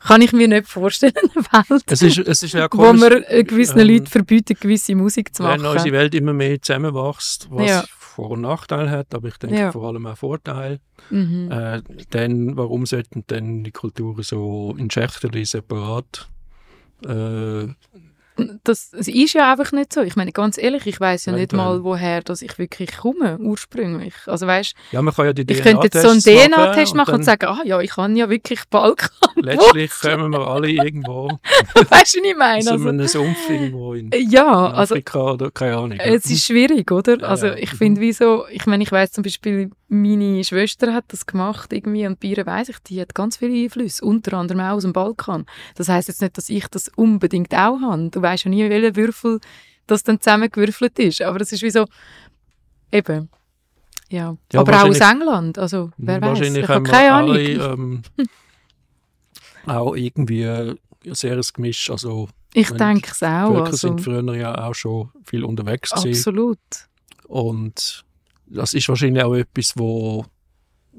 kann 0.00 0.22
ich 0.22 0.32
mir 0.32 0.48
nicht 0.48 0.66
vorstellen, 0.68 1.12
eine 1.16 1.44
Welt, 1.70 1.82
Es 1.90 2.02
ist, 2.02 2.18
es 2.18 2.42
ist 2.42 2.54
ja 2.54 2.64
wo 2.64 2.78
komisch, 2.78 3.00
man 3.00 3.22
äh, 3.28 3.44
gewissen 3.44 3.78
ähm, 3.80 3.88
Leuten 3.88 4.06
verbietet, 4.06 4.60
gewisse 4.60 4.94
Musik 4.94 5.34
zu 5.34 5.42
wenn 5.44 5.60
machen. 5.60 5.76
unsere 5.76 5.92
Welt 5.92 6.14
immer 6.14 6.32
mehr 6.32 6.60
zusammenwächst, 6.62 7.48
was 7.50 7.68
Ja. 7.68 7.84
Vor- 7.98 8.30
und 8.32 8.40
Nachteile 8.42 8.90
hat, 8.90 9.14
aber 9.14 9.28
ich 9.28 9.36
denke 9.38 9.56
Ja. 9.56 9.72
vor 9.72 9.88
allem 9.88 10.06
auch 10.06 10.16
Vorteile, 10.18 10.80
Mhm. 11.10 11.50
äh, 11.52 11.82
dann, 12.10 12.56
warum 12.56 12.86
sollten 12.86 13.24
denn 13.28 13.62
die 13.64 13.70
Kulturen 13.70 14.22
so 14.22 14.74
in 14.76 14.90
Schächtchen 14.90 15.44
separat 15.44 16.28
äh, 17.06 17.68
Das, 18.64 18.92
es 18.92 19.08
ist 19.08 19.32
ja 19.34 19.50
einfach 19.50 19.72
nicht 19.72 19.92
so. 19.92 20.02
Ich 20.02 20.16
meine, 20.16 20.32
ganz 20.32 20.58
ehrlich, 20.58 20.86
ich 20.86 21.00
weiß 21.00 21.26
ja 21.26 21.32
nicht 21.32 21.52
Eventuell. 21.52 21.78
mal, 21.78 21.84
woher 21.84 22.22
dass 22.22 22.42
ich 22.42 22.58
wirklich 22.58 22.96
komme, 22.96 23.38
ursprünglich. 23.38 24.14
Also 24.26 24.46
weißt, 24.46 24.74
Ja, 24.92 25.02
man 25.02 25.14
kann 25.14 25.26
ja 25.26 25.32
die 25.32 25.42
ich 25.52 25.62
könnte 25.62 25.84
jetzt 25.92 26.00
so 26.02 26.08
einen 26.08 26.20
DNA-Test 26.20 26.94
machen 26.94 27.14
und 27.14 27.18
dann 27.18 27.24
sagen, 27.24 27.46
ah 27.46 27.60
ja, 27.64 27.80
ich 27.80 27.90
kann 27.90 28.16
ja 28.16 28.28
wirklich 28.30 28.60
Balkan. 28.70 29.10
Letztlich 29.36 29.90
kommen 30.00 30.32
wir 30.32 30.46
alle 30.46 30.68
irgendwo 30.70 31.28
weißt 31.74 31.90
du, 31.90 31.90
was 31.90 32.14
ich 32.14 32.36
meine? 32.36 32.58
aus 32.60 32.68
Also, 32.68 32.88
einem 32.88 33.06
Sumpf 33.08 33.50
irgendwo 33.50 33.94
in, 33.94 34.10
ja, 34.12 34.66
in 34.68 34.74
also 34.74 34.94
Afrika 34.94 35.32
oder 35.32 35.50
keine 35.50 35.76
Ahnung. 35.76 35.98
Es 35.98 36.26
ist 36.26 36.44
schwierig, 36.44 36.90
oder? 36.90 37.22
Also 37.28 37.46
ja. 37.48 37.54
ich 37.54 37.72
Mhm. 37.72 37.76
finde, 37.76 38.00
wieso, 38.00 38.46
ich 38.50 38.66
meine, 38.66 38.82
ich 38.82 38.92
weiß 38.92 39.12
zum 39.12 39.22
Beispiel, 39.22 39.70
meine 39.90 40.44
Schwester 40.44 40.92
hat 40.92 41.04
das 41.08 41.24
gemacht 41.26 41.72
irgendwie 41.72 42.06
und 42.06 42.20
bei 42.20 42.28
ihr 42.28 42.44
weiss 42.44 42.68
ich, 42.68 42.78
die 42.80 43.00
hat 43.00 43.14
ganz 43.14 43.38
viele 43.38 43.64
Einflüsse, 43.64 44.04
unter 44.04 44.36
anderem 44.36 44.60
auch 44.60 44.74
aus 44.74 44.82
dem 44.82 44.92
Balkan. 44.92 45.46
Das 45.76 45.88
heißt 45.88 46.08
jetzt 46.08 46.20
nicht, 46.20 46.36
dass 46.36 46.48
ich 46.50 46.66
das 46.68 46.90
unbedingt 46.94 47.54
auch 47.54 47.80
habe. 47.80 48.10
Du 48.10 48.20
weißt 48.28 48.44
ja 48.44 48.50
nie, 48.50 48.68
welcher 48.68 48.96
Würfel 48.96 49.40
das 49.86 50.02
dann 50.02 50.20
zusammengewürfelt 50.20 50.98
ist, 50.98 51.22
aber 51.22 51.40
es 51.40 51.52
ist 51.52 51.62
wie 51.62 51.70
so, 51.70 51.86
eben, 52.92 53.28
ja. 54.10 54.36
Ja, 54.52 54.60
aber 54.60 54.82
auch 54.82 54.88
aus 54.88 55.00
England, 55.00 55.58
also 55.58 55.90
wer 55.98 56.20
weiß, 56.20 56.28
Wahrscheinlich 56.28 56.62
ich 56.62 56.68
haben 56.68 56.86
habe 56.86 56.90
keine 56.90 57.12
Ahnung. 57.12 57.30
alle 57.36 57.72
ähm, 57.72 58.02
auch 59.66 59.94
irgendwie 59.94 60.46
ein 60.46 60.78
sehr 61.04 61.40
Gemisch. 61.52 61.90
Also 61.90 62.28
ich 62.54 62.70
denke 62.70 63.10
es 63.10 63.22
auch. 63.22 63.48
Völker 63.48 63.66
Also, 63.66 63.88
sind 63.88 64.00
früher 64.00 64.34
ja 64.34 64.66
auch 64.66 64.74
schon 64.74 65.10
viel 65.24 65.44
unterwegs 65.44 65.90
gewesen. 65.90 66.08
absolut. 66.10 66.58
Und 67.26 68.04
das 68.46 68.74
ist 68.74 68.88
wahrscheinlich 68.88 69.22
auch 69.22 69.34
etwas, 69.34 69.74
wo 69.76 70.24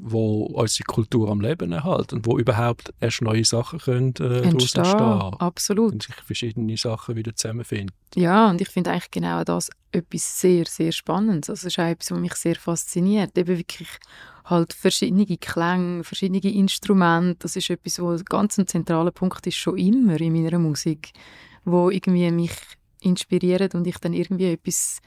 wo 0.02 0.46
unsere 0.46 0.86
Kultur 0.86 1.30
am 1.30 1.42
Leben 1.42 1.72
erhält 1.72 2.14
und 2.14 2.26
wo 2.26 2.38
überhaupt 2.38 2.94
erst 3.00 3.22
neue 3.22 3.46
Sachen 3.46 3.80
können, 3.80 4.10
äh, 4.16 4.42
daraus 4.42 4.76
Entstehen, 4.76 4.92
absolut. 4.92 5.94
Und 5.94 6.04
sich 6.04 6.16
verschiedene 6.16 6.78
Sachen 6.78 7.16
wieder 7.16 7.36
zusammenfinden. 7.36 7.96
Ja, 8.16 8.50
und 8.50 8.62
ich 8.62 8.70
finde 8.70 8.92
eigentlich 8.92 9.12
genau 9.12 9.44
das 9.44 9.70
etwas 9.92 10.40
sehr, 10.40 10.66
sehr 10.66 10.92
Spannendes. 10.92 11.50
Also 11.50 11.68
es 11.68 11.74
ist 11.74 11.80
auch 11.80 11.88
etwas, 11.88 12.12
was 12.12 12.20
mich 12.20 12.34
sehr 12.36 12.56
fasziniert. 12.56 13.38
Eben 13.38 13.58
wirklich 13.58 13.90
halt 14.46 14.74
verschiedene 14.74 15.26
Klänge, 15.38 16.04
verschiedene 16.04 16.40
Instrumente. 16.40 17.40
Das 17.40 17.56
ist 17.56 17.70
etwas, 17.70 18.00
ganz 18.26 18.58
ein 18.58 18.68
zentraler 18.68 19.12
Punkt 19.12 19.46
ist, 19.48 19.58
schon 19.58 19.78
immer 19.78 20.20
in 20.20 20.34
meiner 20.34 20.60
Musik, 20.60 21.12
wo 21.66 21.90
irgendwie 21.90 22.32
mich 22.32 22.54
inspiriert 23.02 23.76
und 23.76 23.86
ich 23.88 23.98
dann 23.98 24.14
irgendwie 24.14 24.52
etwas, 24.52 25.00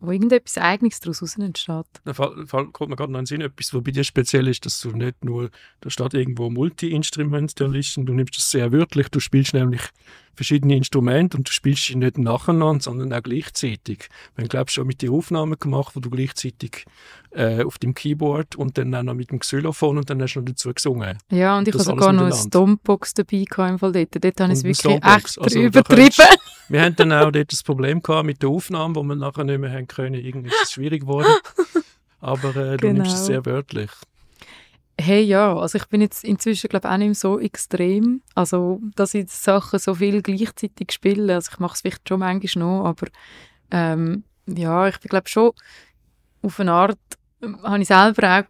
wo 0.00 0.10
irgendetwas 0.10 0.58
Eigenes 0.58 1.00
daraus 1.00 1.22
raus 1.22 1.36
entsteht. 1.36 1.86
Da 2.04 2.12
kommt 2.12 2.90
mir 2.90 2.96
gerade 2.96 3.12
noch 3.12 3.20
in 3.20 3.24
den 3.24 3.26
Sinn, 3.26 3.40
etwas, 3.40 3.72
was 3.74 3.82
bei 3.82 3.90
dir 3.90 4.04
speziell 4.04 4.48
ist, 4.48 4.64
dass 4.66 4.80
du 4.80 4.90
nicht 4.90 5.24
nur, 5.24 5.50
da 5.80 5.90
steht 5.90 6.14
irgendwo 6.14 6.50
Multi-Instrumentalist 6.50 7.98
und 7.98 8.06
du 8.06 8.12
nimmst 8.12 8.36
das 8.36 8.50
sehr 8.50 8.72
wörtlich, 8.72 9.08
du 9.08 9.20
spielst 9.20 9.54
nämlich 9.54 9.82
verschiedene 10.38 10.76
Instrumente 10.76 11.36
und 11.36 11.48
du 11.48 11.52
spielst 11.52 11.86
sie 11.86 11.96
nicht 11.96 12.16
nacheinander, 12.16 12.80
sondern 12.80 13.12
auch 13.12 13.22
gleichzeitig. 13.22 14.08
Wir 14.36 14.44
haben, 14.44 14.48
glaube 14.48 14.66
ich, 14.68 14.74
schon 14.74 14.86
mit 14.86 15.02
dir 15.02 15.10
Aufnahmen 15.10 15.58
gemacht, 15.58 15.96
wo 15.96 16.00
du 16.00 16.10
gleichzeitig 16.10 16.84
äh, 17.32 17.64
auf 17.64 17.78
dem 17.78 17.92
Keyboard 17.92 18.54
und 18.54 18.78
dann 18.78 18.94
auch 18.94 19.02
noch 19.02 19.14
mit 19.14 19.32
dem 19.32 19.40
Xylophon 19.40 19.98
und 19.98 20.08
dann 20.08 20.22
hast 20.22 20.34
du 20.34 20.40
noch 20.40 20.46
dazu 20.46 20.72
gesungen. 20.72 21.18
Ja, 21.30 21.58
und 21.58 21.66
ich 21.66 21.74
habe 21.74 21.82
sogar 21.82 22.12
noch 22.12 22.26
eine. 22.26 22.34
Stompbox 22.34 23.14
dabei 23.14 23.44
gehabt, 23.50 23.70
im 23.70 23.78
Fall 23.80 23.92
dort. 23.92 24.24
Dort 24.24 24.40
habe 24.40 24.52
ich 24.52 24.58
es 24.58 24.64
wirklich 24.64 24.78
Stompbox. 24.78 25.16
echt 25.16 25.38
Also, 25.40 25.60
übertrieben. 25.60 26.26
Wir 26.68 26.82
haben 26.82 26.96
dann 26.96 27.12
auch 27.12 27.30
dort 27.32 27.50
das 27.52 27.62
Problem 27.62 28.02
gehabt 28.02 28.26
mit 28.26 28.42
der 28.42 28.50
Aufnahme, 28.50 28.94
wo 28.96 29.02
wir 29.02 29.14
nachher 29.16 29.44
nicht 29.44 29.58
mehr 29.58 29.72
haben 29.72 29.86
können. 29.88 30.14
Irgendwie 30.14 30.48
ist 30.50 30.62
es 30.64 30.72
schwierig 30.72 31.02
geworden. 31.02 31.26
Aber 32.20 32.54
äh, 32.56 32.76
du 32.76 32.92
nimmst 32.92 33.12
es 33.12 33.26
Genau. 33.26 33.26
sehr 33.26 33.46
wörtlich. 33.46 33.90
Hey, 35.00 35.22
ja, 35.22 35.56
also 35.56 35.78
ich 35.78 35.86
bin 35.86 36.00
jetzt 36.00 36.24
inzwischen 36.24 36.68
glaube 36.68 36.90
auch 36.90 36.96
nicht 36.96 37.06
mehr 37.06 37.14
so 37.14 37.38
extrem, 37.38 38.20
also 38.34 38.80
dass 38.96 39.14
ich 39.14 39.30
Sachen 39.30 39.78
so 39.78 39.94
viel 39.94 40.22
gleichzeitig 40.22 40.90
spiele. 40.90 41.34
Also 41.34 41.50
ich 41.52 41.58
mache 41.60 41.74
es 41.74 41.80
vielleicht 41.82 42.08
schon 42.08 42.18
manchmal 42.18 42.64
noch, 42.64 42.84
aber 42.84 43.06
ähm, 43.70 44.24
ja, 44.46 44.88
ich 44.88 44.98
bin 44.98 45.08
glaube 45.08 45.28
schon 45.28 45.52
auf 46.42 46.58
eine 46.58 46.72
Art, 46.72 46.98
ähm, 47.42 47.62
habe 47.62 47.80
ich 47.80 47.86
selber 47.86 48.40
auch 48.40 48.44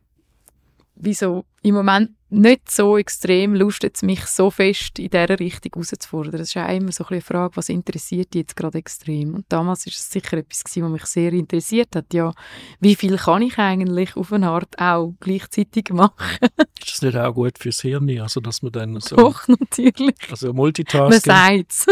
wie 0.97 1.13
so 1.15 1.45
im 1.63 1.75
Moment 1.75 2.13
nicht 2.31 2.71
so 2.71 2.99
extrem 2.99 3.55
Lust, 3.55 3.83
jetzt 3.83 4.03
mich 4.03 4.25
so 4.27 4.51
fest 4.51 4.99
in 4.99 5.11
dieser 5.11 5.39
Richtung 5.41 5.73
herauszufordern. 5.75 6.33
Das 6.33 6.49
ist 6.49 6.57
auch 6.57 6.69
immer 6.69 6.93
so 6.93 7.05
ein 7.05 7.09
bisschen 7.09 7.13
eine 7.13 7.21
Frage, 7.23 7.57
was 7.57 7.69
interessiert 7.69 8.35
dich 8.35 8.41
jetzt 8.41 8.57
gerade 8.57 8.79
extrem? 8.79 9.35
Und 9.35 9.47
damals 9.49 9.87
ist 9.87 9.99
es 9.99 10.11
sicher 10.11 10.37
etwas 10.37 10.65
gewesen, 10.65 10.85
was 10.85 10.91
mich 10.91 11.05
sehr 11.07 11.33
interessiert 11.33 11.97
hat. 11.97 12.13
Ja, 12.13 12.33
wie 12.81 12.97
viel 12.97 13.17
kann 13.17 13.43
ich 13.43 13.59
eigentlich 13.59 14.17
auf 14.17 14.33
eine 14.33 14.51
Art 14.51 14.79
auch 14.79 15.15
gleichzeitig 15.21 15.91
machen? 15.91 16.15
Ist 16.81 16.95
das 16.95 17.03
nicht 17.03 17.17
auch 17.17 17.35
gut 17.35 17.59
fürs 17.59 17.81
Hirn? 17.81 18.09
Also, 18.21 18.41
dass 18.41 18.63
man 18.63 18.73
dann 18.73 19.01
so, 19.01 19.17
Doch, 19.17 19.47
natürlich. 19.49 20.17
also 20.31 20.49
Man 20.49 20.57
Multitasking, 20.57 21.21
sagt 21.21 21.73
es. 21.73 21.87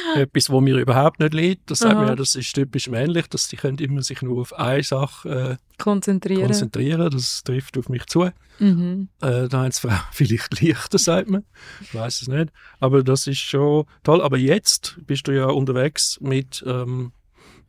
etwas, 0.16 0.50
wo 0.50 0.60
mir 0.60 0.76
überhaupt 0.76 1.20
nicht 1.20 1.34
liegt, 1.34 1.70
das 1.70 1.80
sagt 1.80 1.94
ja, 1.94 2.14
das 2.14 2.34
ist 2.34 2.52
typisch 2.52 2.88
männlich, 2.88 3.26
dass 3.28 3.48
die 3.48 3.56
können 3.56 3.78
immer 3.78 4.02
sich 4.02 4.22
nur 4.22 4.40
auf 4.40 4.52
eine 4.52 4.82
Sache 4.82 5.58
äh, 5.58 5.82
Konzentrieren. 5.82 6.44
konzentrieren. 6.44 7.10
Das 7.10 7.42
trifft 7.42 7.76
auf 7.78 7.88
mich 7.88 8.06
zu. 8.06 8.30
mhm. 8.58 9.08
Äh, 9.20 9.48
da 9.48 9.58
haben 9.58 9.68
es 9.68 9.78
Frauen 9.78 10.00
vielleicht 10.12 10.60
leichter, 10.60 10.98
sagt 10.98 11.30
man. 11.30 11.44
Ich 11.80 11.94
weiß 11.94 12.22
es 12.22 12.28
nicht. 12.28 12.50
Aber 12.80 13.02
das 13.02 13.26
ist 13.26 13.38
schon 13.40 13.86
toll. 14.02 14.22
Aber 14.22 14.38
jetzt 14.38 14.98
bist 15.06 15.26
du 15.28 15.32
ja 15.32 15.46
unterwegs 15.46 16.18
mit, 16.20 16.62
ähm, 16.66 17.12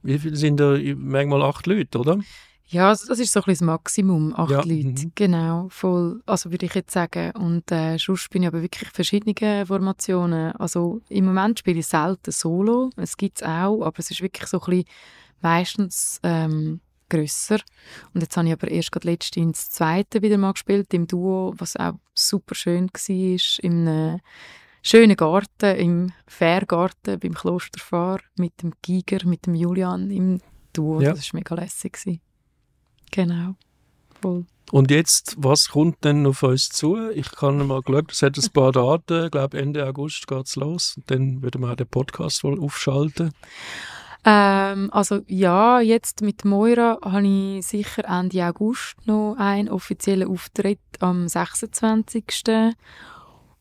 wie 0.02 0.20
viele 0.20 0.36
sind 0.36 0.60
da? 0.60 0.78
Manchmal 0.96 1.42
acht 1.42 1.66
Leute, 1.68 1.98
oder? 2.00 2.20
Ja, 2.68 2.90
also 2.90 3.08
das 3.08 3.20
ist 3.20 3.32
so 3.32 3.42
ein 3.42 3.44
bisschen 3.46 3.68
das 3.68 3.74
Maximum, 3.74 4.34
acht 4.36 4.52
Ja, 4.52 4.58
Leute. 4.62 5.06
mhm. 5.06 5.12
Genau, 5.16 5.68
voll. 5.70 6.22
Also 6.26 6.52
würde 6.52 6.66
ich 6.66 6.74
jetzt 6.74 6.92
sagen. 6.92 7.32
Und 7.32 7.72
äh, 7.72 7.98
sonst 7.98 8.30
bin 8.30 8.44
ich 8.44 8.48
aber 8.48 8.62
wirklich 8.62 8.90
verschiedene 8.90 9.66
Formationen. 9.66 10.54
Also 10.54 11.02
im 11.10 11.26
Moment 11.26 11.60
spiele 11.60 11.80
ich 11.80 11.88
selten 11.88 12.32
Solo. 12.32 12.90
Es 12.96 13.18
gibt 13.18 13.42
es 13.42 13.44
auch, 13.48 13.82
aber 13.84 14.00
es 14.00 14.10
ist 14.10 14.22
wirklich 14.22 14.48
so 14.48 14.60
ein 14.62 14.66
bisschen 14.70 14.86
meistens 15.42 16.20
ähm, 16.24 16.80
grösser. 17.10 17.60
Und 18.14 18.22
jetzt 18.22 18.36
habe 18.38 18.48
ich 18.48 18.54
aber 18.54 18.70
erst 18.70 18.92
gerade 18.92 19.08
letztens 19.08 19.68
das 19.68 19.70
zweite 19.72 20.22
wieder 20.22 20.38
mal 20.38 20.54
gespielt, 20.54 20.94
im 20.94 21.06
Duo, 21.06 21.54
was 21.58 21.76
auch 21.76 21.94
super 22.16 22.56
schön 22.56 22.90
war, 22.90 23.64
in 23.64 23.88
einem 23.88 24.20
schönen 24.82 25.16
Garten, 25.16 25.76
im 25.78 26.12
Fährgarten 26.28 27.20
beim 27.20 27.34
Klosterfahr 27.34 28.20
mit 28.38 28.62
dem 28.64 28.74
Giger, 28.82 29.26
mit 29.28 29.46
dem 29.46 29.54
Julian 29.56 30.10
im 30.10 30.42
Duo. 30.74 31.02
Ja. 31.02 31.14
Das 31.14 31.34
war 31.34 31.40
mega 31.40 31.56
lässig. 31.56 31.94
gewesen. 31.94 32.22
Genau. 33.14 33.54
Voll. 34.22 34.46
Und 34.72 34.90
jetzt, 34.90 35.36
was 35.38 35.70
kommt 35.70 36.04
denn 36.04 36.26
auf 36.26 36.42
uns 36.42 36.70
zu? 36.70 37.12
Ich 37.12 37.32
kann 37.32 37.66
mal 37.68 37.82
schauen, 37.86 38.08
es 38.10 38.24
hat 38.24 38.38
ein 38.38 38.52
paar 38.52 38.72
Daten. 38.72 39.26
Ich 39.26 39.32
glaube, 39.32 39.60
Ende 39.60 39.86
August 39.86 40.28
geht 40.28 40.48
es 40.48 40.56
los. 40.56 40.96
Und 40.98 41.12
dann 41.12 41.44
würden 41.44 41.62
wir 41.62 41.72
auch 41.72 41.76
den 41.76 41.88
Podcast 41.88 42.44
wohl 42.44 42.60
aufschalten. 42.60 43.32
Ähm, 44.26 44.90
also 44.92 45.20
ja, 45.28 45.80
jetzt 45.80 46.22
mit 46.22 46.44
Moira 46.44 46.98
habe 47.04 47.28
ich 47.28 47.68
sicher 47.68 48.06
Ende 48.06 48.48
August 48.48 48.96
noch 49.06 49.36
einen 49.38 49.70
offiziellen 49.70 50.28
Auftritt 50.28 50.80
am 51.00 51.28
26. 51.28 52.74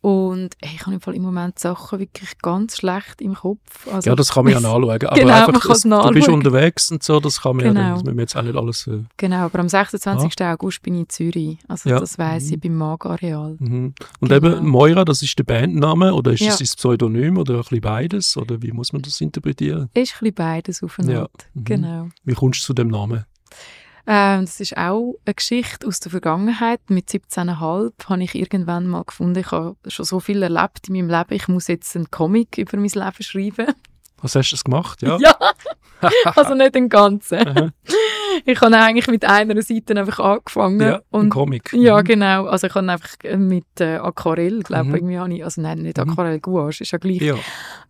Und 0.03 0.57
hey, 0.61 0.73
ich 0.75 0.83
habe 0.85 0.95
im 0.95 1.01
Fall 1.01 1.15
im 1.15 1.23
Moment 1.23 1.61
Sachen 1.61 2.01
wirklich 2.01 2.37
ganz 2.39 2.79
schlecht 2.79 3.21
im 3.23 3.35
Kopf. 3.35 3.87
Also, 3.87 4.11
ja, 4.11 4.17
das 4.17 4.33
kann 4.33 4.43
man 4.45 4.53
ja 4.53 4.59
nachschauen. 4.61 4.91
Aber 4.91 4.99
Genau, 5.15 5.27
man 5.27 5.33
einfach, 5.35 5.61
kann 5.61 5.69
das, 5.69 5.79
es 5.79 5.83
du 5.85 5.89
bist 5.91 6.27
nachschauen. 6.27 6.35
unterwegs 6.35 6.91
und 6.91 7.03
so, 7.05 7.21
das 7.21 7.41
kann 7.41 7.55
man 7.57 7.67
ja 7.67 7.73
dann, 7.73 7.83
Genau. 7.85 7.95
das 7.95 8.03
müssen 8.05 8.17
wir 8.17 8.23
jetzt 8.23 8.37
auch 8.37 8.43
nicht 8.43 8.57
alles... 8.57 8.87
Äh, 8.89 9.05
Genau, 9.17 9.37
aber 9.45 9.59
am 9.61 9.69
26. 9.69 10.43
August 10.45 10.83
bin 10.83 10.95
ich 10.95 11.01
in 11.03 11.09
Zürich. 11.09 11.59
Also 11.69 11.89
Ja. 11.89 12.01
das 12.01 12.19
weiss 12.19 12.47
ich 12.51 12.57
Mhm. 12.57 12.61
beim 12.61 12.75
Mag-Areal. 12.79 13.57
mhm. 13.61 13.95
Und 14.19 14.29
Genau. 14.29 14.35
eben 14.57 14.67
Moira, 14.67 15.05
das 15.05 15.23
ist 15.23 15.39
der 15.39 15.45
Bandname 15.45 16.13
oder 16.13 16.33
ist 16.33 16.41
Ja. 16.41 16.49
das 16.49 16.59
das 16.59 16.75
Pseudonym 16.75 17.39
oder 17.39 17.55
ein 17.55 17.61
bisschen 17.61 17.81
beides? 17.81 18.37
Oder 18.37 18.61
wie 18.61 18.73
muss 18.73 18.93
man 18.93 19.03
das 19.03 19.21
interpretieren? 19.21 19.89
Ist 19.95 20.15
ein 20.15 20.19
bisschen 20.19 20.35
beides 20.35 20.83
auf 20.83 20.99
eine 20.99 21.13
Ja. 21.13 21.29
Mhm. 21.55 21.65
Genau. 21.65 22.09
Wie 22.25 22.35
kommst 22.35 22.63
du 22.63 22.67
zu 22.67 22.75
dem 22.75 22.89
Namen? 22.89 23.25
Ähm, 24.07 24.41
das 24.47 24.59
ist 24.61 24.77
auch 24.77 25.15
eine 25.25 25.35
Geschichte 25.35 25.87
aus 25.87 26.01
der 26.01 26.11
Vergangenheit. 26.11 26.81
Mit 26.89 27.09
17,5 27.09 27.93
habe 28.09 28.23
ich 28.25 28.35
irgendwann 28.35 28.87
mal 28.89 29.05
gefunden, 29.05 29.39
ich 29.39 29.51
habe 29.53 29.77
schon 29.87 30.05
so 30.05 30.19
viel 30.21 30.43
erlebt 30.43 30.89
in 30.89 30.95
meinem 30.95 31.09
Leben, 31.11 31.35
ich 31.35 31.49
muss 31.49 31.69
jetzt 31.69 31.95
einen 31.97 32.11
Comic 32.11 32.59
über 32.59 32.77
mein 32.77 32.89
Leben 32.89 33.23
schreiben. 33.23 33.73
Was 34.21 34.35
hast 34.37 34.51
du 34.51 34.55
das 34.55 34.65
gemacht? 34.65 35.03
Ja. 35.03 35.19
Ja, 36.03 36.33
also 36.35 36.55
nicht 36.57 36.75
den 36.75 36.89
ganzen. 36.89 37.73
Ich 38.45 38.61
habe 38.61 38.77
eigentlich 38.77 39.07
mit 39.07 39.25
einer 39.25 39.63
Seite 39.63 39.97
einfach 39.97 40.19
angefangen. 40.19 40.81
ja 40.81 40.97
ein 40.97 41.03
und 41.13 41.29
Comic. 41.31 41.73
ja, 41.73 41.97
Mhm. 42.01 42.05
genau. 42.05 42.47
Also 42.47 42.67
ich 42.67 42.75
habe 42.75 42.91
einfach 42.91 43.11
mit 43.37 43.67
äh, 43.81 43.99
Aquarell, 43.99 44.65
glaube 44.65 44.83
Mhm. 44.87 44.91
ich, 44.91 44.97
irgendwie 45.01 45.19
habe 45.19 45.35
ich, 45.35 45.45
also 45.45 45.61
nein, 45.61 45.79
nicht 45.83 45.99
Mhm. 45.99 46.11
Aquarell, 46.11 46.41
Gouache, 46.41 46.81
ist 46.83 46.91
ja 46.91 46.99
gleich, 46.99 47.21
Ja. 47.21 47.37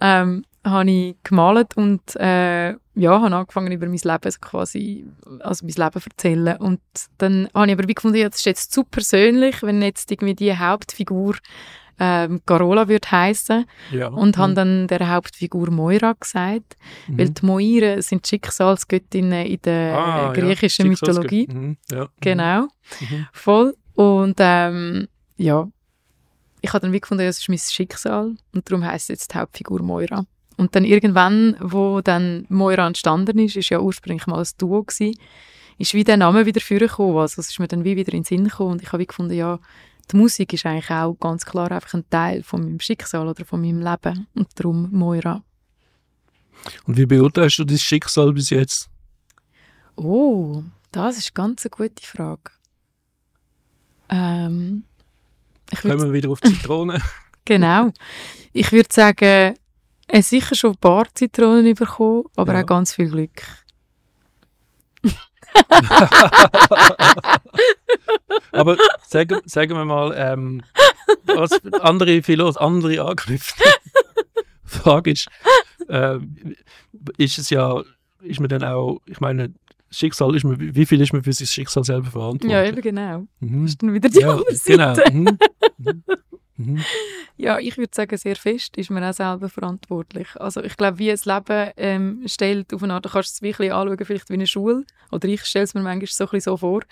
ähm, 0.02 0.44
habe 0.64 0.90
ich 0.90 1.16
gemalt 1.24 1.76
und 1.76 2.14
äh, 2.16 2.70
ja, 2.94 3.20
habe 3.20 3.34
angefangen 3.34 3.72
über 3.72 3.86
mein 3.86 3.98
Leben 4.02 4.30
so 4.30 4.38
quasi, 4.40 5.06
also 5.40 5.64
mein 5.66 5.74
Leben 5.74 6.00
zu 6.00 6.08
erzählen 6.10 6.56
und 6.58 6.80
dann 7.18 7.48
habe 7.54 7.66
ich 7.68 7.72
aber 7.78 7.88
wie 7.88 7.94
gefunden, 7.94 8.18
ja, 8.18 8.28
das 8.28 8.38
ist 8.40 8.44
jetzt 8.46 8.72
zu 8.72 8.84
persönlich, 8.84 9.62
wenn 9.62 9.82
jetzt 9.82 10.10
irgendwie 10.10 10.34
die 10.34 10.56
Hauptfigur 10.56 11.36
ähm, 11.98 12.40
Carola 12.46 12.88
würde 12.88 13.10
heißen 13.10 13.64
ja. 13.92 14.08
und 14.08 14.36
habe 14.38 14.52
Mhm. 14.52 14.56
dann 14.56 14.86
der 14.88 15.10
Hauptfigur 15.10 15.70
Moira 15.70 16.14
gesagt, 16.18 16.76
weil 17.06 17.26
Mhm. 17.28 17.34
die 17.34 17.46
Moiren 17.46 18.02
sind 18.02 18.26
Schicksalsgöttinnen 18.26 19.46
in 19.46 19.60
der 19.62 19.98
Ah, 19.98 20.32
äh, 20.32 20.40
griechischen 20.40 20.86
ja. 20.86 20.90
Mythologie. 20.90 21.46
Mhm. 21.52 21.76
Ja. 21.90 22.08
Genau, 22.20 22.68
Mhm. 23.00 23.26
voll. 23.32 23.74
Und 23.94 24.36
ähm, 24.38 25.06
ja, 25.36 25.68
ich 26.60 26.72
habe 26.72 26.80
dann 26.80 26.92
wie 26.92 27.00
gefunden, 27.00 27.24
das 27.26 27.38
ist 27.38 27.48
mein 27.48 27.58
Schicksal 27.58 28.34
und 28.54 28.70
darum 28.70 28.84
heisst 28.84 29.04
es 29.10 29.20
jetzt 29.20 29.34
die 29.34 29.38
Hauptfigur 29.38 29.82
Moira. 29.82 30.24
Und 30.62 30.76
dann 30.76 30.84
irgendwann, 30.84 31.56
wo 31.58 32.02
dann 32.02 32.46
Moira 32.48 32.86
entstanden 32.86 33.36
ist, 33.40 33.56
ist 33.56 33.70
ja 33.70 33.80
ursprünglich 33.80 34.28
mal 34.28 34.38
ein 34.38 34.48
Duo 34.58 34.84
gewesen, 34.84 35.18
ist 35.76 35.92
wie 35.92 36.04
der 36.04 36.16
Name 36.16 36.46
wieder 36.46 36.60
vorgekommen. 36.60 37.16
Also 37.16 37.40
es 37.40 37.50
ist 37.50 37.58
mir 37.58 37.66
dann 37.66 37.82
wie 37.82 37.96
wieder 37.96 38.12
in 38.12 38.20
den 38.20 38.24
Sinn 38.24 38.44
gekommen 38.44 38.70
und 38.70 38.82
ich 38.82 38.86
habe 38.92 39.00
wie 39.00 39.06
gefunden, 39.06 39.34
ja, 39.34 39.58
die 40.12 40.16
Musik 40.16 40.52
ist 40.52 40.64
eigentlich 40.64 40.88
auch 40.90 41.14
ganz 41.14 41.44
klar 41.44 41.72
einfach 41.72 41.94
ein 41.94 42.08
Teil 42.10 42.44
von 42.44 42.60
meinem 42.60 42.78
Schicksal 42.78 43.26
oder 43.26 43.44
von 43.44 43.60
meinem 43.60 43.80
Leben 43.80 44.28
und 44.36 44.48
darum 44.54 44.88
Moira. 44.92 45.42
Und 46.84 46.96
wie 46.96 47.06
beurteilst 47.06 47.58
du 47.58 47.64
dein 47.64 47.78
Schicksal 47.78 48.32
bis 48.32 48.50
jetzt? 48.50 48.88
Oh, 49.96 50.62
das 50.92 51.18
ist 51.18 51.34
ganz 51.34 51.66
eine 51.66 51.70
gute 51.70 52.06
Frage. 52.06 52.52
Ähm, 54.10 54.84
ich 55.72 55.80
Kommen 55.80 55.98
wir 55.98 56.12
wieder 56.12 56.30
auf 56.30 56.40
die 56.40 56.54
Zitrone? 56.54 57.02
genau. 57.44 57.90
Ich 58.52 58.70
würde 58.70 58.90
sagen, 58.92 59.56
er 60.12 60.18
hat 60.18 60.24
sicher 60.26 60.54
schon 60.54 60.72
ein 60.72 60.76
paar 60.76 61.06
Zitronen 61.14 61.74
bekommen, 61.74 62.24
aber 62.36 62.52
Ja. 62.54 62.60
auch 62.62 62.66
ganz 62.66 62.94
viel 62.94 63.08
Glück. 63.10 63.42
Aber 68.52 68.76
sagen, 69.06 69.40
sagen 69.44 69.74
wir 69.76 69.84
mal, 69.84 70.14
ähm, 70.16 70.62
was 71.26 71.52
andere 71.80 72.22
Philos, 72.22 72.56
andere 72.56 73.02
Angriffe. 73.02 73.54
Frage 74.64 75.10
ist, 75.12 75.28
äh, 75.88 76.18
ist 77.18 77.38
es 77.38 77.50
ja, 77.50 77.82
ist 78.22 78.40
man 78.40 78.48
dann 78.48 78.64
auch, 78.64 79.00
ich 79.06 79.20
meine, 79.20 79.52
Schicksal 79.90 80.34
ist 80.34 80.44
man, 80.44 80.58
wie 80.74 80.86
viel 80.86 81.00
ist 81.02 81.12
man 81.12 81.22
für 81.22 81.32
sein 81.32 81.46
Schicksal 81.46 81.84
selber 81.84 82.10
verantwortlich? 82.10 82.52
Ja, 82.52 82.64
eben 82.64 82.80
genau. 82.80 83.26
Mhm. 83.40 83.62
Das 83.64 83.70
ist 83.72 83.82
dann 83.82 83.92
wieder 83.92 84.08
die 84.08 84.20
Ja, 84.20 84.30
andere 84.30 84.56
genau. 84.64 84.94
Seite. 84.94 85.12
Mhm. 85.12 85.38
Mhm. 85.78 86.04
Mhm. 86.66 86.84
Ja, 87.36 87.58
ich 87.58 87.76
würde 87.76 87.94
sagen, 87.94 88.16
sehr 88.16 88.36
fest 88.36 88.76
ist 88.76 88.90
man 88.90 89.02
auch 89.02 89.14
selber 89.14 89.48
verantwortlich. 89.48 90.28
Also 90.36 90.62
ich 90.62 90.76
glaube, 90.76 90.98
wie 90.98 91.10
ein 91.10 91.18
Leben 91.24 91.72
ähm, 91.76 92.22
stellt 92.26 92.72
auf 92.74 92.82
eine 92.82 92.94
Art, 92.94 93.04
du 93.04 93.08
kannst 93.08 93.34
es 93.34 93.42
wirklich 93.42 93.72
anschauen, 93.72 94.04
vielleicht 94.04 94.28
wie 94.28 94.34
eine 94.34 94.46
Schule. 94.46 94.84
Oder 95.10 95.28
ich 95.28 95.44
stelle 95.44 95.64
es 95.64 95.74
mir 95.74 95.80
manchmal 95.80 96.06
so, 96.06 96.24
ein 96.24 96.30
bisschen 96.30 96.52
so 96.52 96.56
vor. 96.58 96.82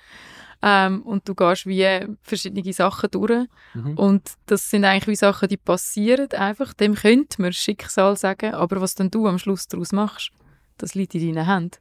Ähm, 0.63 1.03
und 1.03 1.29
du 1.29 1.35
gehst 1.35 1.67
wie 1.67 2.07
verschiedene 2.23 2.73
Sachen 2.73 3.11
durch. 3.11 3.47
Mhm. 3.75 3.95
Und 3.95 4.33
das 4.47 4.71
sind 4.71 4.85
eigentlich 4.85 5.09
wie 5.09 5.17
Sachen, 5.17 5.49
die 5.49 5.57
passieren 5.57 6.31
einfach. 6.33 6.75
Dem 6.75 6.95
könnte 6.95 7.41
man 7.41 7.53
Schicksal 7.53 8.17
sagen, 8.17 8.55
aber 8.55 8.81
was 8.81 8.95
dann 8.95 9.11
du 9.11 9.27
am 9.27 9.39
Schluss 9.39 9.69
daraus 9.69 9.93
machst, 9.93 10.33
das 10.79 10.95
liegt 10.95 11.15
in 11.15 11.35
deinen 11.35 11.47
Händen. 11.47 11.77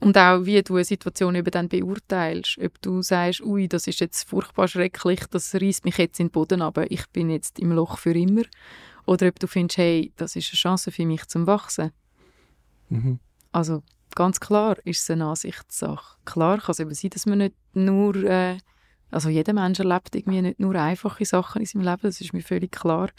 Und 0.00 0.16
auch, 0.16 0.46
wie 0.46 0.62
du 0.62 0.76
eine 0.76 0.84
Situation 0.84 1.34
eben 1.34 1.50
dann 1.50 1.68
beurteilst. 1.68 2.58
Ob 2.58 2.80
du 2.80 3.02
sagst, 3.02 3.42
ui, 3.42 3.68
das 3.68 3.86
ist 3.86 4.00
jetzt 4.00 4.28
furchtbar 4.28 4.66
schrecklich, 4.66 5.20
das 5.30 5.54
reißt 5.54 5.84
mich 5.84 5.98
jetzt 5.98 6.18
in 6.18 6.26
den 6.26 6.32
Boden 6.32 6.62
aber 6.62 6.90
ich 6.90 7.06
bin 7.10 7.28
jetzt 7.28 7.58
im 7.58 7.72
Loch 7.72 7.98
für 7.98 8.12
immer. 8.12 8.42
Oder 9.06 9.28
ob 9.28 9.38
du 9.38 9.46
findest, 9.46 9.78
hey, 9.78 10.12
das 10.16 10.36
ist 10.36 10.50
eine 10.50 10.56
Chance 10.56 10.90
für 10.90 11.04
mich 11.04 11.26
zum 11.26 11.46
Wachsen. 11.46 11.90
Mhm. 12.88 13.20
Also 13.52 13.82
ganz 14.14 14.40
klar 14.40 14.76
ist 14.84 15.02
es 15.02 15.10
eine 15.10 15.26
Ansichtssache. 15.26 16.16
Klar 16.24 16.58
kann 16.58 16.72
es 16.72 16.80
eben 16.80 16.94
sein, 16.94 17.10
dass 17.10 17.26
man 17.26 17.38
nicht 17.38 17.54
nur, 17.74 18.16
äh, 18.16 18.56
also 19.10 19.28
jeder 19.28 19.52
Mensch 19.52 19.80
erlebt 19.80 20.14
irgendwie 20.14 20.40
nicht 20.40 20.60
nur 20.60 20.74
einfache 20.76 21.24
Sachen 21.26 21.60
in 21.60 21.66
seinem 21.66 21.82
Leben, 21.82 22.02
das 22.02 22.20
ist 22.20 22.32
mir 22.32 22.42
völlig 22.42 22.72
klar. 22.72 23.10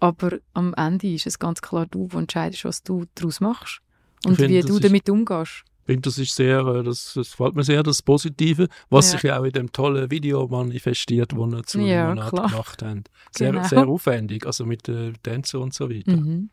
Aber 0.00 0.38
am 0.54 0.72
Ende 0.74 1.12
ist 1.12 1.26
es 1.26 1.38
ganz 1.38 1.60
klar 1.60 1.86
du, 1.86 2.08
der 2.08 2.20
entscheidest, 2.20 2.64
was 2.64 2.82
du 2.82 3.04
daraus 3.14 3.40
machst 3.40 3.80
und 4.24 4.36
finde, 4.36 4.54
wie 4.54 4.60
du 4.62 4.78
damit 4.78 5.08
umgehst. 5.10 5.64
Ich 5.88 5.92
finde, 5.92 6.02
das 6.02 6.18
ist 6.18 6.34
sehr, 6.34 6.58
äh, 6.66 6.82
das, 6.82 7.12
das 7.14 7.30
gefällt 7.30 7.54
mir 7.54 7.62
sehr, 7.62 7.82
das 7.84 8.02
Positive, 8.02 8.66
was 8.90 9.06
Ja. 9.06 9.12
sich 9.12 9.22
ja 9.22 9.38
auch 9.38 9.44
in 9.44 9.52
dem 9.52 9.70
tollen 9.70 10.10
Video 10.10 10.48
manifestiert, 10.48 11.30
das 11.30 11.38
wir 11.38 11.62
zu 11.62 11.78
Ja, 11.80 12.08
Limonade 12.10 12.30
klar. 12.30 12.48
gemacht 12.50 12.82
haben. 12.82 13.04
Sehr, 13.30 13.52
Genau. 13.52 13.62
sehr 13.68 13.86
aufwendig, 13.86 14.44
also 14.46 14.66
mit 14.66 14.88
den 14.88 15.14
Tänzen 15.22 15.60
und 15.60 15.74
so 15.74 15.88
weiter. 15.88 16.16
Mhm. 16.16 16.50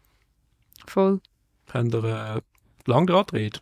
Voll. 0.86 1.20
Haben 1.74 1.92
wir 1.94 2.04
äh, 2.04 2.42
lang 2.86 3.08
dran 3.08 3.26
gedreht. 3.26 3.62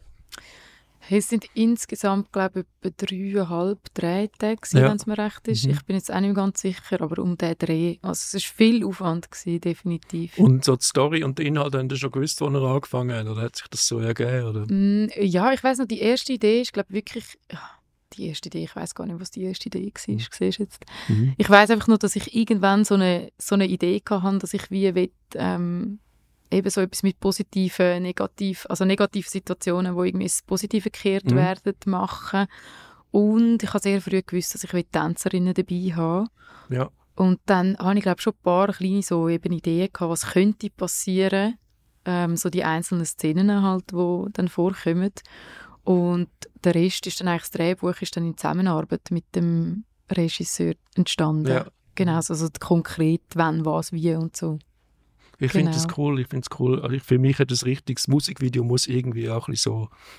Hey, 1.04 1.18
es 1.18 1.30
sind 1.30 1.46
insgesamt, 1.56 2.32
glaube 2.32 2.62
ich, 2.62 2.66
etwa 2.88 3.06
dreieinhalb 3.06 3.94
Drehtage, 3.94 4.62
Ja. 4.74 4.84
wenn 4.90 4.98
es 4.98 5.06
mir 5.08 5.18
recht 5.18 5.48
ist. 5.48 5.66
Mhm. 5.66 5.72
Ich 5.72 5.84
bin 5.86 5.96
jetzt 5.96 6.12
auch 6.12 6.20
nicht 6.20 6.28
mehr 6.28 6.34
ganz 6.36 6.62
sicher, 6.62 7.02
aber 7.02 7.22
um 7.22 7.38
den 7.38 7.56
Dreh. 7.58 7.98
Also 8.02 8.38
es 8.38 8.46
war 8.46 8.56
viel 8.56 8.86
Aufwand, 8.86 9.32
gewesen, 9.32 9.62
definitiv. 9.62 10.38
Und 10.38 10.64
so 10.64 10.76
die 10.76 10.86
Story 10.86 11.24
und 11.24 11.40
der 11.40 11.48
Inhalt 11.48 11.74
haben 11.76 11.90
Sie 11.90 11.98
schon 11.98 12.12
gewusst, 12.12 12.40
wo 12.42 12.50
wir 12.50 12.62
angefangen 12.62 13.12
haben, 13.16 13.28
oder 13.28 13.42
hat 13.42 13.56
sich 13.56 13.68
das 13.68 13.88
so 13.88 14.00
ergeben? 14.00 14.46
Oder? 14.46 14.66
Mm, 14.70 15.10
ja, 15.20 15.52
ich 15.52 15.64
weiß 15.64 15.80
noch, 15.80 15.88
die 15.88 16.00
erste 16.02 16.34
Idee 16.34 16.62
ist, 16.62 16.74
glaube 16.74 16.90
ich, 16.90 16.96
wirklich... 16.96 17.26
Die 18.14 18.28
erste 18.28 18.50
Idee, 18.50 18.66
ich 18.66 18.76
weiß 18.76 18.94
gar 18.94 19.06
nicht, 19.06 19.22
was 19.22 19.32
die 19.32 19.44
erste 19.44 19.68
Idee 19.68 19.86
war. 19.94 20.14
Mhm. 20.14 20.20
Siehst 20.20 20.60
jetzt? 20.60 20.84
Mhm. 21.08 21.34
Ich 21.38 21.50
weiß 21.50 21.70
einfach 21.72 21.88
nur, 21.88 21.98
dass 21.98 22.18
ich 22.18 22.36
irgendwann 22.36 22.84
so 22.84 22.96
eine, 22.96 23.32
so 23.38 23.56
eine 23.56 23.66
Idee 23.68 24.02
hatte, 24.10 24.38
dass 24.38 24.54
ich 24.54 24.70
wie 24.70 24.94
will, 24.94 25.12
ähm, 25.36 26.00
eben 26.52 26.70
so 26.70 26.82
etwas 26.82 27.04
mit 27.04 27.20
positiven, 27.20 28.04
negativ, 28.04 28.66
also 28.70 28.86
negativen 28.86 29.30
Situationen, 29.30 29.96
wo 29.96 30.04
irgendwie 30.04 30.26
ins 30.26 30.42
Positive 30.42 30.90
gekehrt 30.90 31.32
Mhm. 31.32 31.36
werden, 31.36 31.76
machen. 31.86 32.48
Und 33.12 33.64
ich 33.64 33.70
habe 33.70 33.80
sehr 33.80 34.02
früh 34.02 34.22
gewusst, 34.22 34.54
dass 34.54 34.64
ich 34.64 34.86
Tänzerinnen 34.92 35.54
dabei 35.54 35.94
haben. 35.96 36.28
Ja. 36.70 36.90
Und 37.16 37.40
dann 37.46 37.78
habe 37.78 37.98
ich, 37.98 38.04
glaube 38.04 38.22
schon 38.22 38.34
ein 38.34 38.44
paar 38.44 38.68
kleine 38.72 39.04
so 39.04 39.28
eben 39.28 39.52
Ideen 39.54 39.90
gehabt, 39.92 40.12
was 40.12 40.32
könnte 40.32 40.70
passieren. 40.70 41.58
Ähm, 42.04 42.36
so 42.36 42.50
die 42.50 42.64
einzelnen 42.64 43.06
Szenen 43.06 43.62
halt, 43.62 43.94
wo 43.94 44.28
dann 44.34 44.48
vorkommen. 44.48 45.12
Und 45.84 46.30
der 46.64 46.76
Rest 46.76 47.06
ist 47.08 47.20
dann 47.20 47.28
eigentlich, 47.28 47.42
das 47.44 47.52
Drehbuch 47.52 48.02
ist 48.02 48.16
dann 48.16 48.26
in 48.26 48.38
Zusammenarbeit 48.38 49.12
mit 49.12 49.36
dem 49.36 49.84
Regisseur 50.10 50.74
entstanden. 50.96 51.52
Ja. 51.52 51.66
Genau, 51.96 52.16
also 52.16 52.48
konkret, 52.60 53.22
wann, 53.36 53.66
was, 53.66 53.92
wie 53.92 54.16
und 54.16 54.36
so. 54.36 54.58
Ich 55.42 55.52
finde 55.52 55.72
das 55.72 55.88
Genau. 55.88 55.98
cool, 55.98 56.20
ich 56.20 56.28
finde 56.28 56.48
es 56.50 56.60
cool. 56.60 56.80
Also 56.82 56.96
ich, 56.96 57.04
für 57.04 57.18
mich 57.18 57.40
hat 57.40 57.50
das 57.52 57.66
richtiges 57.66 58.08
Musikvideo 58.08 58.64
muss 58.64 58.88
irgendwie 58.88 59.30
auch 59.30 59.48
ein 59.48 59.52
bisschen 59.54 59.72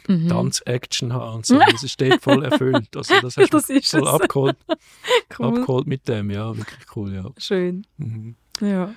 so 0.09 0.13
Mhm. 0.13 0.29
Tanz-Action 0.29 1.13
haben 1.13 1.37
und 1.37 1.47
so. 1.47 1.59
Das 1.59 1.83
ist 1.83 2.01
dort 2.01 2.21
voll 2.23 2.45
erfüllt. 2.45 2.97
Also 2.97 3.15
das 3.23 3.37
hast 3.37 3.55
Das 3.55 3.71
ist 3.71 3.91
voll 3.91 4.03
es. 4.03 4.09
abgeholt, 4.09 4.57
Cool. 5.39 5.47
abgeholt 5.47 5.87
mit 5.87 6.09
dem, 6.09 6.31
ja, 6.31 6.57
wirklich 6.57 6.81
cool, 6.97 7.15
ja. 7.15 7.31
Schön. 7.39 7.87
Mhm. 7.99 8.35
Ja. 8.61 8.95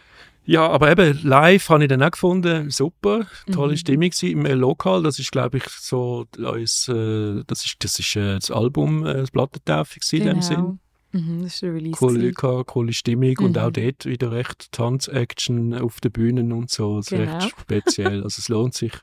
Ja, 0.48 0.68
aber 0.70 0.92
eben 0.92 1.20
live 1.24 1.70
habe 1.70 1.84
ich 1.86 1.90
dann 1.90 2.04
auch 2.04 2.12
gefunden, 2.12 2.70
super, 2.70 3.26
tolle 3.52 3.72
Mhm. 3.74 3.78
Stimmung 3.78 4.10
gewesen. 4.12 4.30
im 4.30 4.46
äh, 4.46 4.54
Lokal. 4.54 5.02
Das 5.02 5.18
ist, 5.18 5.32
glaube 5.32 5.58
ich, 5.58 5.64
so 5.68 6.28
uns, 6.38 6.88
äh, 6.88 7.44
das 7.48 7.66
ist, 7.66 7.78
das 7.84 7.98
ist 7.98 8.16
äh, 8.16 8.36
das 8.36 8.52
Album, 8.52 9.04
das 9.04 9.32
Plattentaufe 9.32 10.00
gewesen 10.00 10.22
in 10.22 10.28
dem 10.28 10.42
Sinn. 10.44 10.80
Mhm, 11.16 11.44
das 11.44 11.54
ist 11.56 11.62
der 11.62 11.74
Release. 11.74 11.98
Coole 11.98 12.32
gehabt, 12.32 12.68
coole 12.68 12.94
Stimmung 12.94 13.38
und 13.40 13.56
Mhm. 13.56 13.62
auch 13.62 13.72
dort 13.72 14.06
wieder 14.06 14.32
recht 14.32 14.72
Tanz-Action 14.72 15.74
auf 15.74 16.00
den 16.02 16.12
Bühnen 16.12 16.52
und 16.52 16.70
so. 16.70 16.98
Das 16.98 17.08
ist 17.08 17.12
Genau. 17.12 17.24
recht 17.32 17.44
speziell. 17.44 18.24
Also 18.24 18.40
es 18.40 18.50
lohnt 18.50 18.74
sich, 18.74 18.94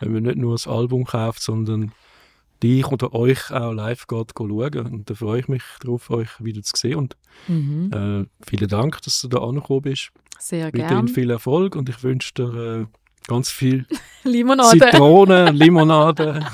wenn 0.00 0.12
man 0.12 0.22
nicht 0.24 0.36
nur 0.36 0.52
das 0.54 0.66
Album 0.68 1.04
kauft, 1.04 1.42
sondern 1.42 1.92
dich 2.62 2.86
oder 2.86 3.14
euch 3.14 3.50
auch 3.52 3.72
live 3.72 4.06
geht 4.06 4.32
schauen. 4.36 4.86
Und 4.86 5.10
da 5.10 5.14
freue 5.14 5.40
ich 5.40 5.48
mich 5.48 5.62
darauf, 5.80 6.10
euch 6.10 6.28
wieder 6.38 6.62
zu 6.62 6.76
sehen. 6.76 6.96
Und 6.96 7.16
Mhm. 7.46 7.90
äh, 7.92 8.24
vielen 8.48 8.68
Dank, 8.68 9.00
dass 9.02 9.20
du 9.20 9.28
da 9.28 9.38
angekommen 9.38 9.82
bist. 9.82 10.10
Sehr 10.40 10.66
Weiterhin 10.66 10.86
gerne. 10.86 11.08
viel 11.08 11.30
Erfolg 11.30 11.74
und 11.76 11.88
ich 11.88 12.02
wünsche 12.02 12.32
dir 12.34 12.54
äh, 12.54 12.86
ganz 13.28 13.50
viel 13.50 13.86
Limonade. 14.24 14.78
Zitrone, 14.80 15.50
Limonade. 15.52 16.44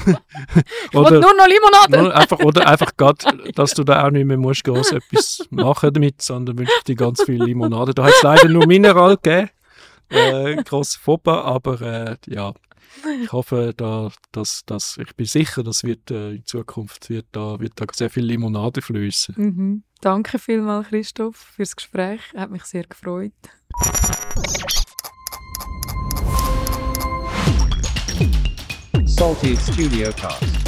Will 0.93 1.21
nur 1.21 1.35
noch 1.35 1.47
Limonade. 1.49 2.03
Nur 2.03 2.15
einfach, 2.15 2.39
oder 2.41 2.67
einfach 2.67 2.95
gerade, 2.97 3.53
dass 3.55 3.73
du 3.73 3.85
da 3.85 4.07
auch 4.07 4.11
nicht 4.11 4.27
mehr 4.27 4.37
musst 4.37 4.65
groß 4.65 4.93
etwas 4.93 5.47
machen 5.51 5.95
damit, 5.95 6.21
sondern 6.21 6.59
wünsche 6.59 6.73
dir 6.87 6.97
ganz 6.97 7.23
viel 7.23 7.43
Limonade. 7.43 7.95
Da 7.95 8.05
hat 8.05 8.13
es 8.13 8.23
leider 8.23 8.49
nur 8.49 8.67
Mineral 8.67 9.17
gegeben. 9.17 9.49
Äh, 10.11 10.63
grosse 10.65 10.99
Fauxpas, 10.99 11.45
aber 11.45 11.81
äh, 11.81 12.17
ja, 12.27 12.53
ich 13.23 13.33
hoffe, 13.33 13.73
da, 13.77 14.11
dass, 14.33 14.65
dass, 14.67 14.99
ich 14.99 15.17
bin 15.17 15.27
sicher, 15.27 15.63
dass 15.63 15.83
wird, 15.83 16.11
äh, 16.11 16.33
in 16.33 16.45
Zukunft 16.45 17.09
wird 17.11 17.27
da, 17.33 17.59
wird 17.59 17.73
da 17.77 17.87
sehr 17.93 18.11
viel 18.11 18.25
Limonade 18.25 18.83
fließen. 18.83 19.35
Mhm. 19.37 19.85
Danke 20.01 20.39
vielmals, 20.39 20.89
Christoph, 20.89 21.37
fürs 21.37 21.75
Gespräch. 21.75 22.21
Hat 22.37 22.51
mich 22.51 22.65
sehr 22.65 22.85
gefreut. 22.85 23.33
Salty 29.25 29.57
Studio 29.57 30.13
Cast. 30.13 30.64